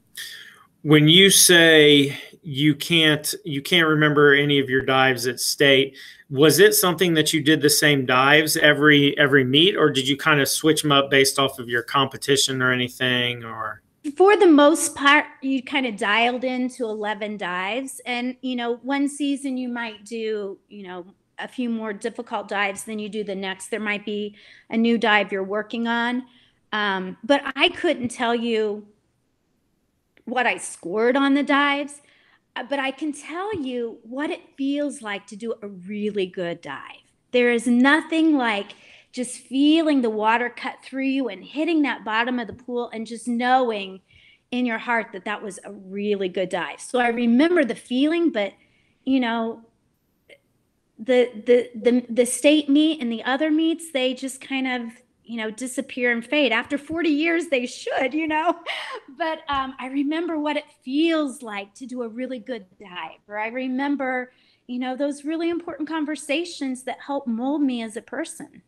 when 0.85 1.09
you 1.09 1.31
say 1.31 2.14
you 2.42 2.74
can't 2.74 3.35
you 3.44 3.62
can't 3.62 3.88
remember 3.88 4.35
any 4.35 4.61
of 4.61 4.68
your 4.68 4.83
dives 4.83 5.27
at 5.27 5.40
state 5.40 5.96
was 6.29 6.59
it 6.59 6.74
something 6.74 7.14
that 7.14 7.33
you 7.33 7.42
did 7.42 7.62
the 7.62 7.70
same 7.70 8.05
dives 8.05 8.57
every 8.59 9.16
every 9.18 9.44
meet 9.44 9.77
or 9.77 9.88
did 9.88 10.07
you 10.07 10.14
kind 10.14 10.40
of 10.40 10.48
switch 10.48 10.83
them 10.83 10.92
up 10.92 11.11
based 11.11 11.38
off 11.38 11.59
of 11.59 11.70
your 11.70 11.83
competition 11.83 12.61
or 12.61 12.70
anything 12.70 13.44
or 13.44 13.81
for 14.17 14.37
the 14.37 14.47
most 14.47 14.95
part 14.95 15.27
you 15.40 15.62
kind 15.62 15.87
of 15.87 15.97
dialed 15.97 16.45
into 16.45 16.85
11 16.85 17.37
dives 17.37 18.01
and 18.05 18.37
you 18.43 18.55
know 18.55 18.77
one 18.83 19.09
season 19.09 19.57
you 19.57 19.69
might 19.69 20.05
do 20.05 20.59
you 20.69 20.83
know 20.83 21.07
a 21.38 21.49
few 21.49 21.69
more 21.69 21.93
difficult 21.93 22.47
dives 22.47 22.85
than 22.85 22.99
you 22.99 23.09
do 23.09 23.25
the 23.25 23.35
next 23.35 23.69
there 23.69 23.81
might 23.81 24.05
be 24.05 24.37
a 24.71 24.77
new 24.77 24.99
dive 24.99 25.33
you're 25.33 25.43
working 25.43 25.88
on 25.88 26.25
um, 26.73 27.17
but 27.25 27.43
i 27.57 27.69
couldn't 27.71 28.09
tell 28.09 28.35
you 28.35 28.87
what 30.27 30.47
i 30.47 30.57
scored 30.57 31.17
on 31.17 31.35
the 31.35 31.43
dives 31.43 32.03
uh, 32.57 32.62
but 32.62 32.79
I 32.79 32.90
can 32.90 33.12
tell 33.12 33.55
you 33.57 33.99
what 34.03 34.31
it 34.31 34.40
feels 34.57 35.03
like 35.03 35.27
to 35.29 35.37
do 35.37 35.55
a 35.61 35.69
really 35.69 36.27
good 36.27 36.61
dive. 36.61 37.03
There 37.33 37.51
is 37.51 37.67
nothing 37.67 38.37
like 38.37 38.75
just 39.14 39.38
feeling 39.38 40.03
the 40.03 40.11
water 40.11 40.50
cut 40.50 40.74
through 40.83 41.05
you 41.05 41.29
and 41.29 41.44
hitting 41.44 41.83
that 41.83 42.05
bottom 42.05 42.40
of 42.40 42.48
the 42.48 42.53
pool 42.53 42.90
and 42.92 43.07
just 43.07 43.29
knowing 43.29 44.00
in 44.50 44.66
your 44.66 44.79
heart 44.79 45.07
that 45.12 45.24
that 45.24 45.40
was 45.40 45.61
a 45.64 45.70
really 45.70 46.29
good 46.29 46.48
dive. 46.48 46.81
So 46.81 46.98
I 46.98 47.09
remember 47.09 47.64
the 47.64 47.77
feeling, 47.77 48.31
but 48.31 48.55
you 49.05 49.20
know, 49.20 49.62
the 50.98 51.31
the 51.46 51.70
the 51.81 52.05
the 52.11 52.27
state 52.27 52.68
meet 52.68 53.00
and 53.00 53.11
the 53.11 53.22
other 53.22 53.53
meets, 53.53 53.92
they 53.92 54.14
just 54.14 54.40
kind 54.40 54.66
of 54.66 54.92
you 55.22 55.37
know 55.37 55.48
disappear 55.48 56.11
and 56.11 56.27
fade. 56.27 56.50
After 56.50 56.77
40 56.77 57.09
years 57.09 57.46
they 57.46 57.66
should 57.66 58.12
you 58.12 58.27
know? 58.27 58.59
But 59.16 59.42
um, 59.48 59.74
i 59.79 59.87
remember 59.87 60.40
what 60.40 60.57
it 60.57 60.64
feels 60.85 61.40
like 61.40 61.72
to 61.74 61.87
do 61.87 62.03
a 62.03 62.09
really 62.09 62.40
good 62.40 62.66
dive 62.81 63.20
or 63.29 63.38
i 63.38 63.46
remember 63.46 64.33
you 64.66 64.81
know 64.81 64.96
those 64.96 65.24
really 65.24 65.50
important 65.50 65.88
conversations 65.88 66.83
that 66.83 66.98
help 67.00 67.29
mold 67.29 67.62
me 67.62 67.81
as 67.83 67.96
a 67.96 68.03
person 68.03 68.62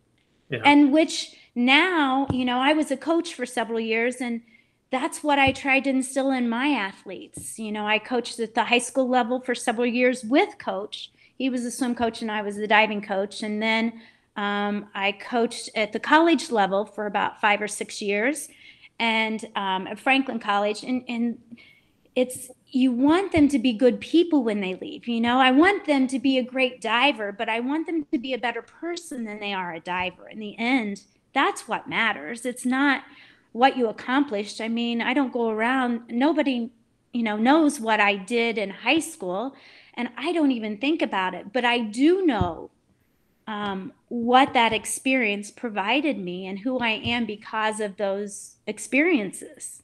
and 0.50 0.92
which 0.92 1.34
now 1.54 2.26
you 2.30 2.44
know 2.44 2.58
i 2.58 2.72
was 2.72 2.90
a 2.90 2.96
coach 2.96 3.34
for 3.34 3.46
several 3.46 3.80
years 3.80 4.16
and 4.16 4.42
that's 4.90 5.22
what 5.22 5.38
i 5.38 5.50
tried 5.52 5.84
to 5.84 5.90
instill 5.90 6.30
in 6.30 6.48
my 6.48 6.68
athletes. 6.68 7.58
You 7.58 7.72
know 7.72 7.86
i 7.86 7.98
coached 7.98 8.38
at 8.40 8.54
the 8.54 8.64
high 8.64 8.78
school 8.78 9.08
level 9.08 9.40
for 9.40 9.54
several 9.54 9.86
years 9.86 10.24
with 10.24 10.58
coach. 10.58 11.10
He 11.36 11.50
was 11.50 11.64
a 11.64 11.70
swim 11.70 11.94
coach 11.94 12.22
and 12.22 12.30
i 12.30 12.42
was 12.42 12.56
the 12.56 12.66
diving 12.66 13.02
coach. 13.02 13.42
And 13.42 13.60
then 13.60 14.00
um, 14.36 14.88
I 14.94 15.12
coached 15.12 15.70
at 15.74 15.92
the 15.92 16.00
college 16.00 16.50
level 16.50 16.84
for 16.84 17.06
about 17.06 17.40
five 17.40 17.62
or 17.62 17.68
six 17.68 18.02
years, 18.02 18.48
and 18.98 19.42
um, 19.56 19.86
at 19.86 19.98
Franklin 19.98 20.38
College, 20.38 20.82
and 20.82 21.04
and 21.08 21.38
it's 22.14 22.50
you 22.70 22.90
want 22.90 23.32
them 23.32 23.48
to 23.48 23.58
be 23.58 23.72
good 23.72 24.00
people 24.00 24.42
when 24.42 24.60
they 24.60 24.74
leave. 24.74 25.06
You 25.06 25.20
know, 25.20 25.38
I 25.38 25.50
want 25.50 25.86
them 25.86 26.06
to 26.08 26.18
be 26.18 26.36
a 26.38 26.42
great 26.42 26.80
diver, 26.80 27.32
but 27.32 27.48
I 27.48 27.60
want 27.60 27.86
them 27.86 28.06
to 28.12 28.18
be 28.18 28.34
a 28.34 28.38
better 28.38 28.62
person 28.62 29.24
than 29.24 29.38
they 29.38 29.52
are 29.52 29.72
a 29.72 29.80
diver. 29.80 30.28
In 30.28 30.40
the 30.40 30.58
end, 30.58 31.02
that's 31.32 31.68
what 31.68 31.88
matters. 31.88 32.44
It's 32.44 32.66
not 32.66 33.04
what 33.52 33.76
you 33.76 33.88
accomplished. 33.88 34.60
I 34.60 34.68
mean, 34.68 35.00
I 35.00 35.14
don't 35.14 35.32
go 35.32 35.48
around. 35.48 36.02
Nobody, 36.08 36.70
you 37.12 37.22
know, 37.22 37.36
knows 37.36 37.78
what 37.78 38.00
I 38.00 38.16
did 38.16 38.58
in 38.58 38.70
high 38.70 38.98
school, 38.98 39.54
and 39.94 40.10
I 40.16 40.32
don't 40.32 40.50
even 40.52 40.76
think 40.76 41.02
about 41.02 41.34
it. 41.34 41.52
But 41.52 41.64
I 41.64 41.78
do 41.78 42.26
know 42.26 42.70
um, 43.46 43.92
what 44.08 44.52
that 44.54 44.72
experience 44.72 45.50
provided 45.50 46.18
me 46.18 46.46
and 46.46 46.58
who 46.58 46.80
I 46.80 46.90
am 46.90 47.26
because 47.26 47.80
of 47.80 47.96
those 47.96 48.56
experiences. 48.66 49.82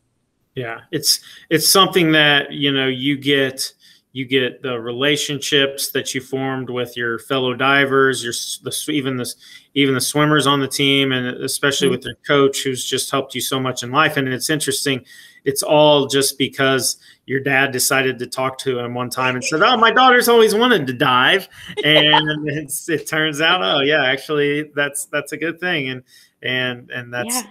Yeah, 0.55 0.81
it's 0.91 1.21
it's 1.51 1.69
something 1.69 2.13
that 2.13 2.53
you 2.53 2.73
know 2.73 2.87
you 2.87 3.17
get 3.17 3.73
you 4.15 4.27
get 4.27 4.61
the 4.61 4.79
relationships 4.79 5.91
that 5.93 6.15
you 6.15 6.21
formed 6.21 6.69
with 6.69 6.97
your 6.99 7.19
fellow 7.19 7.55
divers, 7.55 8.23
your 8.23 8.35
the, 8.63 8.93
even 8.93 9.17
the 9.17 9.35
even 9.75 9.95
the 9.95 10.01
swimmers 10.01 10.47
on 10.47 10.61
the 10.61 10.69
team, 10.69 11.13
and 11.13 11.27
especially 11.43 11.87
mm-hmm. 11.87 11.97
with 11.97 12.05
your 12.05 12.17
coach 12.27 12.63
who's 12.63 12.85
just 12.85 13.11
helped 13.11 13.35
you 13.35 13.41
so 13.41 13.59
much 13.59 13.83
in 13.83 13.91
life. 13.91 14.19
And 14.19 14.29
it's 14.29 14.51
interesting, 14.51 15.03
it's 15.45 15.63
all 15.63 16.07
just 16.07 16.37
because 16.37 16.99
your 17.25 17.41
dad 17.41 17.73
decided 17.73 18.19
to 18.19 18.27
talk 18.27 18.59
to 18.59 18.79
him 18.79 18.93
one 18.93 19.09
time 19.09 19.35
and 19.35 19.43
said, 19.45 19.63
"Oh, 19.63 19.79
my 19.79 19.91
daughter's 19.91 20.29
always 20.29 20.55
wanted 20.55 20.87
to 20.89 20.93
dive," 20.93 21.49
and 21.85 22.47
it 22.49 23.09
turns 23.09 23.41
out, 23.41 23.63
oh 23.63 23.81
yeah, 23.81 24.05
actually 24.05 24.71
that's 24.75 25.07
that's 25.07 25.33
a 25.33 25.39
good 25.39 25.59
thing, 25.59 25.89
and 25.89 26.03
and 26.43 26.91
and 26.91 27.15
that's 27.15 27.35
yeah. 27.35 27.51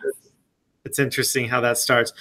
it's 0.85 0.99
interesting 0.99 1.47
how 1.47 1.61
that 1.61 1.79
starts. 1.79 2.13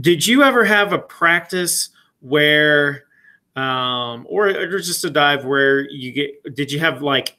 Did 0.00 0.26
you 0.26 0.42
ever 0.42 0.64
have 0.64 0.92
a 0.92 0.98
practice 0.98 1.90
where, 2.20 3.04
um, 3.56 4.26
or, 4.28 4.48
or 4.48 4.78
just 4.78 5.04
a 5.04 5.10
dive 5.10 5.44
where 5.44 5.88
you 5.90 6.12
get? 6.12 6.54
Did 6.54 6.72
you 6.72 6.80
have 6.80 7.02
like 7.02 7.38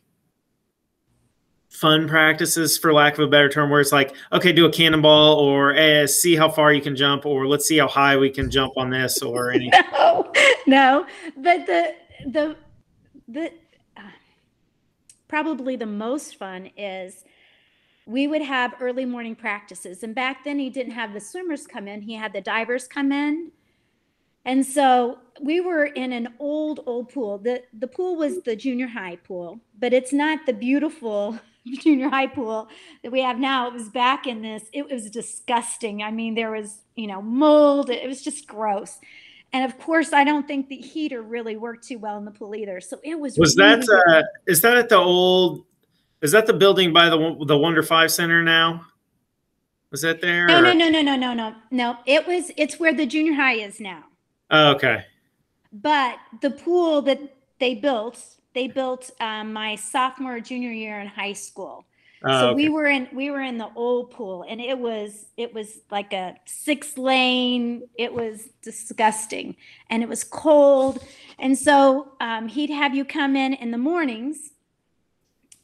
fun 1.76 2.08
practices 2.08 2.78
for 2.78 2.94
lack 2.94 3.16
of 3.16 3.20
a 3.20 3.28
better 3.28 3.50
term 3.50 3.70
where 3.70 3.82
it's 3.82 3.92
like 3.92 4.16
okay 4.32 4.54
do 4.54 4.66
a 4.66 4.72
cannonball 4.72 5.36
or 5.36 5.76
eh, 5.76 6.06
see 6.06 6.34
how 6.34 6.48
far 6.48 6.72
you 6.72 6.82
can 6.82 6.96
jump 6.96 7.26
or 7.26 7.48
let's 7.48 7.66
see 7.66 7.78
how 7.78 7.88
high 7.88 8.16
we 8.16 8.30
can 8.30 8.50
jump 8.50 8.72
on 8.78 8.90
this 8.90 9.22
or 9.22 9.52
anything 9.54 9.82
no 9.92 10.32
no 10.66 11.06
but 11.36 11.66
the 11.66 11.94
the 12.28 12.56
the 13.28 13.52
uh, 13.98 14.02
probably 15.28 15.76
the 15.76 15.86
most 15.86 16.38
fun 16.38 16.70
is 16.78 17.26
we 18.06 18.28
would 18.28 18.42
have 18.42 18.76
early 18.80 19.06
morning 19.06 19.36
practices 19.36 20.04
and 20.04 20.14
back 20.14 20.44
then 20.44 20.60
he 20.60 20.70
didn't 20.70 20.94
have 20.94 21.14
the 21.14 21.20
swimmers 21.20 21.66
come 21.66 21.88
in 21.88 22.02
he 22.02 22.14
had 22.14 22.34
the 22.34 22.42
divers 22.42 22.88
come 22.88 23.12
in 23.12 23.52
and 24.46 24.66
so 24.66 25.18
we 25.42 25.60
were 25.60 25.86
in 25.86 26.14
an 26.14 26.30
old 26.40 26.82
old 26.86 27.10
pool 27.10 27.38
the 27.38 27.64
the 27.80 27.88
pool 27.88 28.16
was 28.16 28.42
the 28.44 28.56
junior 28.56 28.88
high 28.88 29.16
pool 29.16 29.60
but 29.80 29.94
it's 29.94 30.14
not 30.14 30.46
the 30.46 30.54
beautiful 30.54 31.40
junior 31.80 32.10
high 32.10 32.28
pool 32.28 32.68
that 33.04 33.12
we 33.12 33.22
have 33.22 33.40
now. 33.40 33.68
It 33.68 33.74
was 33.74 33.90
back 33.90 34.28
in 34.28 34.42
this, 34.42 34.64
it 34.74 34.90
was 34.90 35.10
disgusting. 35.10 36.04
I 36.04 36.12
mean, 36.12 36.36
there 36.36 36.52
was, 36.52 36.82
you 36.96 37.08
know, 37.08 37.22
mold, 37.22 37.90
it 37.90 38.08
was 38.08 38.22
just 38.22 38.48
gross. 38.48 39.00
And 39.54 39.64
of 39.64 39.80
course, 39.80 40.12
I 40.12 40.24
don't 40.24 40.48
think 40.48 40.68
the 40.68 40.76
heater 40.76 41.22
really 41.22 41.56
worked 41.56 41.88
too 41.88 41.98
well 41.98 42.18
in 42.18 42.26
the 42.26 42.32
pool 42.32 42.56
either. 42.56 42.82
So 42.82 43.00
it 43.04 43.18
was. 43.18 43.38
Was 43.38 43.56
really 43.56 43.86
that 43.86 44.06
uh, 44.08 44.24
is 44.48 44.62
that 44.62 44.78
at 44.78 44.90
the 44.90 44.98
old? 44.98 45.66
Is 46.26 46.32
that 46.32 46.48
the 46.48 46.54
building 46.54 46.92
by 46.92 47.08
the 47.08 47.46
the 47.46 47.56
Wonder 47.56 47.84
Five 47.84 48.12
Center 48.12 48.42
now? 48.42 48.84
Was 49.92 50.02
that 50.02 50.22
there? 50.22 50.48
No, 50.48 50.58
or? 50.58 50.62
no, 50.64 50.74
no, 50.74 50.90
no, 50.90 51.04
no, 51.04 51.16
no, 51.16 51.34
no, 51.36 51.56
no. 51.70 51.98
It 52.08 52.26
was. 52.26 52.52
It's 52.58 52.80
where 52.80 52.96
the 52.96 53.06
junior 53.06 53.34
high 53.34 53.54
is 53.54 53.80
now. 53.80 54.06
Oh, 54.50 54.72
okay. 54.72 55.06
But 55.72 56.18
the 56.42 56.50
pool 56.50 57.04
that 57.04 57.20
they 57.60 57.76
built 57.76 58.38
they 58.56 58.68
built 58.68 59.12
um, 59.20 59.54
my 59.54 59.76
sophomore 59.76 60.40
junior 60.40 60.72
year 60.72 61.00
in 61.00 61.06
high 61.06 61.34
school. 61.34 61.86
Uh, 62.24 62.40
so 62.40 62.48
okay. 62.48 62.56
we 62.56 62.70
were 62.70 62.88
in 62.88 63.08
we 63.14 63.30
were 63.30 63.42
in 63.42 63.60
the 63.60 63.70
old 63.76 64.10
pool 64.10 64.44
and 64.50 64.60
it 64.60 64.80
was 64.80 65.28
it 65.38 65.54
was 65.54 65.82
like 65.92 66.12
a 66.12 66.34
six 66.46 66.98
lane 66.98 67.84
it 68.00 68.12
was 68.12 68.50
disgusting 68.64 69.56
and 69.92 70.02
it 70.02 70.10
was 70.10 70.24
cold 70.24 71.04
and 71.38 71.56
so 71.56 72.14
um, 72.22 72.48
he'd 72.48 72.72
have 72.72 72.96
you 72.96 73.06
come 73.06 73.36
in 73.36 73.54
in 73.54 73.70
the 73.70 73.78
mornings 73.78 74.54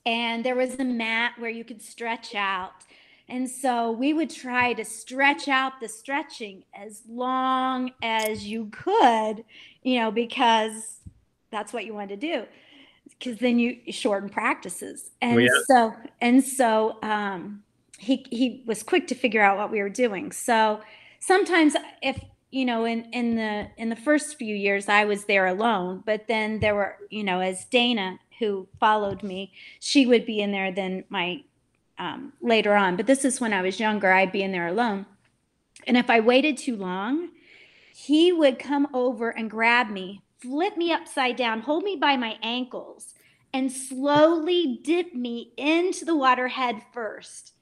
and 0.06 0.44
there 0.44 0.56
was 0.56 0.76
a 0.80 0.84
mat 0.84 1.34
where 1.38 1.50
you 1.50 1.64
could 1.64 1.82
stretch 1.82 2.36
out 2.36 2.86
and 3.30 3.50
so 3.50 3.92
we 3.92 4.14
would 4.14 4.30
try 4.30 4.74
to 4.74 4.84
stretch 4.84 5.48
out 5.48 5.74
the 5.80 5.88
stretching 5.88 6.64
as 6.74 7.04
long 7.08 7.92
as 8.02 8.46
you 8.46 8.68
could 8.72 9.44
you 9.84 10.00
know 10.00 10.12
because 10.12 11.00
that's 11.52 11.74
what 11.74 11.86
you 11.86 11.94
wanted 11.94 12.20
to 12.20 12.28
do 12.28 12.46
because 13.22 13.38
then 13.38 13.60
you 13.60 13.78
shorten 13.92 14.30
practices. 14.30 15.12
And 15.22 15.38
oh, 15.38 15.40
yeah. 15.40 15.50
so 15.66 15.94
and 16.20 16.44
so 16.44 16.98
um, 17.04 17.64
he 17.98 18.26
he 18.30 18.64
was 18.66 18.84
quick 18.84 19.08
to 19.08 19.16
figure 19.16 19.42
out 19.42 19.58
what 19.58 19.72
we 19.72 19.82
were 19.82 19.90
doing. 19.90 20.32
So 20.32 20.82
sometimes 21.20 21.76
if 22.02 22.20
you 22.50 22.66
know 22.66 22.86
in 22.86 23.06
in 23.12 23.36
the 23.36 23.68
in 23.78 23.90
the 23.90 23.96
first 23.96 24.38
few 24.38 24.56
years 24.56 24.90
I 24.90 25.06
was 25.06 25.26
there 25.26 25.46
alone, 25.46 26.04
but 26.06 26.28
then 26.28 26.60
there 26.60 26.76
were 26.76 26.98
you 27.10 27.24
know 27.24 27.40
as 27.40 27.66
Dana 27.66 28.20
who 28.41 28.67
followed 28.80 29.23
me, 29.23 29.54
she 29.80 30.06
would 30.06 30.25
be 30.25 30.41
in 30.41 30.51
there 30.51 30.71
then 30.71 31.06
my 31.08 31.43
um, 31.97 32.34
later 32.41 32.75
on. 32.75 32.97
But 32.97 33.08
this 33.08 33.23
is 33.23 33.39
when 33.39 33.54
I 33.54 33.62
was 33.62 33.80
younger. 33.80 34.12
I'd 34.12 34.34
be 34.34 34.43
in 34.43 34.51
there 34.51 34.67
alone, 34.67 35.06
and 35.88 35.95
if 35.95 36.10
I 36.10 36.19
waited 36.19 36.58
too 36.58 36.75
long, 36.75 37.30
he 37.95 38.34
would 38.34 38.60
come 38.60 38.88
over 38.93 39.30
and 39.30 39.49
grab 39.49 39.89
me 39.89 40.21
flip 40.41 40.75
me 40.75 40.91
upside 40.91 41.36
down, 41.36 41.62
hold 41.62 41.84
me 41.84 41.95
by 41.95 42.17
my 42.17 42.38
ankles, 42.41 43.13
and 43.54 43.71
slowly 43.71 44.80
dip 44.84 45.13
me 45.13 45.54
into 45.56 46.04
the 46.04 46.15
water 46.15 46.47
head 46.47 46.82
first. 46.93 47.54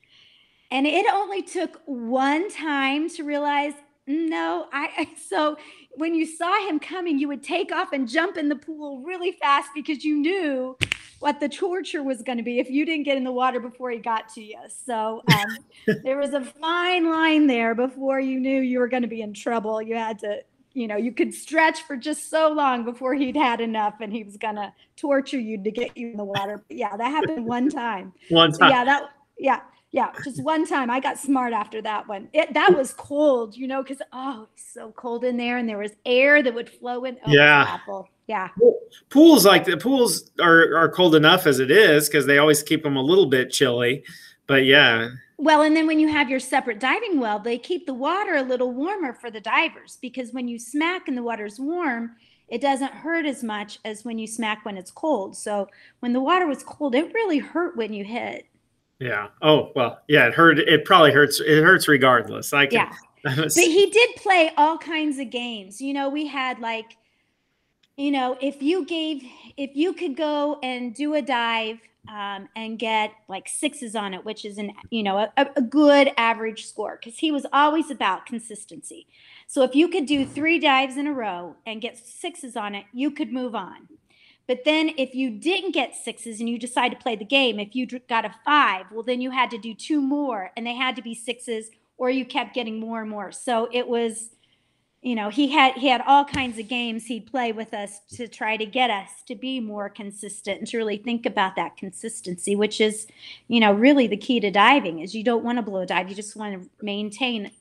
And 0.71 0.87
it 0.87 1.05
only 1.11 1.41
took 1.41 1.81
one 1.85 2.49
time 2.49 3.09
to 3.09 3.23
realize, 3.23 3.73
no, 4.09 4.67
I 4.73 5.07
so 5.29 5.55
when 5.91 6.15
you 6.15 6.25
saw 6.25 6.67
him 6.67 6.79
coming, 6.79 7.19
you 7.19 7.27
would 7.27 7.43
take 7.43 7.71
off 7.71 7.93
and 7.93 8.07
jump 8.07 8.37
in 8.37 8.49
the 8.49 8.55
pool 8.55 9.01
really 9.01 9.33
fast 9.33 9.69
because 9.75 10.03
you 10.03 10.15
knew 10.17 10.75
what 11.19 11.39
the 11.39 11.47
torture 11.47 12.01
was 12.01 12.23
going 12.23 12.39
to 12.39 12.43
be 12.43 12.57
if 12.57 12.71
you 12.71 12.87
didn't 12.87 13.03
get 13.03 13.17
in 13.17 13.23
the 13.23 13.31
water 13.31 13.59
before 13.59 13.91
he 13.91 13.99
got 13.99 14.27
to 14.33 14.41
you. 14.41 14.57
So 14.67 15.21
um, 15.31 15.97
there 16.03 16.17
was 16.17 16.33
a 16.33 16.41
fine 16.41 17.07
line 17.07 17.45
there 17.45 17.75
before 17.75 18.19
you 18.19 18.39
knew 18.39 18.61
you 18.61 18.79
were 18.79 18.87
going 18.87 19.03
to 19.03 19.07
be 19.07 19.21
in 19.21 19.31
trouble. 19.31 19.79
You 19.79 19.95
had 19.95 20.17
to 20.19 20.41
you 20.73 20.87
know, 20.87 20.97
you 20.97 21.11
could 21.11 21.33
stretch 21.33 21.81
for 21.81 21.95
just 21.95 22.29
so 22.29 22.49
long 22.49 22.85
before 22.85 23.13
he'd 23.13 23.35
had 23.35 23.59
enough 23.59 23.95
and 24.01 24.13
he 24.13 24.23
was 24.23 24.37
gonna 24.37 24.71
torture 24.95 25.39
you 25.39 25.61
to 25.63 25.71
get 25.71 25.97
you 25.97 26.11
in 26.11 26.17
the 26.17 26.23
water. 26.23 26.63
But 26.67 26.77
yeah, 26.77 26.95
that 26.95 27.09
happened 27.09 27.45
one 27.45 27.69
time. 27.69 28.13
One 28.29 28.51
time. 28.51 28.69
yeah, 28.69 28.85
that 28.85 29.03
yeah, 29.37 29.61
yeah, 29.91 30.11
just 30.23 30.43
one 30.43 30.67
time. 30.67 30.91
I 30.91 30.99
got 30.99 31.17
smart 31.17 31.51
after 31.51 31.81
that 31.81 32.07
one. 32.07 32.29
It 32.31 32.53
that 32.53 32.75
was 32.75 32.93
cold, 32.93 33.57
you 33.57 33.67
know, 33.67 33.81
because 33.81 34.01
oh, 34.13 34.47
it's 34.53 34.73
so 34.73 34.91
cold 34.91 35.23
in 35.23 35.37
there, 35.37 35.57
and 35.57 35.67
there 35.67 35.79
was 35.79 35.91
air 36.05 36.43
that 36.43 36.53
would 36.53 36.69
flow 36.69 37.05
in. 37.05 37.17
Oh, 37.25 37.31
Yeah. 37.31 37.77
Yeah, 38.27 38.49
pools 39.09 39.43
like 39.43 39.65
the 39.65 39.75
pools 39.75 40.29
are, 40.39 40.75
are 40.77 40.89
cold 40.89 41.15
enough 41.15 41.47
as 41.47 41.59
it 41.59 41.71
is 41.71 42.07
because 42.07 42.27
they 42.27 42.37
always 42.37 42.61
keep 42.61 42.83
them 42.83 42.95
a 42.95 43.01
little 43.01 43.25
bit 43.25 43.49
chilly. 43.49 44.03
But 44.45 44.65
yeah, 44.65 45.09
Well, 45.37 45.63
and 45.63 45.75
then 45.75 45.87
when 45.87 45.99
you 45.99 46.09
have 46.09 46.29
your 46.29 46.39
separate 46.39 46.79
diving 46.79 47.19
well, 47.19 47.39
they 47.39 47.57
keep 47.57 47.87
the 47.87 47.93
water 47.95 48.35
a 48.35 48.43
little 48.43 48.71
warmer 48.71 49.13
for 49.13 49.31
the 49.31 49.39
divers 49.39 49.97
because 49.99 50.31
when 50.31 50.47
you 50.47 50.59
smack 50.59 51.07
and 51.07 51.17
the 51.17 51.23
water's 51.23 51.59
warm, 51.59 52.17
it 52.49 52.61
doesn't 52.61 52.91
hurt 52.91 53.25
as 53.25 53.43
much 53.43 53.79
as 53.85 54.03
when 54.03 54.19
you 54.19 54.27
smack 54.27 54.65
when 54.65 54.77
it's 54.77 54.91
cold. 54.91 55.37
So 55.37 55.67
when 56.01 56.13
the 56.13 56.19
water 56.19 56.45
was 56.45 56.61
cold, 56.61 56.93
it 56.93 57.13
really 57.13 57.39
hurt 57.39 57.77
when 57.77 57.93
you 57.93 58.03
hit. 58.03 58.45
Yeah. 58.99 59.27
Oh 59.41 59.71
well, 59.75 59.99
yeah. 60.07 60.27
It 60.27 60.33
hurt. 60.33 60.59
It 60.59 60.85
probably 60.85 61.11
hurts. 61.11 61.39
It 61.39 61.63
hurts 61.63 61.87
regardless. 61.87 62.53
I 62.53 62.65
can. 62.65 62.75
Yeah. 62.75 62.93
But 63.21 63.51
he 63.53 63.89
did 63.89 64.15
play 64.15 64.51
all 64.55 64.77
kinds 64.77 65.19
of 65.19 65.29
games. 65.29 65.81
You 65.81 65.93
know, 65.93 66.07
we 66.07 66.25
had 66.25 66.59
like, 66.59 66.95
you 67.97 68.11
know, 68.11 68.37
if 68.41 68.63
you 68.63 68.85
gave, 68.85 69.23
if 69.57 69.71
you 69.75 69.91
could 69.91 70.15
go 70.15 70.57
and 70.63 70.95
do 70.95 71.15
a 71.15 71.21
dive 71.21 71.79
um, 72.07 72.47
and 72.55 72.79
get 72.79 73.11
like 73.27 73.49
sixes 73.49 73.93
on 73.93 74.13
it, 74.13 74.23
which 74.23 74.45
is 74.45 74.57
an, 74.57 74.71
you 74.89 75.03
know, 75.03 75.17
a, 75.17 75.47
a 75.57 75.61
good 75.61 76.11
average 76.15 76.65
score, 76.65 76.97
because 76.97 77.19
he 77.19 77.29
was 77.29 77.45
always 77.51 77.91
about 77.91 78.25
consistency. 78.25 79.05
So 79.47 79.63
if 79.63 79.75
you 79.75 79.89
could 79.89 80.05
do 80.05 80.25
three 80.25 80.57
dives 80.57 80.95
in 80.95 81.05
a 81.05 81.13
row 81.13 81.57
and 81.65 81.81
get 81.81 81.97
sixes 81.97 82.55
on 82.55 82.73
it, 82.73 82.85
you 82.93 83.11
could 83.11 83.33
move 83.33 83.53
on. 83.53 83.89
But 84.49 84.65
then 84.65 84.89
if 84.97 85.13
you 85.13 85.29
didn't 85.29 85.75
get 85.75 85.95
sixes 85.95 86.39
and 86.39 86.49
you 86.49 86.57
decide 86.57 86.89
to 86.89 86.97
play 86.97 87.15
the 87.15 87.23
game, 87.23 87.59
if 87.59 87.75
you 87.75 87.85
got 87.85 88.25
a 88.25 88.33
five, 88.43 88.87
well, 88.91 89.03
then 89.03 89.21
you 89.21 89.29
had 89.29 89.51
to 89.51 89.59
do 89.59 89.75
two 89.75 90.01
more 90.01 90.51
and 90.57 90.65
they 90.65 90.73
had 90.73 90.95
to 90.95 91.03
be 91.03 91.13
sixes 91.13 91.69
or 91.97 92.09
you 92.09 92.25
kept 92.25 92.55
getting 92.55 92.79
more 92.79 92.99
and 92.99 93.11
more. 93.11 93.31
So 93.31 93.69
it 93.71 93.87
was, 93.87 94.31
you 95.03 95.13
know, 95.13 95.29
he 95.29 95.49
had 95.49 95.75
he 95.75 95.87
had 95.87 96.01
all 96.01 96.25
kinds 96.25 96.57
of 96.57 96.67
games 96.67 97.05
he'd 97.05 97.27
play 97.27 97.51
with 97.51 97.75
us 97.75 97.99
to 98.15 98.27
try 98.27 98.57
to 98.57 98.65
get 98.65 98.89
us 98.89 99.09
to 99.27 99.35
be 99.35 99.59
more 99.59 99.87
consistent 99.87 100.57
and 100.57 100.67
to 100.69 100.77
really 100.77 100.97
think 100.97 101.27
about 101.27 101.55
that 101.55 101.77
consistency, 101.77 102.55
which 102.55 102.81
is, 102.81 103.05
you 103.49 103.59
know, 103.59 103.71
really 103.71 104.07
the 104.07 104.17
key 104.17 104.39
to 104.39 104.49
diving 104.49 104.97
is 104.97 105.13
you 105.13 105.23
don't 105.23 105.43
want 105.43 105.59
to 105.59 105.61
blow 105.61 105.81
a 105.81 105.85
dive. 105.85 106.09
You 106.09 106.15
just 106.15 106.35
want 106.35 106.59
to 106.59 106.69
maintain 106.81 107.51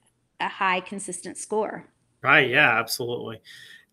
a 0.41 0.49
high 0.49 0.81
consistent 0.81 1.37
score. 1.37 1.85
Right. 2.23 2.49
Yeah. 2.49 2.79
Absolutely. 2.79 3.43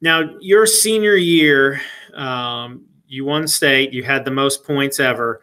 Now, 0.02 0.38
your 0.40 0.66
senior 0.66 1.16
year, 1.16 1.82
um, 2.14 2.86
you 3.08 3.26
won 3.26 3.48
state. 3.48 3.94
You 3.94 4.04
had 4.04 4.26
the 4.26 4.32
most 4.32 4.64
points 4.64 5.00
ever. 5.00 5.42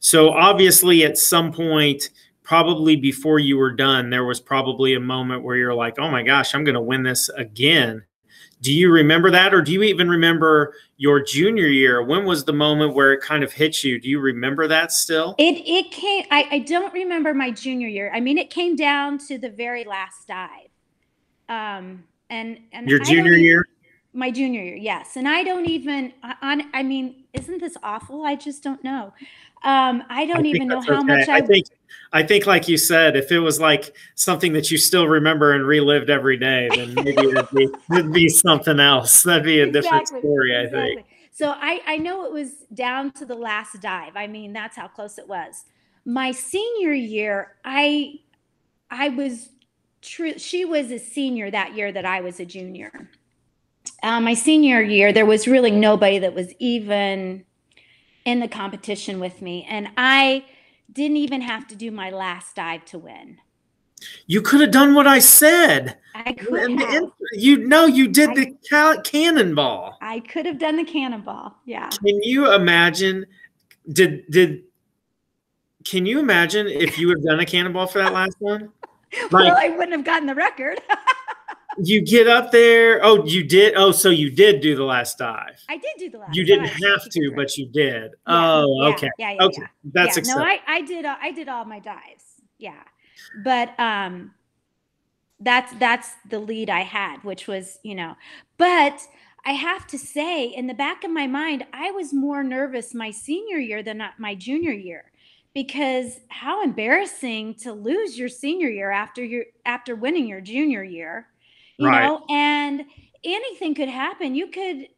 So 0.00 0.30
obviously, 0.30 1.04
at 1.04 1.18
some 1.18 1.52
point, 1.52 2.10
probably 2.42 2.96
before 2.96 3.38
you 3.38 3.56
were 3.56 3.72
done, 3.72 4.10
there 4.10 4.24
was 4.24 4.40
probably 4.40 4.94
a 4.94 5.00
moment 5.00 5.44
where 5.44 5.56
you're 5.56 5.74
like, 5.74 5.98
"Oh 5.98 6.10
my 6.10 6.22
gosh, 6.22 6.54
I'm 6.54 6.64
going 6.64 6.74
to 6.74 6.80
win 6.80 7.02
this 7.02 7.28
again." 7.36 8.02
Do 8.60 8.72
you 8.72 8.92
remember 8.92 9.30
that, 9.30 9.52
or 9.52 9.60
do 9.60 9.72
you 9.72 9.82
even 9.82 10.08
remember 10.08 10.74
your 10.96 11.20
junior 11.20 11.66
year? 11.66 12.02
When 12.02 12.24
was 12.24 12.44
the 12.44 12.52
moment 12.52 12.94
where 12.94 13.12
it 13.12 13.20
kind 13.20 13.42
of 13.42 13.52
hit 13.52 13.82
you? 13.82 14.00
Do 14.00 14.08
you 14.08 14.20
remember 14.20 14.68
that 14.68 14.92
still? 14.92 15.34
It 15.38 15.62
it 15.66 15.90
came. 15.90 16.24
I, 16.30 16.48
I 16.50 16.58
don't 16.60 16.92
remember 16.92 17.34
my 17.34 17.50
junior 17.50 17.88
year. 17.88 18.10
I 18.14 18.20
mean, 18.20 18.38
it 18.38 18.50
came 18.50 18.76
down 18.76 19.18
to 19.26 19.38
the 19.38 19.50
very 19.50 19.84
last 19.84 20.28
dive. 20.28 20.68
Um, 21.48 22.04
and 22.30 22.58
and 22.72 22.88
Your 22.88 23.00
I 23.00 23.04
junior 23.04 23.34
year? 23.34 23.66
My 24.12 24.30
junior 24.30 24.62
year, 24.62 24.76
yes. 24.76 25.16
And 25.16 25.26
I 25.26 25.42
don't 25.42 25.66
even 25.66 26.12
on. 26.42 26.62
I 26.74 26.82
mean, 26.82 27.24
isn't 27.32 27.60
this 27.60 27.76
awful? 27.82 28.24
I 28.24 28.34
just 28.34 28.62
don't 28.62 28.82
know. 28.84 29.12
Um, 29.64 30.02
I 30.08 30.26
don't 30.26 30.44
I 30.44 30.48
even 30.48 30.68
know 30.68 30.80
how 30.80 30.98
okay. 30.98 31.04
much 31.04 31.28
I. 31.28 31.36
I 31.36 31.40
think 31.40 31.66
I 32.12 32.22
think 32.22 32.46
like 32.46 32.68
you 32.68 32.76
said, 32.76 33.16
if 33.16 33.32
it 33.32 33.38
was 33.38 33.58
like 33.58 33.94
something 34.14 34.52
that 34.52 34.70
you 34.70 34.76
still 34.76 35.08
remember 35.08 35.54
and 35.54 35.66
relived 35.66 36.10
every 36.10 36.36
day, 36.36 36.68
then 36.74 36.94
maybe 36.94 37.22
it'd 37.22 37.50
be, 37.50 37.68
it'd 37.92 38.12
be 38.12 38.28
something 38.28 38.78
else. 38.78 39.22
That'd 39.22 39.44
be 39.44 39.60
a 39.60 39.70
different 39.70 40.02
Exactly, 40.02 40.20
story, 40.20 40.58
I 40.58 40.68
think. 40.68 41.06
So 41.30 41.54
I 41.56 41.80
I 41.86 41.96
know 41.96 42.26
it 42.26 42.32
was 42.32 42.66
down 42.74 43.12
to 43.12 43.24
the 43.24 43.34
last 43.34 43.80
dive. 43.80 44.16
I 44.16 44.26
mean, 44.26 44.52
that's 44.52 44.76
how 44.76 44.88
close 44.88 45.16
it 45.16 45.26
was. 45.26 45.64
My 46.04 46.32
senior 46.32 46.92
year, 46.92 47.56
I 47.64 48.16
I 48.90 49.08
was 49.08 49.48
true. 50.02 50.38
She 50.38 50.66
was 50.66 50.90
a 50.90 50.98
senior 50.98 51.50
that 51.50 51.74
year 51.74 51.92
that 51.92 52.04
I 52.04 52.20
was 52.20 52.40
a 52.40 52.44
junior. 52.44 53.08
Uh, 54.02 54.20
my 54.20 54.34
senior 54.34 54.82
year, 54.82 55.12
there 55.12 55.26
was 55.26 55.46
really 55.46 55.70
nobody 55.70 56.18
that 56.18 56.34
was 56.34 56.52
even 56.58 57.44
in 58.24 58.40
the 58.40 58.48
competition 58.48 59.20
with 59.20 59.40
me, 59.40 59.66
and 59.68 59.88
I 59.96 60.44
didn't 60.92 61.18
even 61.18 61.40
have 61.40 61.66
to 61.68 61.76
do 61.76 61.90
my 61.90 62.10
last 62.10 62.56
dive 62.56 62.84
to 62.86 62.98
win. 62.98 63.38
You 64.26 64.42
could 64.42 64.60
have 64.60 64.72
done 64.72 64.94
what 64.94 65.06
I 65.06 65.20
said. 65.20 65.96
I 66.14 66.32
could 66.32 66.52
And 66.70 66.80
have. 66.80 66.94
in- 67.04 67.12
you 67.34 67.56
know, 67.58 67.86
you 67.86 68.08
did 68.08 68.30
I- 68.30 68.34
the 68.34 68.56
ca- 68.68 69.00
cannonball. 69.02 69.96
I 70.00 70.18
could 70.20 70.46
have 70.46 70.58
done 70.58 70.76
the 70.76 70.84
cannonball. 70.84 71.54
Yeah. 71.64 71.88
Can 71.88 72.20
you 72.22 72.52
imagine? 72.52 73.26
Did 73.92 74.28
did? 74.30 74.64
Can 75.84 76.06
you 76.06 76.18
imagine 76.18 76.66
if 76.66 76.98
you 76.98 77.08
had 77.08 77.22
done 77.22 77.40
a 77.40 77.46
cannonball 77.46 77.86
for 77.86 77.98
that 77.98 78.12
last 78.12 78.36
one? 78.40 78.70
well, 79.30 79.56
I 79.56 79.68
wouldn't 79.70 79.92
have 79.92 80.04
gotten 80.04 80.26
the 80.26 80.34
record. 80.34 80.80
You 81.78 82.02
get 82.04 82.28
up 82.28 82.50
there. 82.50 83.00
Oh, 83.02 83.24
you 83.24 83.44
did. 83.44 83.74
Oh, 83.76 83.92
so 83.92 84.10
you 84.10 84.30
did 84.30 84.60
do 84.60 84.76
the 84.76 84.84
last 84.84 85.18
dive. 85.18 85.58
I 85.68 85.76
did 85.76 85.92
do 85.98 86.10
the 86.10 86.18
last. 86.18 86.34
You 86.34 86.44
didn't 86.44 86.66
dive, 86.66 86.82
have 86.82 87.08
to, 87.10 87.32
but 87.34 87.56
you 87.56 87.68
did. 87.68 88.12
Yeah, 88.28 88.54
Oh, 88.54 88.82
yeah, 88.82 88.88
okay. 88.88 89.10
Yeah, 89.18 89.32
yeah, 89.32 89.42
Okay, 89.44 89.62
yeah. 89.62 89.90
that's 89.92 90.16
yeah, 90.28 90.34
no, 90.34 90.42
I, 90.42 90.60
I 90.66 90.80
did 90.82 91.04
uh, 91.04 91.16
I 91.20 91.32
did 91.32 91.48
all 91.48 91.64
my 91.64 91.78
dives. 91.78 92.24
Yeah, 92.58 92.82
but 93.44 93.78
um, 93.80 94.32
that's 95.40 95.72
that's 95.74 96.10
the 96.28 96.38
lead 96.38 96.70
I 96.70 96.80
had, 96.80 97.22
which 97.24 97.46
was 97.46 97.78
you 97.82 97.94
know, 97.94 98.16
but 98.58 99.00
I 99.44 99.52
have 99.52 99.86
to 99.88 99.98
say, 99.98 100.44
in 100.46 100.68
the 100.68 100.74
back 100.74 101.02
of 101.02 101.10
my 101.10 101.26
mind, 101.26 101.66
I 101.72 101.90
was 101.90 102.12
more 102.12 102.44
nervous 102.44 102.94
my 102.94 103.10
senior 103.10 103.58
year 103.58 103.82
than 103.82 104.02
my 104.18 104.34
junior 104.36 104.72
year, 104.72 105.10
because 105.52 106.20
how 106.28 106.62
embarrassing 106.62 107.56
to 107.56 107.72
lose 107.72 108.16
your 108.16 108.28
senior 108.28 108.68
year 108.68 108.90
after 108.90 109.24
your 109.24 109.44
after 109.66 109.96
winning 109.96 110.28
your 110.28 110.40
junior 110.40 110.84
year, 110.84 111.28
you 111.82 111.88
Right. 111.88 112.04
know, 112.06 112.24
and 112.30 112.84
anything 113.24 113.74
could 113.74 113.88
happen. 113.88 114.34
You 114.34 114.46
could 114.48 114.88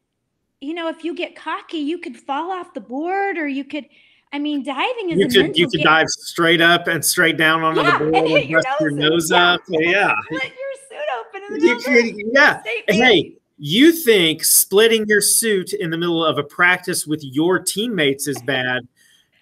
you 0.61 0.73
know, 0.73 0.89
if 0.89 1.05
you 1.05 1.15
get 1.15 1.37
cocky, 1.37 1.77
you 1.77 1.99
could 1.99 2.17
fall 2.17 2.51
off 2.51 2.73
the 2.73 2.81
board 2.81 3.37
or 3.37 3.47
you 3.47 3.65
could, 3.65 3.85
I 4.33 4.39
mean, 4.39 4.65
diving 4.65 5.11
is 5.11 5.19
you 5.19 5.43
could 5.43 5.59
you 5.59 5.69
could 5.69 5.79
game. 5.79 5.85
dive 5.85 6.09
straight 6.09 6.63
up 6.63 6.87
and 6.87 7.05
straight 7.05 7.37
down 7.37 7.63
onto 7.63 7.83
Yeah, 7.83 7.99
the 7.99 7.99
board 8.05 8.15
and 8.15 8.29
hit 8.29 8.41
and 8.43 8.51
your 8.51 8.63
rest 8.65 8.81
your 8.81 8.91
nose 8.93 9.31
Yeah. 9.31 9.53
up. 9.53 9.61
Yeah. 9.69 10.15
Split 10.25 10.43
your 10.55 10.89
suit 10.89 11.09
open 11.21 11.43
in 11.43 11.53
the 11.53 11.67
middle 11.67 11.83
could- 11.83 12.33
yeah. 12.33 12.63
Hey, 12.89 13.35
you 13.59 13.93
think 13.93 14.43
splitting 14.43 15.05
your 15.07 15.21
suit 15.21 15.75
in 15.75 15.91
the 15.91 15.99
middle 15.99 16.25
of 16.25 16.39
a 16.39 16.43
practice 16.45 17.07
with 17.07 17.21
your 17.23 17.59
teammates 17.59 18.27
is 18.27 18.41
bad? 18.43 18.89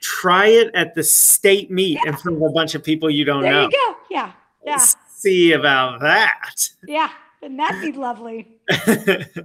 Try 0.00 0.48
it 0.48 0.72
at 0.74 0.96
the 0.96 1.04
state 1.04 1.70
meet 1.70 2.00
in 2.04 2.16
front 2.16 2.38
of 2.38 2.42
a 2.42 2.50
bunch 2.52 2.74
of 2.74 2.82
people 2.82 3.08
you 3.08 3.24
don't 3.24 3.42
There 3.42 3.52
know. 3.52 3.62
you 3.64 3.70
go. 3.70 3.96
Yeah. 4.10 4.32
Yeah. 4.66 4.78
See 5.14 5.52
about 5.52 6.00
that. 6.00 6.68
Yeah. 6.88 7.10
And 7.42 7.58
that'd 7.58 7.80
be 7.82 7.92
lovely. 7.98 8.48
Yes. 8.70 9.36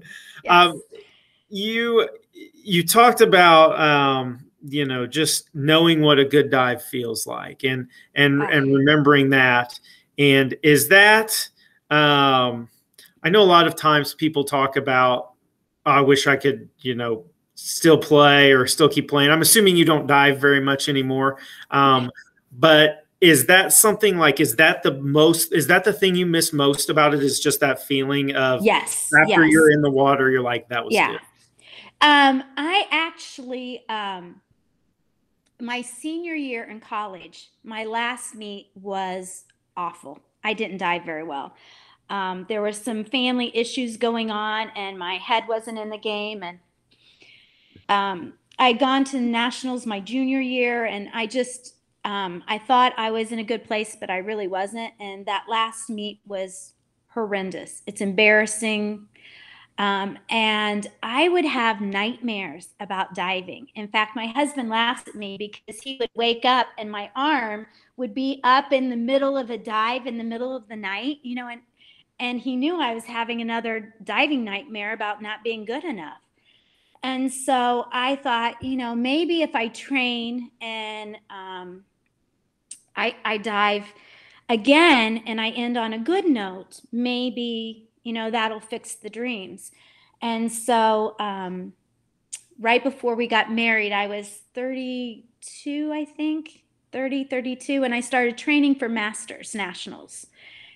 um, 0.49 0.81
you 1.49 2.07
you 2.31 2.85
talked 2.85 3.21
about 3.21 3.79
um, 3.79 4.45
you 4.67 4.85
know 4.85 5.07
just 5.07 5.49
knowing 5.55 6.01
what 6.01 6.19
a 6.19 6.25
good 6.25 6.49
dive 6.51 6.83
feels 6.83 7.25
like 7.25 7.63
and 7.63 7.87
and 8.15 8.39
Right. 8.41 8.53
and 8.53 8.73
remembering 8.73 9.29
that 9.31 9.79
and 10.19 10.55
is 10.63 10.87
that 10.89 11.47
um, 11.89 12.69
i 13.23 13.29
know 13.29 13.41
a 13.41 13.43
lot 13.43 13.65
of 13.67 13.75
times 13.75 14.13
people 14.13 14.43
talk 14.43 14.75
about 14.77 15.31
"Oh, 15.85 15.91
i 15.91 16.01
wish 16.01 16.27
i 16.27 16.35
could 16.35 16.69
you 16.79 16.95
know 16.95 17.25
still 17.55 17.97
play 17.97 18.51
or 18.51 18.67
still 18.67 18.89
keep 18.89 19.07
playing 19.09 19.31
i'm 19.31 19.41
assuming 19.41 19.75
you 19.75 19.85
don't 19.85 20.05
dive 20.07 20.39
very 20.39 20.59
much 20.61 20.87
anymore 20.89 21.37
um, 21.71 22.11
but 22.51 23.06
is 23.19 23.47
that 23.47 23.73
something 23.73 24.17
like 24.17 24.39
is 24.39 24.55
that 24.57 24.83
the 24.83 24.93
most 24.93 25.51
is 25.51 25.67
that 25.67 25.83
the 25.83 25.93
thing 25.93 26.15
you 26.15 26.25
miss 26.25 26.53
most 26.53 26.89
about 26.89 27.13
it 27.13 27.23
is 27.23 27.39
just 27.39 27.59
that 27.61 27.81
feeling 27.81 28.35
of 28.35 28.63
yes. 28.63 29.09
after 29.19 29.43
yes. 29.43 29.51
you're 29.51 29.71
in 29.71 29.81
the 29.81 29.89
water, 29.89 30.29
you're 30.29 30.41
like, 30.41 30.69
that 30.69 30.85
was 30.85 30.93
yeah. 30.93 31.13
good. 31.13 31.21
Um, 31.99 32.43
I 32.57 32.85
actually, 32.91 33.83
um, 33.89 34.39
my 35.59 35.81
senior 35.81 36.35
year 36.35 36.63
in 36.65 36.79
college, 36.79 37.49
my 37.63 37.85
last 37.85 38.35
meet 38.35 38.69
was 38.75 39.45
awful. 39.75 40.19
I 40.43 40.53
didn't 40.53 40.77
dive 40.77 41.03
very 41.03 41.23
well. 41.23 41.55
Um, 42.11 42.45
there 42.47 42.61
were 42.61 42.71
some 42.71 43.03
family 43.03 43.55
issues 43.57 43.97
going 43.97 44.29
on, 44.29 44.69
and 44.75 44.97
my 44.97 45.15
head 45.15 45.45
wasn't 45.49 45.79
in 45.79 45.89
the 45.89 45.97
game. 45.97 46.43
And 46.43 46.59
um, 47.89 48.33
I'd 48.59 48.77
gone 48.77 49.03
to 49.05 49.19
nationals 49.19 49.87
my 49.87 49.99
junior 49.99 50.39
year, 50.39 50.85
and 50.85 51.09
I 51.13 51.25
just 51.25 51.76
um, 52.07 52.41
I 52.47 52.57
thought 52.57 52.93
I 52.95 53.11
was 53.11 53.33
in 53.33 53.39
a 53.39 53.43
good 53.43 53.65
place, 53.65 53.97
but 53.99 54.09
I 54.09 54.19
really 54.19 54.47
wasn't. 54.47 54.93
And 54.97 55.25
that 55.25 55.43
last 55.49 55.89
meet 55.89 56.21
was 56.25 56.73
horrendous. 57.09 57.83
It's 57.85 57.99
embarrassing. 57.99 59.09
Um, 59.77 60.17
and 60.29 60.87
I 61.03 61.27
would 61.27 61.43
have 61.43 61.81
nightmares 61.81 62.69
about 62.79 63.13
diving. 63.13 63.67
In 63.75 63.89
fact, 63.89 64.15
my 64.15 64.27
husband 64.27 64.69
laughs 64.69 65.03
at 65.09 65.15
me 65.15 65.35
because 65.37 65.81
he 65.81 65.97
would 65.99 66.09
wake 66.15 66.45
up 66.45 66.67
and 66.77 66.89
my 66.89 67.11
arm 67.13 67.67
would 67.97 68.13
be 68.13 68.39
up 68.45 68.71
in 68.71 68.89
the 68.89 68.95
middle 68.95 69.37
of 69.37 69.49
a 69.49 69.57
dive 69.57 70.07
in 70.07 70.17
the 70.17 70.23
middle 70.23 70.55
of 70.55 70.69
the 70.69 70.77
night, 70.77 71.17
you 71.23 71.35
know, 71.35 71.49
and 71.49 71.61
and 72.19 72.39
he 72.39 72.55
knew 72.55 72.81
I 72.81 72.95
was 72.95 73.03
having 73.03 73.41
another 73.41 73.93
diving 74.03 74.43
nightmare 74.43 74.93
about 74.93 75.21
not 75.21 75.43
being 75.43 75.65
good 75.65 75.83
enough. 75.83 76.17
And 77.03 77.31
so 77.31 77.85
I 77.91 78.15
thought, 78.15 78.63
you 78.63 78.75
know, 78.75 78.95
maybe 78.95 79.43
if 79.43 79.53
I 79.53 79.67
train 79.67 80.49
and 80.59 81.17
um, 81.29 81.83
I, 82.97 83.15
I 83.23 83.37
dive 83.37 83.85
again 84.49 85.23
and 85.25 85.39
I 85.39 85.49
end 85.49 85.77
on 85.77 85.93
a 85.93 85.99
good 85.99 86.27
note, 86.27 86.81
maybe, 86.91 87.89
you 88.03 88.13
know, 88.13 88.31
that'll 88.31 88.59
fix 88.59 88.95
the 88.95 89.09
dreams. 89.09 89.71
And 90.21 90.51
so 90.51 91.15
um, 91.19 91.73
right 92.59 92.83
before 92.83 93.15
we 93.15 93.27
got 93.27 93.51
married, 93.51 93.91
I 93.91 94.07
was 94.07 94.41
32, 94.55 95.91
I 95.93 96.05
think, 96.05 96.63
30, 96.91 97.25
32, 97.25 97.83
and 97.83 97.93
I 97.93 97.99
started 97.99 98.37
training 98.37 98.75
for 98.75 98.89
Masters 98.89 99.53
Nationals. 99.53 100.27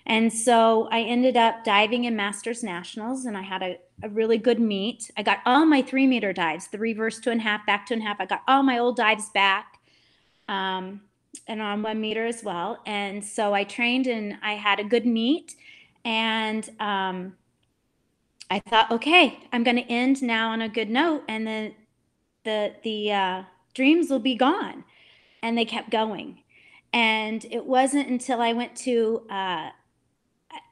And 0.04 0.32
so 0.32 0.88
I 0.90 1.00
ended 1.00 1.36
up 1.36 1.64
diving 1.64 2.04
in 2.04 2.16
Masters 2.16 2.62
Nationals 2.64 3.24
and 3.24 3.36
I 3.36 3.42
had 3.42 3.62
a, 3.62 3.78
a 4.02 4.08
really 4.08 4.36
good 4.36 4.58
meet. 4.58 5.10
I 5.16 5.22
got 5.22 5.38
all 5.46 5.64
my 5.64 5.80
three 5.80 6.08
meter 6.08 6.32
dives, 6.32 6.68
the 6.68 6.78
reverse 6.78 7.20
two 7.20 7.30
and 7.30 7.40
a 7.40 7.44
half, 7.44 7.64
back 7.66 7.86
two 7.86 7.94
and 7.94 8.02
a 8.02 8.06
half. 8.06 8.20
I 8.20 8.26
got 8.26 8.42
all 8.48 8.62
my 8.64 8.78
old 8.78 8.96
dives 8.96 9.30
back 9.30 9.78
um, 10.48 11.02
and 11.46 11.60
on 11.60 11.82
one 11.82 12.00
meter 12.00 12.26
as 12.26 12.42
well. 12.42 12.80
And 12.86 13.24
so 13.24 13.54
I 13.54 13.64
trained 13.64 14.06
and 14.06 14.36
I 14.42 14.54
had 14.54 14.80
a 14.80 14.84
good 14.84 15.06
meet. 15.06 15.54
And 16.04 16.68
um, 16.80 17.34
I 18.50 18.60
thought, 18.60 18.90
okay, 18.90 19.38
I'm 19.52 19.64
going 19.64 19.76
to 19.76 19.90
end 19.90 20.22
now 20.22 20.50
on 20.50 20.62
a 20.62 20.68
good 20.68 20.90
note. 20.90 21.22
And 21.28 21.46
then 21.46 21.74
the, 22.44 22.74
the 22.82 23.12
uh, 23.12 23.42
dreams 23.74 24.10
will 24.10 24.18
be 24.18 24.34
gone. 24.34 24.84
And 25.42 25.56
they 25.56 25.64
kept 25.64 25.90
going. 25.90 26.40
And 26.92 27.44
it 27.50 27.64
wasn't 27.64 28.08
until 28.08 28.40
I 28.40 28.52
went 28.52 28.76
to 28.76 29.22
uh, 29.30 29.70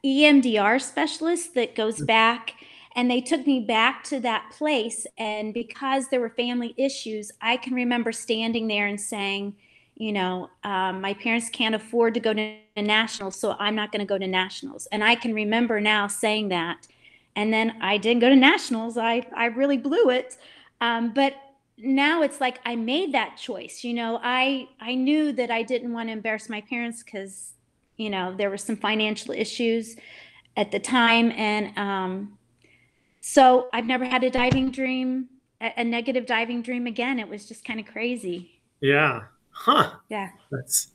EMDR 0.05 0.81
specialist 0.81 1.55
that 1.55 1.75
goes 1.75 1.95
mm-hmm. 1.95 2.05
back 2.05 2.53
and 2.95 3.09
they 3.09 3.21
took 3.21 3.47
me 3.47 3.61
back 3.61 4.03
to 4.03 4.19
that 4.19 4.51
place 4.51 5.07
and 5.17 5.53
because 5.53 6.09
there 6.09 6.19
were 6.19 6.29
family 6.29 6.73
issues 6.77 7.31
i 7.41 7.55
can 7.55 7.73
remember 7.73 8.11
standing 8.11 8.67
there 8.67 8.87
and 8.87 8.99
saying 8.99 9.55
you 10.01 10.11
know 10.11 10.49
um, 10.63 10.99
my 10.99 11.13
parents 11.13 11.47
can't 11.49 11.75
afford 11.75 12.15
to 12.15 12.19
go 12.19 12.33
to 12.33 12.57
nationals 12.75 13.35
so 13.35 13.55
i'm 13.59 13.75
not 13.75 13.91
going 13.91 13.99
to 13.99 14.05
go 14.05 14.17
to 14.17 14.27
nationals. 14.27 14.87
And 14.91 15.03
i 15.03 15.13
can 15.13 15.33
remember 15.33 15.79
now 15.79 16.07
saying 16.07 16.49
that 16.49 16.87
and 17.35 17.53
then 17.53 17.75
i 17.81 17.97
didn't 17.97 18.21
go 18.21 18.29
to 18.29 18.35
nationals 18.35 18.97
i 18.97 19.25
i 19.35 19.45
really 19.45 19.77
blew 19.77 20.09
it. 20.09 20.37
Um, 20.81 21.13
but 21.13 21.35
now 21.77 22.23
it's 22.23 22.41
like 22.41 22.59
i 22.65 22.75
made 22.75 23.11
that 23.13 23.37
choice 23.37 23.83
you 23.83 23.93
know 23.93 24.19
i 24.23 24.67
i 24.79 24.93
knew 24.93 25.31
that 25.31 25.49
i 25.49 25.61
didn't 25.63 25.93
want 25.93 26.09
to 26.09 26.13
embarrass 26.13 26.49
my 26.49 26.61
parents 26.61 27.03
because 27.03 27.53
you 27.97 28.09
know 28.09 28.33
there 28.35 28.49
were 28.49 28.57
some 28.57 28.75
financial 28.75 29.33
issues 29.33 29.95
at 30.57 30.71
the 30.71 30.79
time 30.79 31.31
and 31.31 31.77
um, 31.77 32.37
so 33.19 33.67
i've 33.73 33.85
never 33.85 34.05
had 34.05 34.23
a 34.23 34.29
diving 34.29 34.71
dream 34.71 35.27
a, 35.59 35.73
a 35.77 35.83
negative 35.83 36.25
diving 36.25 36.63
dream 36.63 36.87
again. 36.87 37.19
It 37.19 37.29
was 37.29 37.47
just 37.47 37.63
kind 37.63 37.79
of 37.79 37.85
crazy. 37.85 38.61
Yeah 38.81 39.21
huh 39.61 39.91
yeah 40.09 40.29
that's 40.51 40.91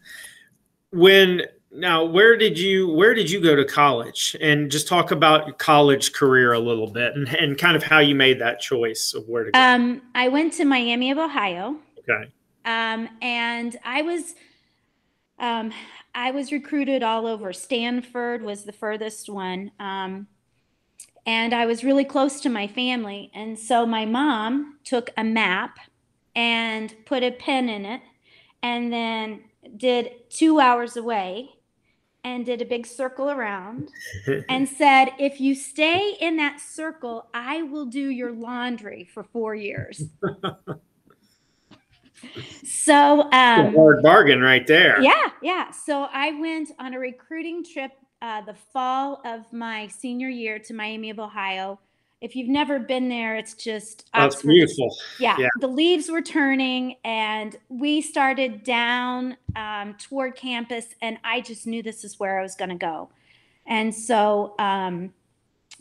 when 0.90 1.42
now 1.70 2.04
where 2.04 2.36
did 2.36 2.58
you 2.58 2.88
where 2.88 3.14
did 3.14 3.30
you 3.30 3.40
go 3.40 3.54
to 3.54 3.64
college 3.64 4.36
and 4.40 4.70
just 4.70 4.88
talk 4.88 5.10
about 5.10 5.46
your 5.46 5.56
college 5.56 6.12
career 6.12 6.52
a 6.52 6.58
little 6.58 6.90
bit 6.90 7.14
and, 7.14 7.28
and 7.36 7.58
kind 7.58 7.76
of 7.76 7.82
how 7.82 7.98
you 7.98 8.14
made 8.14 8.40
that 8.40 8.60
choice 8.60 9.14
of 9.14 9.28
where 9.28 9.44
to 9.44 9.50
go 9.50 9.58
um, 9.60 10.02
i 10.14 10.28
went 10.28 10.52
to 10.52 10.64
miami 10.64 11.10
of 11.10 11.18
ohio 11.18 11.76
okay 11.98 12.30
um, 12.64 13.08
and 13.22 13.76
i 13.84 14.02
was 14.02 14.34
um, 15.38 15.70
I 16.16 16.30
was 16.30 16.50
recruited 16.50 17.02
all 17.02 17.26
over. 17.26 17.52
Stanford 17.52 18.42
was 18.42 18.64
the 18.64 18.72
furthest 18.72 19.28
one. 19.28 19.70
Um, 19.78 20.28
and 21.26 21.52
I 21.52 21.66
was 21.66 21.84
really 21.84 22.04
close 22.04 22.40
to 22.40 22.48
my 22.48 22.66
family. 22.66 23.30
And 23.34 23.58
so 23.58 23.84
my 23.84 24.06
mom 24.06 24.78
took 24.82 25.10
a 25.18 25.24
map 25.24 25.78
and 26.34 26.94
put 27.04 27.22
a 27.22 27.32
pen 27.32 27.68
in 27.68 27.84
it 27.84 28.00
and 28.66 28.92
then 28.92 29.44
did 29.76 30.10
two 30.28 30.58
hours 30.58 30.96
away 30.96 31.50
and 32.24 32.44
did 32.44 32.60
a 32.60 32.64
big 32.64 32.84
circle 32.84 33.30
around 33.30 33.90
and 34.48 34.68
said, 34.68 35.10
If 35.18 35.40
you 35.40 35.54
stay 35.54 36.16
in 36.20 36.36
that 36.38 36.60
circle, 36.60 37.28
I 37.32 37.62
will 37.62 37.86
do 37.86 38.10
your 38.10 38.32
laundry 38.32 39.04
for 39.04 39.22
four 39.22 39.54
years. 39.54 40.02
so 42.64 43.22
um, 43.30 43.72
hard 43.72 44.02
bargain 44.02 44.40
right 44.40 44.66
there. 44.66 45.00
Yeah, 45.00 45.30
yeah. 45.40 45.70
So 45.70 46.08
I 46.12 46.32
went 46.32 46.70
on 46.80 46.94
a 46.94 46.98
recruiting 46.98 47.64
trip 47.64 47.92
uh, 48.20 48.40
the 48.40 48.54
fall 48.72 49.20
of 49.24 49.52
my 49.52 49.86
senior 49.86 50.28
year 50.28 50.58
to 50.58 50.74
Miami 50.74 51.10
of 51.10 51.20
Ohio. 51.20 51.78
If 52.20 52.34
you've 52.34 52.48
never 52.48 52.78
been 52.78 53.08
there, 53.08 53.36
it's 53.36 53.54
just 53.54 54.08
oh, 54.14 54.22
that's 54.22 54.42
beautiful. 54.42 54.96
Yeah, 55.20 55.36
yeah, 55.38 55.48
the 55.60 55.68
leaves 55.68 56.10
were 56.10 56.22
turning, 56.22 56.96
and 57.04 57.56
we 57.68 58.00
started 58.00 58.64
down 58.64 59.36
um, 59.54 59.94
toward 59.94 60.34
campus, 60.34 60.86
and 61.02 61.18
I 61.24 61.40
just 61.40 61.66
knew 61.66 61.82
this 61.82 62.04
is 62.04 62.18
where 62.18 62.38
I 62.38 62.42
was 62.42 62.54
going 62.54 62.70
to 62.70 62.76
go, 62.76 63.10
and 63.66 63.94
so 63.94 64.54
um, 64.58 65.12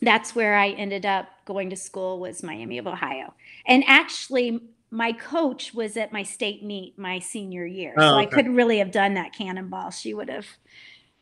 that's 0.02 0.36
where 0.36 0.56
I 0.56 0.70
ended 0.70 1.06
up 1.06 1.28
going 1.46 1.70
to 1.70 1.76
school 1.76 2.20
was 2.20 2.44
Miami 2.44 2.78
of 2.78 2.88
Ohio. 2.88 3.34
And 3.66 3.84
actually, 3.88 4.60
my 4.92 5.12
coach 5.14 5.74
was 5.74 5.98
at 5.98 6.12
my 6.12 6.24
state 6.24 6.64
meet 6.64 6.98
my 6.98 7.20
senior 7.20 7.66
year. 7.66 7.94
Oh, 7.98 8.02
so 8.02 8.16
okay. 8.16 8.24
I 8.24 8.26
couldn't 8.26 8.56
really 8.56 8.80
have 8.80 8.92
done 8.92 9.14
that 9.16 9.34
cannonball. 9.34 9.92
She 9.92 10.14
would 10.14 10.30
have, 10.30 10.48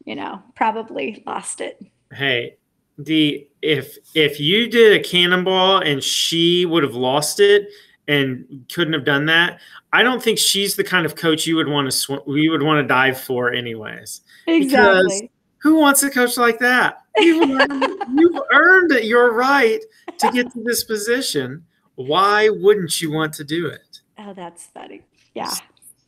you 0.06 0.16
know, 0.16 0.42
probably 0.56 1.24
lost 1.26 1.62
it. 1.62 1.86
Hey, 2.12 2.58
the 2.98 3.48
if 3.62 3.98
if 4.16 4.40
you 4.40 4.68
did 4.70 5.00
a 5.00 5.04
cannonball 5.04 5.80
and 5.80 6.04
she 6.04 6.66
would 6.66 6.84
have 6.84 6.96
lost 6.96 7.40
it 7.40 7.68
and 8.08 8.66
couldn't 8.72 8.94
have 8.94 9.06
done 9.06 9.26
that, 9.28 9.60
I 9.92 10.04
don't 10.04 10.22
think 10.22 10.38
she's 10.38 10.76
the 10.76 10.84
kind 10.84 11.06
of 11.06 11.16
coach 11.16 11.48
you 11.48 11.56
would 11.56 11.68
want 11.68 11.88
to 11.88 11.92
sw- 11.92 12.28
you 12.28 12.52
would 12.52 12.64
want 12.64 12.84
to 12.84 12.88
dive 12.88 13.20
for 13.20 13.52
anyways. 13.52 14.22
Exactly. 14.48 14.68
Because 14.68 15.24
who 15.60 15.76
wants 15.76 16.04
a 16.04 16.10
coach 16.10 16.38
like 16.38 16.60
that? 16.60 17.00
You've 17.18 17.50
earned, 17.50 17.96
you've 18.16 18.42
earned 18.52 18.92
your 19.04 19.34
right 19.34 19.82
to 20.18 20.32
get 20.32 20.52
to 20.52 20.64
this 20.64 20.84
position 20.84 21.64
why 21.96 22.50
wouldn't 22.50 23.02
you 23.02 23.12
want 23.12 23.34
to 23.34 23.44
do 23.44 23.68
it? 23.68 24.02
Oh, 24.18 24.34
that's 24.34 24.66
funny. 24.68 25.02
Yeah. 25.34 25.54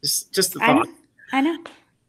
Just, 0.01 0.33
just 0.33 0.53
the 0.53 0.59
thought. 0.59 0.87
I 1.31 1.41
know. 1.41 1.51
I 1.51 1.55
know. 1.55 1.63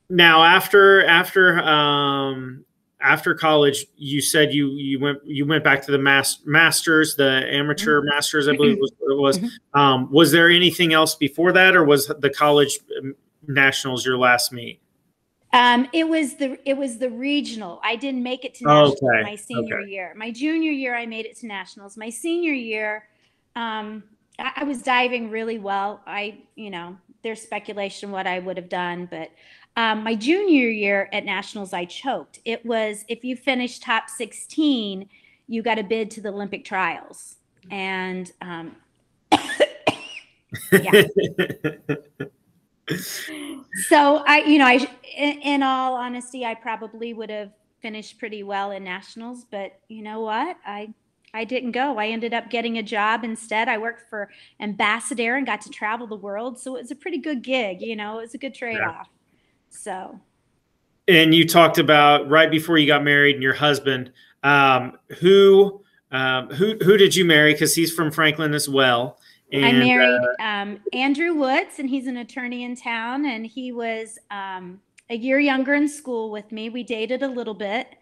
Now, 0.08 0.44
after 0.44 1.04
after 1.04 1.58
um, 1.60 2.64
after 3.00 3.34
college, 3.34 3.86
you 3.96 4.20
said 4.20 4.52
you 4.52 4.70
you 4.70 4.98
went 4.98 5.18
you 5.24 5.46
went 5.46 5.64
back 5.64 5.82
to 5.82 5.92
the 5.92 5.98
mas- 5.98 6.40
masters, 6.44 7.14
the 7.16 7.46
amateur 7.50 8.00
mm-hmm. 8.00 8.08
masters, 8.08 8.48
I 8.48 8.56
believe 8.56 8.78
was 8.78 8.92
was. 9.00 9.38
Mm-hmm. 9.38 9.78
Um, 9.78 10.10
was 10.10 10.32
there 10.32 10.48
anything 10.48 10.92
else 10.92 11.14
before 11.14 11.52
that, 11.52 11.76
or 11.76 11.84
was 11.84 12.06
the 12.06 12.30
college 12.30 12.78
um, 12.98 13.14
nationals 13.46 14.04
your 14.04 14.16
last 14.16 14.52
meet? 14.52 14.80
Um, 15.52 15.88
it 15.92 16.08
was 16.08 16.34
the 16.34 16.58
it 16.68 16.76
was 16.76 16.98
the 16.98 17.10
regional. 17.10 17.80
I 17.82 17.96
didn't 17.96 18.22
make 18.22 18.44
it 18.44 18.54
to 18.56 18.64
nationals 18.64 19.02
okay. 19.02 19.22
my 19.22 19.36
senior 19.36 19.80
okay. 19.80 19.90
year. 19.90 20.14
My 20.16 20.30
junior 20.30 20.72
year, 20.72 20.94
I 20.94 21.06
made 21.06 21.26
it 21.26 21.36
to 21.38 21.46
nationals. 21.46 21.96
My 21.96 22.10
senior 22.10 22.52
year, 22.52 23.08
um, 23.54 24.02
I, 24.38 24.52
I 24.56 24.64
was 24.64 24.82
diving 24.82 25.30
really 25.30 25.58
well. 25.58 26.02
I, 26.06 26.38
you 26.56 26.70
know, 26.70 26.96
there's 27.22 27.42
speculation 27.42 28.10
what 28.10 28.26
I 28.26 28.38
would 28.38 28.56
have 28.56 28.68
done, 28.68 29.06
but 29.10 29.30
um, 29.76 30.02
my 30.02 30.14
junior 30.14 30.68
year 30.68 31.08
at 31.12 31.24
nationals, 31.24 31.72
I 31.72 31.84
choked. 31.84 32.40
It 32.44 32.64
was 32.64 33.04
if 33.08 33.24
you 33.24 33.36
finished 33.36 33.82
top 33.82 34.08
16, 34.08 35.08
you 35.48 35.62
got 35.62 35.78
a 35.78 35.82
bid 35.82 36.10
to 36.12 36.20
the 36.20 36.30
Olympic 36.30 36.64
trials, 36.64 37.36
and 37.70 38.32
um, 38.40 38.76
yeah. 40.72 41.06
so 43.88 44.24
I, 44.26 44.42
you 44.46 44.58
know, 44.58 44.66
I, 44.66 44.88
in, 45.16 45.40
in 45.40 45.62
all 45.62 45.94
honesty, 45.94 46.44
I 46.44 46.54
probably 46.54 47.12
would 47.12 47.30
have 47.30 47.52
finished 47.82 48.18
pretty 48.18 48.42
well 48.42 48.70
in 48.70 48.82
nationals, 48.82 49.44
but 49.50 49.78
you 49.88 50.02
know 50.02 50.20
what? 50.20 50.56
I 50.66 50.94
I 51.34 51.44
didn't 51.44 51.72
go. 51.72 51.98
I 51.98 52.06
ended 52.06 52.32
up 52.32 52.48
getting 52.48 52.78
a 52.78 52.82
job 52.82 53.22
instead. 53.22 53.68
I 53.68 53.76
worked 53.76 54.08
for 54.08 54.30
Ambassador 54.58 55.36
and 55.36 55.44
got 55.44 55.60
to 55.62 55.70
travel 55.70 56.06
the 56.06 56.16
world. 56.16 56.58
So 56.58 56.76
it 56.76 56.82
was 56.82 56.90
a 56.90 56.96
pretty 56.96 57.18
good 57.18 57.42
gig, 57.42 57.82
you 57.82 57.94
know, 57.94 58.18
it 58.18 58.22
was 58.22 58.34
a 58.34 58.38
good 58.38 58.54
trade 58.54 58.80
off. 58.80 59.06
Yeah. 59.10 59.15
So. 59.70 60.18
And 61.08 61.34
you 61.34 61.46
talked 61.46 61.78
about 61.78 62.28
right 62.28 62.50
before 62.50 62.78
you 62.78 62.86
got 62.86 63.04
married 63.04 63.36
and 63.36 63.42
your 63.42 63.54
husband, 63.54 64.12
um, 64.42 64.98
who, 65.18 65.82
um, 66.10 66.48
who, 66.50 66.76
who 66.82 66.96
did 66.96 67.14
you 67.14 67.24
marry? 67.24 67.54
Cause 67.54 67.74
he's 67.74 67.92
from 67.92 68.10
Franklin 68.10 68.54
as 68.54 68.68
well. 68.68 69.18
And, 69.52 69.64
I 69.64 69.72
married 69.72 70.20
uh, 70.40 70.42
um, 70.42 70.80
Andrew 70.92 71.34
Woods, 71.34 71.78
and 71.78 71.88
he's 71.88 72.08
an 72.08 72.16
attorney 72.16 72.64
in 72.64 72.74
town, 72.74 73.26
and 73.26 73.46
he 73.46 73.70
was 73.70 74.18
um, 74.32 74.80
a 75.08 75.16
year 75.16 75.38
younger 75.38 75.74
in 75.74 75.88
school 75.88 76.32
with 76.32 76.50
me. 76.50 76.68
We 76.68 76.82
dated 76.82 77.22
a 77.22 77.28
little 77.28 77.54
bit, 77.54 77.94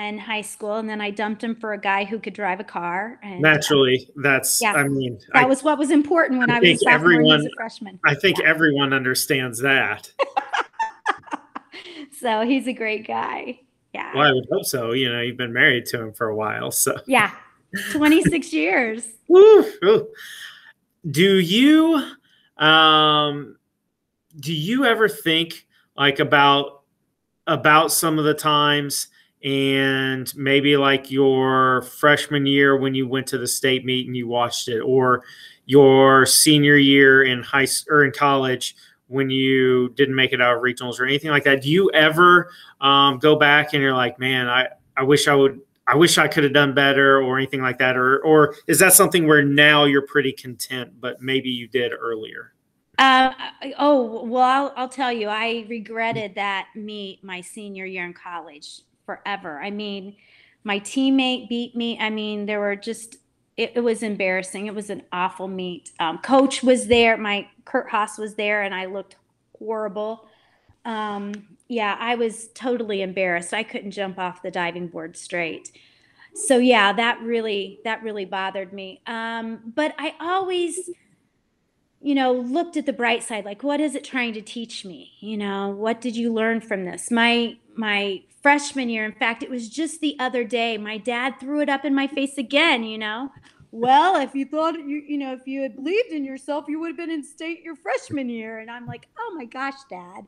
in 0.00 0.18
high 0.18 0.40
school, 0.40 0.76
and 0.76 0.88
then 0.88 1.00
I 1.00 1.10
dumped 1.10 1.44
him 1.44 1.54
for 1.54 1.74
a 1.74 1.80
guy 1.80 2.04
who 2.04 2.18
could 2.18 2.32
drive 2.32 2.60
a 2.60 2.64
car. 2.64 3.18
And 3.22 3.40
Naturally, 3.40 4.08
that's 4.16 4.60
Yeah. 4.60 4.72
I 4.72 4.88
mean, 4.88 5.18
that 5.32 5.44
I, 5.44 5.44
was 5.44 5.62
what 5.62 5.78
was 5.78 5.90
important 5.90 6.40
when 6.40 6.50
I 6.50 6.56
I, 6.56 6.60
was 6.60 6.68
a 6.68 6.70
think 6.70 6.80
sophomore 6.80 7.12
and 7.12 7.26
he 7.26 7.32
was 7.32 7.32
everyone- 7.32 7.46
a 7.46 7.56
freshman. 7.56 8.00
I 8.04 8.14
think 8.14 8.40
everyone 8.40 8.92
understands 8.92 9.60
that. 9.60 10.10
So 12.22 12.46
he's 12.46 12.68
a 12.68 12.72
great 12.72 13.04
guy. 13.04 13.58
Yeah. 13.92 14.12
Well, 14.14 14.28
I 14.28 14.32
would 14.32 14.46
hope 14.50 14.64
so. 14.64 14.92
You 14.92 15.12
know, 15.12 15.20
you've 15.20 15.36
been 15.36 15.52
married 15.52 15.86
to 15.86 16.00
him 16.00 16.12
for 16.12 16.28
a 16.28 16.36
while, 16.36 16.70
so. 16.70 16.96
Yeah. 17.06 17.32
26 17.90 18.52
years. 18.52 19.04
Woo, 19.26 19.64
woo. 19.82 20.08
Do 21.10 21.38
you 21.38 22.00
um 22.58 23.56
do 24.38 24.52
you 24.52 24.84
ever 24.84 25.08
think 25.08 25.66
like 25.96 26.20
about 26.20 26.82
about 27.48 27.90
some 27.90 28.20
of 28.20 28.24
the 28.24 28.34
times 28.34 29.08
and 29.42 30.32
maybe 30.36 30.76
like 30.76 31.10
your 31.10 31.82
freshman 31.82 32.46
year 32.46 32.76
when 32.76 32.94
you 32.94 33.08
went 33.08 33.26
to 33.26 33.38
the 33.38 33.48
state 33.48 33.84
meet 33.84 34.06
and 34.06 34.16
you 34.16 34.28
watched 34.28 34.68
it 34.68 34.78
or 34.78 35.24
your 35.66 36.24
senior 36.24 36.76
year 36.76 37.24
in 37.24 37.42
high 37.42 37.66
or 37.88 38.04
in 38.04 38.12
college 38.12 38.76
when 39.12 39.30
you 39.30 39.90
didn't 39.90 40.14
make 40.14 40.32
it 40.32 40.40
out 40.40 40.56
of 40.56 40.62
regionals 40.62 40.98
or 40.98 41.04
anything 41.04 41.30
like 41.30 41.44
that 41.44 41.62
do 41.62 41.70
you 41.70 41.90
ever 41.92 42.50
um, 42.80 43.18
go 43.18 43.36
back 43.36 43.74
and 43.74 43.82
you're 43.82 43.94
like 43.94 44.18
man 44.18 44.48
i 44.48 44.66
i 44.96 45.02
wish 45.02 45.28
i 45.28 45.34
would 45.34 45.60
I 45.84 45.96
wish 45.96 46.16
I 46.16 46.28
could 46.28 46.44
have 46.44 46.52
done 46.52 46.74
better 46.74 47.20
or 47.20 47.36
anything 47.36 47.60
like 47.60 47.78
that 47.78 47.96
or 47.96 48.20
or 48.20 48.54
is 48.68 48.78
that 48.78 48.92
something 48.92 49.26
where 49.26 49.42
now 49.42 49.84
you're 49.84 50.06
pretty 50.06 50.30
content 50.30 50.92
but 51.00 51.20
maybe 51.20 51.50
you 51.50 51.66
did 51.66 51.92
earlier? 51.92 52.52
Uh, 52.98 53.32
oh, 53.78 54.24
well, 54.24 54.44
I'll, 54.44 54.72
I'll 54.76 54.88
tell 54.88 55.12
you, 55.12 55.28
I 55.28 55.66
regretted 55.68 56.34
that 56.34 56.68
meet 56.76 57.24
my 57.24 57.40
senior 57.40 57.86
year 57.86 58.04
in 58.04 58.12
college 58.12 58.82
forever. 59.06 59.60
I 59.60 59.70
mean, 59.70 60.16
my 60.64 60.78
teammate 60.78 61.48
beat 61.48 61.74
me. 61.74 61.98
I 61.98 62.10
mean, 62.10 62.46
there 62.46 62.60
were 62.60 62.76
just, 62.76 63.16
it, 63.56 63.72
it 63.74 63.80
was 63.80 64.02
embarrassing. 64.02 64.66
It 64.66 64.74
was 64.74 64.90
an 64.90 65.02
awful 65.12 65.48
meet. 65.48 65.90
Um, 66.00 66.18
coach 66.18 66.62
was 66.62 66.86
there. 66.86 67.16
My 67.16 67.48
Kurt 67.64 67.90
Haas 67.90 68.18
was 68.18 68.34
there, 68.34 68.62
and 68.62 68.74
I 68.74 68.86
looked 68.86 69.16
horrible. 69.58 70.26
Um, 70.84 71.32
yeah, 71.68 71.96
I 71.98 72.14
was 72.14 72.48
totally 72.54 73.02
embarrassed. 73.02 73.54
I 73.54 73.62
couldn't 73.62 73.92
jump 73.92 74.18
off 74.18 74.42
the 74.42 74.50
diving 74.50 74.88
board 74.88 75.16
straight. 75.16 75.72
So 76.34 76.58
yeah, 76.58 76.92
that 76.94 77.20
really 77.20 77.80
that 77.84 78.02
really 78.02 78.24
bothered 78.24 78.72
me. 78.72 79.02
Um, 79.06 79.72
but 79.74 79.94
I 79.98 80.14
always, 80.18 80.90
you 82.00 82.14
know, 82.14 82.32
looked 82.32 82.76
at 82.76 82.86
the 82.86 82.92
bright 82.92 83.22
side. 83.22 83.44
Like, 83.44 83.62
what 83.62 83.80
is 83.80 83.94
it 83.94 84.02
trying 84.02 84.32
to 84.34 84.40
teach 84.40 84.84
me? 84.84 85.12
You 85.20 85.36
know, 85.36 85.68
what 85.68 86.00
did 86.00 86.16
you 86.16 86.32
learn 86.32 86.60
from 86.60 86.84
this? 86.84 87.10
My 87.10 87.58
my 87.76 88.22
freshman 88.42 88.88
year, 88.88 89.04
in 89.04 89.12
fact, 89.12 89.42
it 89.42 89.50
was 89.50 89.68
just 89.68 90.00
the 90.00 90.16
other 90.18 90.44
day. 90.44 90.78
My 90.78 90.98
dad 90.98 91.34
threw 91.38 91.60
it 91.60 91.68
up 91.68 91.84
in 91.84 91.94
my 91.94 92.06
face 92.06 92.38
again. 92.38 92.84
You 92.84 92.98
know, 92.98 93.32
well, 93.70 94.20
if 94.20 94.34
you 94.34 94.44
thought 94.44 94.74
you 94.74 95.02
you 95.06 95.18
know 95.18 95.32
if 95.32 95.46
you 95.46 95.62
had 95.62 95.76
believed 95.76 96.10
in 96.10 96.24
yourself, 96.24 96.66
you 96.68 96.80
would 96.80 96.88
have 96.88 96.96
been 96.96 97.10
in 97.10 97.24
state 97.24 97.62
your 97.62 97.76
freshman 97.76 98.28
year. 98.28 98.58
And 98.58 98.70
I'm 98.70 98.86
like, 98.86 99.08
oh 99.18 99.34
my 99.36 99.44
gosh, 99.44 99.78
dad 99.88 100.26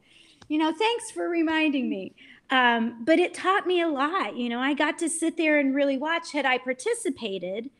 you 0.49 0.59
know, 0.59 0.73
thanks 0.73 1.11
for 1.11 1.29
reminding 1.29 1.89
me. 1.89 2.15
Um, 2.51 3.05
but 3.05 3.19
it 3.19 3.35
taught 3.35 3.67
me 3.67 3.81
a 3.81 3.89
lot. 3.89 4.37
You 4.37 4.49
know, 4.49 4.61
I 4.61 4.75
got 4.75 4.99
to 4.99 5.09
sit 5.09 5.37
there 5.37 5.59
and 5.59 5.75
really 5.75 5.97
watch. 5.97 6.33
Had 6.33 6.45
I 6.45 6.59
participated, 6.59 7.71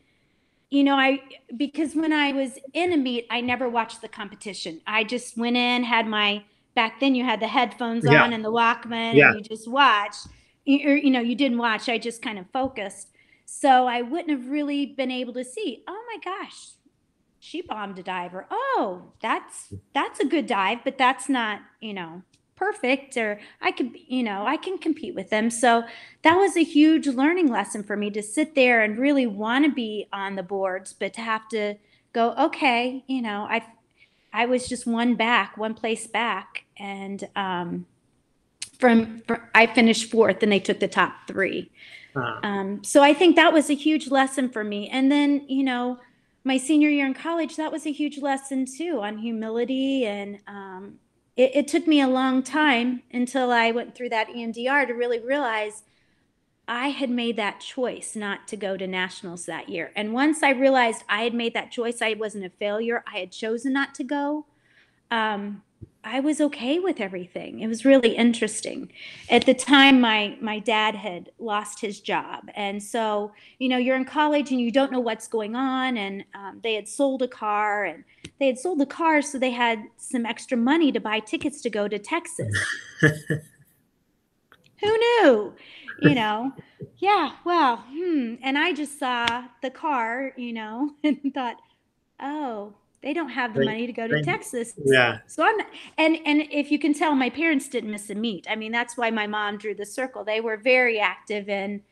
you 0.71 0.83
know, 0.83 0.95
I 0.95 1.21
because 1.55 1.95
when 1.95 2.11
I 2.11 2.31
was 2.31 2.57
in 2.73 2.91
a 2.91 2.97
meet, 2.97 3.27
I 3.29 3.41
never 3.41 3.69
watched 3.69 4.01
the 4.01 4.07
competition. 4.07 4.81
I 4.87 5.03
just 5.03 5.37
went 5.37 5.57
in, 5.57 5.83
had 5.83 6.07
my 6.07 6.43
back 6.75 6.99
then 6.99 7.15
you 7.15 7.23
had 7.23 7.39
the 7.39 7.47
headphones 7.47 8.05
Yeah. 8.05 8.23
on 8.23 8.33
and 8.33 8.43
the 8.43 8.51
Walkman, 8.51 9.15
Yeah. 9.15 9.29
and 9.29 9.37
you 9.37 9.43
just 9.43 9.67
watched. 9.67 10.27
You, 10.65 10.89
or, 10.89 10.95
you 10.97 11.11
know, 11.11 11.19
you 11.21 11.35
didn't 11.35 11.57
watch. 11.59 11.89
I 11.89 11.97
just 11.97 12.21
kind 12.21 12.39
of 12.39 12.45
focused. 12.51 13.09
So 13.45 13.87
I 13.87 14.01
wouldn't 14.01 14.31
have 14.31 14.49
really 14.49 14.85
been 14.87 15.11
able 15.11 15.33
to 15.33 15.43
see. 15.43 15.83
Oh 15.87 16.03
my 16.11 16.19
gosh, 16.23 16.69
she 17.39 17.61
bombed 17.61 17.99
a 17.99 18.03
diver. 18.03 18.47
Oh, 18.49 19.13
that's 19.21 19.73
that's 19.93 20.19
a 20.19 20.25
good 20.25 20.47
dive, 20.47 20.79
but 20.83 20.97
that's 20.97 21.29
not 21.29 21.61
you 21.81 21.93
know 21.93 22.23
perfect 22.55 23.17
or 23.17 23.39
I 23.61 23.71
could, 23.71 23.91
you 24.07 24.23
know, 24.23 24.45
I 24.47 24.57
can 24.57 24.77
compete 24.77 25.13
with 25.15 25.29
them. 25.29 25.49
So 25.49 25.83
that 26.23 26.35
was 26.35 26.55
a 26.55 26.63
huge 26.63 27.07
learning 27.07 27.47
lesson 27.49 27.83
for 27.83 27.97
me 27.97 28.09
to 28.11 28.23
sit 28.23 28.55
there 28.55 28.81
and 28.81 28.97
really 28.97 29.27
want 29.27 29.65
to 29.65 29.71
be 29.71 30.07
on 30.13 30.35
the 30.35 30.43
boards, 30.43 30.93
but 30.93 31.13
to 31.15 31.21
have 31.21 31.47
to 31.49 31.75
go, 32.13 32.33
okay, 32.35 33.03
you 33.07 33.21
know, 33.21 33.45
I, 33.49 33.63
I 34.33 34.45
was 34.45 34.67
just 34.67 34.87
one 34.87 35.15
back, 35.15 35.57
one 35.57 35.73
place 35.73 36.07
back. 36.07 36.64
And, 36.77 37.27
um, 37.35 37.85
from, 38.79 39.21
from 39.21 39.41
I 39.53 39.67
finished 39.67 40.11
fourth 40.11 40.43
and 40.43 40.51
they 40.51 40.59
took 40.59 40.79
the 40.79 40.87
top 40.87 41.27
three. 41.27 41.71
Uh, 42.15 42.39
Um, 42.43 42.83
so 42.83 43.01
I 43.03 43.13
think 43.13 43.35
that 43.35 43.53
was 43.53 43.69
a 43.69 43.75
huge 43.75 44.09
lesson 44.09 44.49
for 44.49 44.63
me. 44.63 44.89
And 44.89 45.11
then, 45.11 45.45
you 45.47 45.63
know, 45.63 45.99
my 46.43 46.57
senior 46.57 46.89
year 46.89 47.05
in 47.05 47.13
college, 47.13 47.55
that 47.57 47.71
was 47.71 47.85
a 47.85 47.91
huge 47.91 48.19
lesson 48.19 48.65
too 48.65 49.01
on 49.01 49.17
humility. 49.17 50.05
And 50.05 50.39
um, 50.47 50.99
it, 51.35 51.55
it 51.55 51.67
took 51.67 51.87
me 51.87 52.01
a 52.01 52.07
long 52.07 52.43
time 52.43 53.01
until 53.11 53.51
I 53.51 53.71
went 53.71 53.95
through 53.95 54.09
that 54.09 54.29
EMDR 54.29 54.87
to 54.87 54.93
really 54.93 55.19
realize 55.19 55.83
I 56.67 56.89
had 56.89 57.09
made 57.09 57.35
that 57.37 57.59
choice 57.59 58.15
not 58.15 58.47
to 58.47 58.57
go 58.57 58.77
to 58.77 58.87
nationals 58.87 59.45
that 59.45 59.69
year. 59.69 59.91
And 59.95 60.13
once 60.13 60.41
I 60.41 60.51
realized 60.51 61.03
I 61.09 61.23
had 61.23 61.33
made 61.33 61.53
that 61.53 61.71
choice, 61.71 62.01
I 62.01 62.13
wasn't 62.13 62.45
a 62.45 62.49
failure, 62.49 63.03
I 63.11 63.19
had 63.19 63.31
chosen 63.31 63.73
not 63.73 63.93
to 63.95 64.03
go. 64.03 64.45
Um, 65.11 65.61
I 66.07 66.19
was 66.19 66.39
okay 66.39 66.77
with 66.77 67.01
everything. 67.01 67.61
It 67.61 67.67
was 67.67 67.83
really 67.83 68.15
interesting. 68.15 68.91
At 69.27 69.47
the 69.47 69.55
time, 69.55 69.99
my 69.99 70.37
my 70.39 70.59
dad 70.59 70.93
had 70.93 71.31
lost 71.39 71.81
his 71.81 71.99
job, 71.99 72.47
and 72.53 72.81
so 72.81 73.31
you 73.57 73.67
know 73.69 73.77
you're 73.77 73.95
in 73.95 74.05
college 74.05 74.51
and 74.51 74.61
you 74.61 74.71
don't 74.71 74.91
know 74.91 74.99
what's 74.99 75.27
going 75.27 75.55
on. 75.55 75.97
And 75.97 76.23
um, 76.35 76.59
they 76.61 76.75
had 76.75 76.87
sold 76.87 77.23
a 77.23 77.27
car, 77.27 77.85
and 77.85 78.03
they 78.39 78.45
had 78.45 78.59
sold 78.59 78.79
the 78.79 78.85
car, 78.85 79.23
so 79.23 79.39
they 79.39 79.49
had 79.49 79.83
some 79.97 80.27
extra 80.27 80.55
money 80.55 80.91
to 80.91 80.99
buy 80.99 81.19
tickets 81.19 81.59
to 81.63 81.71
go 81.71 81.87
to 81.87 81.97
Texas. 81.97 82.55
Who 83.01 83.11
knew? 84.81 85.53
You 86.01 86.13
know, 86.13 86.51
yeah. 86.97 87.31
Well, 87.45 87.83
hmm. 87.89 88.35
And 88.43 88.59
I 88.59 88.73
just 88.73 88.99
saw 88.99 89.45
the 89.63 89.71
car, 89.71 90.33
you 90.37 90.53
know, 90.53 90.91
and 91.03 91.33
thought, 91.33 91.57
oh, 92.19 92.75
they 93.05 93.13
don't 93.13 93.29
have 93.29 93.53
the 93.53 93.59
They- 93.59 93.65
money 93.67 93.85
to 93.87 93.93
go 93.93 94.07
to 94.07 94.15
they- 94.15 94.23
Texas. 94.23 94.73
yeah. 94.83 95.19
So 95.27 95.43
I'm 95.43 95.59
and 95.99 96.17
and 96.25 96.41
if 96.51 96.71
you 96.71 96.79
can 96.79 96.93
tell, 96.93 97.13
my 97.15 97.29
parents 97.29 97.69
didn't 97.69 97.91
miss 97.91 98.09
a 98.09 98.15
meet. 98.15 98.47
I 98.49 98.55
mean, 98.55 98.71
that's 98.71 98.97
why 98.97 99.11
my 99.11 99.27
mom 99.27 99.57
drew 99.57 99.75
the 99.75 99.85
circle. 99.85 100.23
They 100.25 100.41
were 100.41 100.57
very 100.57 100.99
active 100.99 101.47
in 101.47 101.83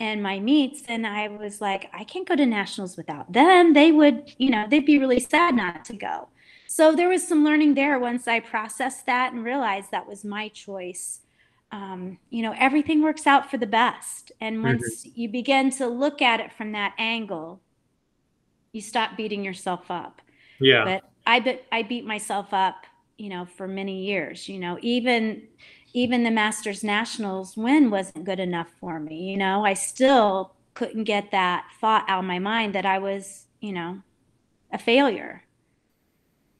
in 0.00 0.20
my 0.20 0.38
meets, 0.40 0.82
and 0.88 1.06
I 1.06 1.28
was 1.28 1.60
like, 1.62 1.88
I 1.94 2.04
can't 2.04 2.28
go 2.28 2.36
to 2.36 2.44
nationals 2.44 2.98
without 2.98 3.32
them. 3.32 3.72
They 3.72 3.92
would, 3.92 4.34
you 4.36 4.50
know, 4.50 4.66
they'd 4.68 4.84
be 4.84 4.98
really 4.98 5.20
sad 5.20 5.54
not 5.54 5.86
to 5.86 5.94
go. 5.96 6.28
So 6.66 6.94
there 6.94 7.08
was 7.08 7.26
some 7.26 7.44
learning 7.44 7.74
there 7.74 7.98
once 7.98 8.26
I 8.28 8.40
processed 8.40 9.06
that 9.06 9.32
and 9.32 9.42
realized 9.44 9.92
that 9.92 10.06
was 10.06 10.22
my 10.24 10.48
choice. 10.48 11.20
Um, 11.72 12.18
you 12.28 12.42
know, 12.42 12.54
everything 12.58 13.02
works 13.02 13.26
out 13.26 13.48
for 13.50 13.56
the 13.56 13.66
best, 13.68 14.32
and 14.40 14.62
once 14.64 15.06
you 15.14 15.28
begin 15.28 15.70
to 15.78 15.86
look 15.86 16.20
at 16.20 16.40
it 16.40 16.52
from 16.52 16.72
that 16.72 16.92
angle, 16.98 17.60
you 18.72 18.80
stop 18.80 19.16
beating 19.16 19.44
yourself 19.44 19.90
up 19.90 20.20
yeah. 20.60 20.84
but 20.84 21.10
I 21.26 21.40
bet 21.40 21.64
I 21.72 21.82
beat 21.82 22.06
myself 22.06 22.52
up, 22.52 22.84
you 23.18 23.28
know, 23.28 23.44
for 23.44 23.66
many 23.66 24.04
years. 24.04 24.48
You 24.48 24.58
know, 24.58 24.78
even 24.82 25.42
even 25.92 26.24
the 26.24 26.30
Masters 26.30 26.84
Nationals 26.84 27.56
win 27.56 27.90
wasn't 27.90 28.24
good 28.24 28.40
enough 28.40 28.68
for 28.78 29.00
me. 29.00 29.30
You 29.30 29.36
know, 29.36 29.64
I 29.64 29.74
still 29.74 30.52
couldn't 30.74 31.04
get 31.04 31.30
that 31.30 31.66
thought 31.80 32.04
out 32.08 32.20
of 32.20 32.24
my 32.26 32.38
mind 32.38 32.74
that 32.74 32.84
I 32.84 32.98
was, 32.98 33.46
you 33.60 33.72
know, 33.72 34.02
a 34.72 34.78
failure. 34.78 35.42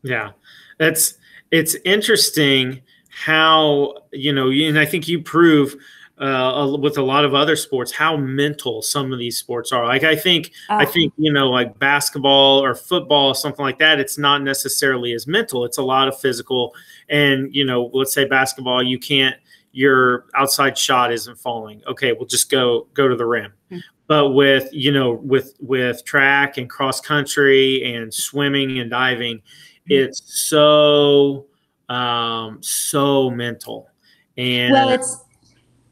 Yeah, 0.02 0.30
that's 0.78 1.18
it's 1.50 1.76
interesting 1.84 2.82
how 3.08 3.94
you 4.12 4.32
know, 4.32 4.50
and 4.50 4.78
I 4.78 4.84
think 4.84 5.08
you 5.08 5.22
prove 5.22 5.76
uh, 6.18 6.76
with 6.80 6.96
a 6.96 7.02
lot 7.02 7.24
of 7.24 7.34
other 7.34 7.56
sports 7.56 7.92
how 7.92 8.16
mental 8.16 8.80
some 8.80 9.12
of 9.12 9.18
these 9.18 9.38
sports 9.38 9.70
are. 9.70 9.84
Like 9.86 10.02
I 10.02 10.16
think, 10.16 10.52
I 10.70 10.84
Oh, 10.84 10.86
think 10.86 11.12
you 11.18 11.32
know, 11.32 11.50
like 11.50 11.78
basketball 11.78 12.64
or 12.64 12.74
football, 12.74 13.34
something 13.34 13.62
like 13.62 13.78
that. 13.80 14.00
It's 14.00 14.16
not 14.16 14.42
necessarily 14.42 15.12
as 15.12 15.26
mental. 15.26 15.64
It's 15.64 15.78
a 15.78 15.82
lot 15.82 16.08
of 16.08 16.18
physical, 16.18 16.74
and 17.08 17.54
you 17.54 17.64
know, 17.64 17.90
let's 17.92 18.14
say 18.14 18.24
basketball, 18.24 18.82
you 18.82 18.98
can't. 18.98 19.36
Your 19.72 20.24
outside 20.34 20.78
shot 20.78 21.12
isn't 21.12 21.38
falling. 21.38 21.82
Okay, 21.86 22.14
we'll 22.14 22.24
just 22.24 22.50
go 22.50 22.86
go 22.94 23.08
to 23.08 23.14
the 23.16 23.26
rim. 23.26 23.52
Hmm. 23.68 23.78
But 24.06 24.30
with 24.30 24.70
you 24.72 24.92
know, 24.92 25.12
with 25.12 25.54
with 25.60 26.02
track 26.06 26.56
and 26.56 26.70
cross 26.70 26.98
country 26.98 27.84
and 27.84 28.12
swimming 28.12 28.78
and 28.78 28.90
diving, 28.90 29.42
it's 29.86 30.22
so 30.24 31.46
um 31.90 32.58
so 32.62 33.30
mental 33.30 33.90
and 34.38 34.72
well, 34.72 34.88
it's. 34.90 35.25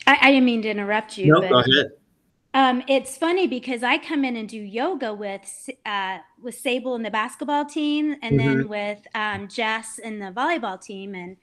I, 0.06 0.18
I 0.20 0.30
didn't 0.30 0.46
mean 0.46 0.62
to 0.62 0.70
interrupt 0.70 1.18
you, 1.18 1.32
no 1.32 1.40
but 1.40 1.48
go 1.48 1.58
ahead 1.60 1.92
Um, 2.54 2.82
it's 2.88 3.16
funny 3.16 3.46
because 3.46 3.82
I 3.82 3.98
come 3.98 4.24
in 4.24 4.36
and 4.36 4.48
do 4.48 4.58
yoga 4.60 5.12
with 5.12 5.70
uh, 5.84 6.18
with 6.42 6.54
Sable 6.54 6.94
and 6.94 7.04
the 7.04 7.10
basketball 7.10 7.64
team, 7.64 8.16
and 8.22 8.38
then 8.38 8.68
with 8.68 9.06
um, 9.14 9.48
Jess 9.48 9.98
and 9.98 10.20
the 10.20 10.26
volleyball 10.26 10.80
team, 10.80 11.14
and 11.14 11.36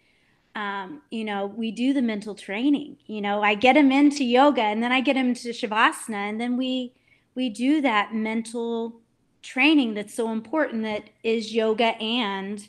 um, 0.55 1.01
you 1.09 1.23
know, 1.23 1.45
we 1.45 1.71
do 1.71 1.93
the 1.93 2.01
mental 2.01 2.35
training. 2.35 2.97
You 3.05 3.21
know, 3.21 3.41
I 3.41 3.55
get 3.55 3.73
them 3.73 3.91
into 3.91 4.23
yoga 4.23 4.61
and 4.61 4.83
then 4.83 4.91
I 4.91 5.01
get 5.01 5.13
them 5.13 5.29
into 5.29 5.49
shavasana 5.49 6.29
and 6.29 6.41
then 6.41 6.57
we 6.57 6.93
we 7.35 7.49
do 7.49 7.81
that 7.81 8.13
mental 8.13 8.99
training 9.41 9.93
that's 9.93 10.13
so 10.13 10.31
important 10.31 10.83
that 10.83 11.09
is 11.23 11.53
yoga 11.53 11.95
and, 12.01 12.67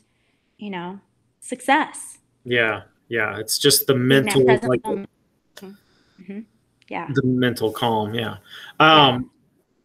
you 0.57 0.69
know, 0.69 0.99
success. 1.41 2.19
Yeah. 2.45 2.83
Yeah. 3.09 3.37
It's 3.37 3.59
just 3.59 3.87
the 3.87 3.95
mental 3.95 4.45
like 4.45 4.81
mm-hmm. 6.23 6.39
yeah. 6.89 7.09
The 7.13 7.23
mental 7.25 7.71
calm. 7.71 8.13
Yeah. 8.13 8.37
Um 8.79 8.89
yeah. 8.89 9.19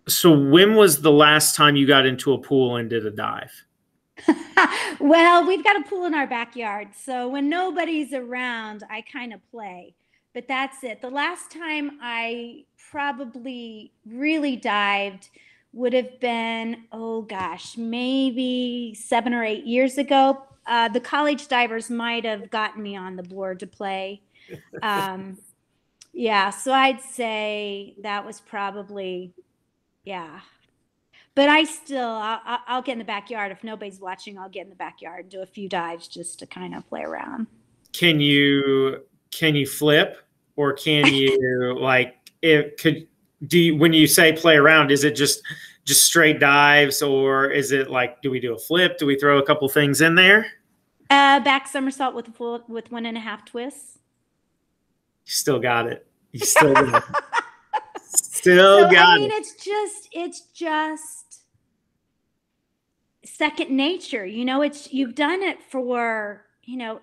so 0.08 0.38
when 0.38 0.74
was 0.74 1.02
the 1.02 1.12
last 1.12 1.54
time 1.54 1.76
you 1.76 1.86
got 1.86 2.06
into 2.06 2.32
a 2.32 2.38
pool 2.38 2.76
and 2.76 2.88
did 2.88 3.06
a 3.06 3.10
dive? 3.10 3.52
well, 5.00 5.46
we've 5.46 5.62
got 5.64 5.76
a 5.76 5.88
pool 5.88 6.06
in 6.06 6.14
our 6.14 6.26
backyard. 6.26 6.88
So 6.96 7.28
when 7.28 7.48
nobody's 7.48 8.12
around, 8.12 8.84
I 8.90 9.02
kind 9.02 9.32
of 9.32 9.40
play. 9.50 9.94
But 10.34 10.46
that's 10.48 10.84
it. 10.84 11.00
The 11.00 11.10
last 11.10 11.50
time 11.50 11.98
I 12.02 12.64
probably 12.90 13.92
really 14.06 14.56
dived 14.56 15.30
would 15.72 15.92
have 15.92 16.20
been, 16.20 16.84
oh 16.92 17.22
gosh, 17.22 17.76
maybe 17.76 18.94
seven 18.94 19.34
or 19.34 19.44
eight 19.44 19.64
years 19.64 19.98
ago. 19.98 20.42
Uh, 20.66 20.88
the 20.88 21.00
college 21.00 21.48
divers 21.48 21.88
might 21.88 22.24
have 22.24 22.50
gotten 22.50 22.82
me 22.82 22.94
on 22.96 23.16
the 23.16 23.22
board 23.22 23.60
to 23.60 23.66
play. 23.66 24.22
Um, 24.82 25.38
yeah, 26.18 26.50
so 26.50 26.72
I'd 26.72 27.00
say 27.00 27.94
that 28.02 28.26
was 28.26 28.40
probably, 28.40 29.32
yeah, 30.04 30.40
but 31.36 31.48
I 31.48 31.62
still, 31.62 32.08
I'll, 32.08 32.58
I'll, 32.66 32.82
get 32.82 32.94
in 32.94 32.98
the 32.98 33.04
backyard. 33.04 33.52
If 33.52 33.62
nobody's 33.62 34.00
watching, 34.00 34.36
I'll 34.36 34.48
get 34.48 34.64
in 34.64 34.70
the 34.70 34.74
backyard 34.74 35.20
and 35.20 35.30
do 35.30 35.42
a 35.42 35.46
few 35.46 35.68
dives 35.68 36.08
just 36.08 36.40
to 36.40 36.46
kind 36.46 36.74
of 36.74 36.84
play 36.88 37.02
around. 37.02 37.46
Can 37.92 38.20
you, 38.20 39.04
can 39.30 39.54
you 39.54 39.64
flip 39.64 40.16
or 40.56 40.72
can 40.72 41.06
you 41.14 41.78
like, 41.78 42.16
it 42.42 42.80
could, 42.80 43.06
do 43.46 43.56
you, 43.56 43.76
when 43.76 43.92
you 43.92 44.08
say 44.08 44.32
play 44.32 44.56
around, 44.56 44.90
is 44.90 45.04
it 45.04 45.14
just, 45.14 45.40
just 45.84 46.02
straight 46.02 46.40
dives 46.40 47.00
or 47.00 47.48
is 47.48 47.70
it 47.70 47.90
like, 47.90 48.22
do 48.22 48.30
we 48.32 48.40
do 48.40 48.56
a 48.56 48.58
flip? 48.58 48.98
Do 48.98 49.06
we 49.06 49.16
throw 49.16 49.38
a 49.38 49.46
couple 49.46 49.68
things 49.68 50.00
in 50.00 50.16
there? 50.16 50.46
Uh, 51.10 51.38
back 51.38 51.68
somersault 51.68 52.16
with 52.16 52.34
full, 52.34 52.64
with 52.66 52.90
one 52.90 53.06
and 53.06 53.16
a 53.16 53.20
half 53.20 53.44
twists. 53.44 53.98
Still 55.24 55.60
got 55.60 55.86
it. 55.86 56.07
You 56.32 56.40
still 56.40 56.74
got 56.74 57.04
it. 57.04 57.04
Still 58.02 58.84
so, 58.84 58.90
got 58.90 59.08
I 59.08 59.18
mean, 59.18 59.30
it. 59.30 59.34
it's 59.34 59.54
just, 59.54 60.08
it's 60.12 60.40
just 60.52 61.42
second 63.24 63.70
nature. 63.70 64.24
You 64.26 64.44
know, 64.44 64.62
it's 64.62 64.92
you've 64.92 65.14
done 65.14 65.42
it 65.42 65.62
for, 65.62 66.46
you 66.64 66.76
know, 66.76 67.00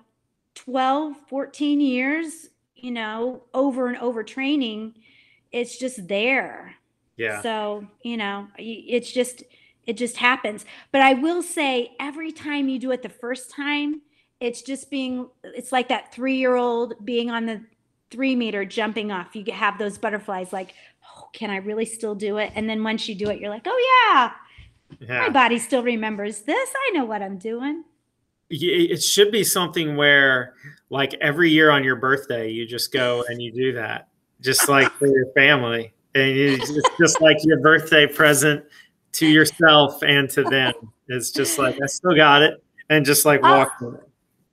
12, 0.56 1.16
14 1.28 1.82
years, 1.82 2.48
you 2.76 2.92
know, 2.92 3.44
over 3.54 3.88
and 3.88 3.98
over 3.98 4.24
training. 4.24 4.96
It's 5.52 5.78
just 5.78 6.08
there. 6.08 6.76
Yeah. 7.18 7.42
So, 7.42 7.88
you 8.04 8.18
know, 8.18 8.48
it's 8.58 9.12
just 9.12 9.44
it 9.86 9.98
just 9.98 10.18
happens. 10.18 10.66
But 10.92 11.02
I 11.02 11.14
will 11.14 11.44
say 11.44 11.92
every 12.00 12.32
time 12.32 12.68
you 12.68 12.80
do 12.80 12.92
it 12.92 13.02
the 13.02 13.10
first 13.10 13.52
time, 13.52 14.02
it's 14.40 14.62
just 14.62 14.90
being 14.90 15.30
it's 15.44 15.72
like 15.72 15.88
that 15.90 16.14
3-year-old 16.14 17.06
being 17.06 17.30
on 17.30 17.46
the 17.46 17.62
3 18.12 18.36
meter 18.36 18.66
jumping 18.66 19.12
off. 19.12 19.36
You 19.36 19.46
have 19.54 19.78
those 19.78 19.98
butterflies 19.98 20.54
like, 20.54 20.74
"Oh, 21.18 21.30
can 21.34 21.50
I 21.50 21.58
really 21.58 21.86
still 21.86 22.16
do 22.16 22.38
it?" 22.38 22.52
And 22.56 22.70
then 22.70 22.84
once 22.84 23.08
you 23.08 23.16
do 23.16 23.30
it, 23.30 23.40
you're 23.40 23.50
like, 23.50 23.66
"Oh 23.66 24.10
yeah, 24.12 24.32
yeah. 25.00 25.22
My 25.22 25.30
body 25.30 25.60
still 25.60 25.84
remembers 25.84 26.42
this. 26.42 26.70
I 26.88 26.92
know 26.98 27.06
what 27.06 27.22
I'm 27.22 27.38
doing. 27.38 27.84
It 28.50 29.02
should 29.02 29.32
be 29.32 29.44
something 29.44 29.96
where, 29.96 30.54
like, 30.90 31.16
every 31.16 31.50
year 31.50 31.72
on 31.72 31.84
your 31.84 31.96
birthday, 31.96 32.50
you 32.50 32.68
just 32.68 32.94
go 32.94 33.26
and 33.28 33.42
you 33.42 33.52
do 33.52 33.74
that, 33.74 34.10
just 34.40 34.70
like 34.70 34.92
for 34.94 35.08
your 35.08 35.26
family. 35.34 35.94
And 36.14 36.30
it's 36.38 36.72
just 37.00 37.22
like 37.22 37.38
your 37.42 37.60
birthday 37.60 38.06
present 38.06 38.64
to 39.14 39.28
yourself 39.28 40.02
and 40.04 40.30
to 40.30 40.44
them. 40.44 40.74
It's 41.08 41.32
just 41.32 41.58
like, 41.58 41.76
I 41.82 41.88
still 41.88 42.16
got 42.16 42.44
it. 42.44 42.64
And 42.90 43.04
just 43.04 43.26
like 43.26 43.42
walk. 43.42 43.72
Uh, 43.82 43.92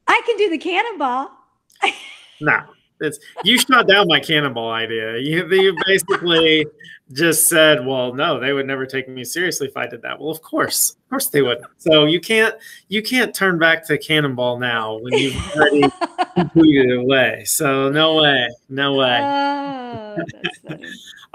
I 0.09 0.23
can 0.25 0.39
do 0.39 0.49
the 0.49 0.59
cannonball. 0.59 1.31
no, 2.41 2.61
it's 3.03 3.19
you 3.45 3.59
shot 3.59 3.87
down 3.87 4.07
my 4.09 4.21
cannonball 4.21 4.71
idea. 4.71 5.19
You, 5.19 5.47
you 5.51 5.77
basically 5.87 6.67
just 7.13 7.49
said, 7.49 7.85
"Well, 7.85 8.15
no, 8.15 8.41
they 8.41 8.53
would 8.53 8.67
never 8.67 8.87
take 8.87 9.09
me 9.09 9.25
seriously 9.25 9.69
if 9.69 9.77
I 9.77 9.87
did 9.87 10.03
that." 10.03 10.19
Well, 10.19 10.31
of 10.31 10.41
course, 10.43 10.91
of 10.91 11.11
course 11.11 11.29
they 11.29 11.43
wouldn't. 11.43 11.67
So 11.79 12.07
you 12.07 12.21
can't 12.21 12.55
you 12.89 13.03
can't 13.03 13.35
turn 13.35 13.59
back 13.59 13.87
to 13.89 13.99
cannonball 13.99 14.59
now 14.59 14.99
when 14.99 15.13
you've 15.15 15.57
already 15.57 15.83
completed 16.35 16.91
it 16.91 16.99
away. 16.99 17.45
So 17.45 17.91
no 17.91 18.23
way, 18.23 18.49
no 18.69 18.95
way. 18.95 19.21
Oh, 19.21 20.17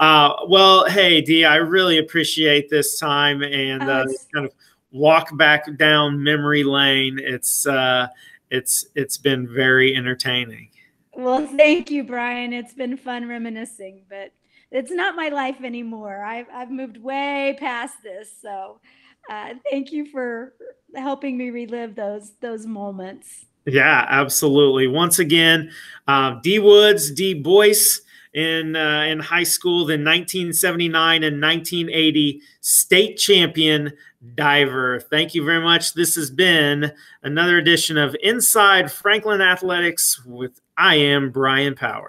uh, 0.00 0.34
well, 0.48 0.88
hey, 0.88 1.20
Dee, 1.20 1.44
I 1.44 1.56
really 1.56 1.98
appreciate 1.98 2.68
this 2.68 2.98
time 2.98 3.42
and 3.42 3.82
uh, 3.82 4.04
oh, 4.08 4.14
kind 4.34 4.46
of 4.46 4.52
walk 4.90 5.36
back 5.36 5.64
down 5.76 6.22
memory 6.22 6.64
lane. 6.64 7.18
It's 7.22 7.66
uh, 7.66 8.08
it's 8.50 8.86
it's 8.94 9.18
been 9.18 9.46
very 9.46 9.94
entertaining. 9.94 10.70
Well, 11.18 11.44
thank 11.56 11.90
you, 11.90 12.04
Brian. 12.04 12.52
It's 12.52 12.72
been 12.72 12.96
fun 12.96 13.28
reminiscing, 13.28 14.04
but 14.08 14.32
it's 14.70 14.92
not 14.92 15.16
my 15.16 15.28
life 15.28 15.62
anymore. 15.62 16.24
I've, 16.24 16.46
I've 16.52 16.70
moved 16.70 16.96
way 17.02 17.56
past 17.58 17.96
this. 18.02 18.30
So 18.40 18.80
uh, 19.28 19.54
thank 19.70 19.92
you 19.92 20.06
for 20.06 20.54
helping 20.94 21.36
me 21.36 21.50
relive 21.50 21.96
those, 21.96 22.32
those 22.40 22.66
moments. 22.66 23.46
Yeah, 23.66 24.06
absolutely. 24.08 24.86
Once 24.86 25.18
again, 25.18 25.70
uh, 26.06 26.36
Dee 26.40 26.60
Woods, 26.60 27.10
Dee 27.10 27.34
Boyce 27.34 28.00
in 28.32 28.76
uh, 28.76 29.02
in 29.02 29.18
high 29.18 29.42
school, 29.42 29.78
the 29.80 29.94
1979 29.94 31.24
and 31.24 31.40
1980 31.42 32.40
state 32.60 33.16
champion 33.16 33.92
diver. 34.34 35.00
Thank 35.00 35.34
you 35.34 35.44
very 35.44 35.62
much. 35.62 35.94
This 35.94 36.14
has 36.16 36.30
been 36.30 36.92
another 37.22 37.58
edition 37.58 37.96
of 37.96 38.16
Inside 38.22 38.90
Franklin 38.90 39.40
Athletics 39.40 40.24
with 40.24 40.60
I 40.76 40.96
am 40.96 41.30
Brian 41.30 41.74
Power. 41.74 42.06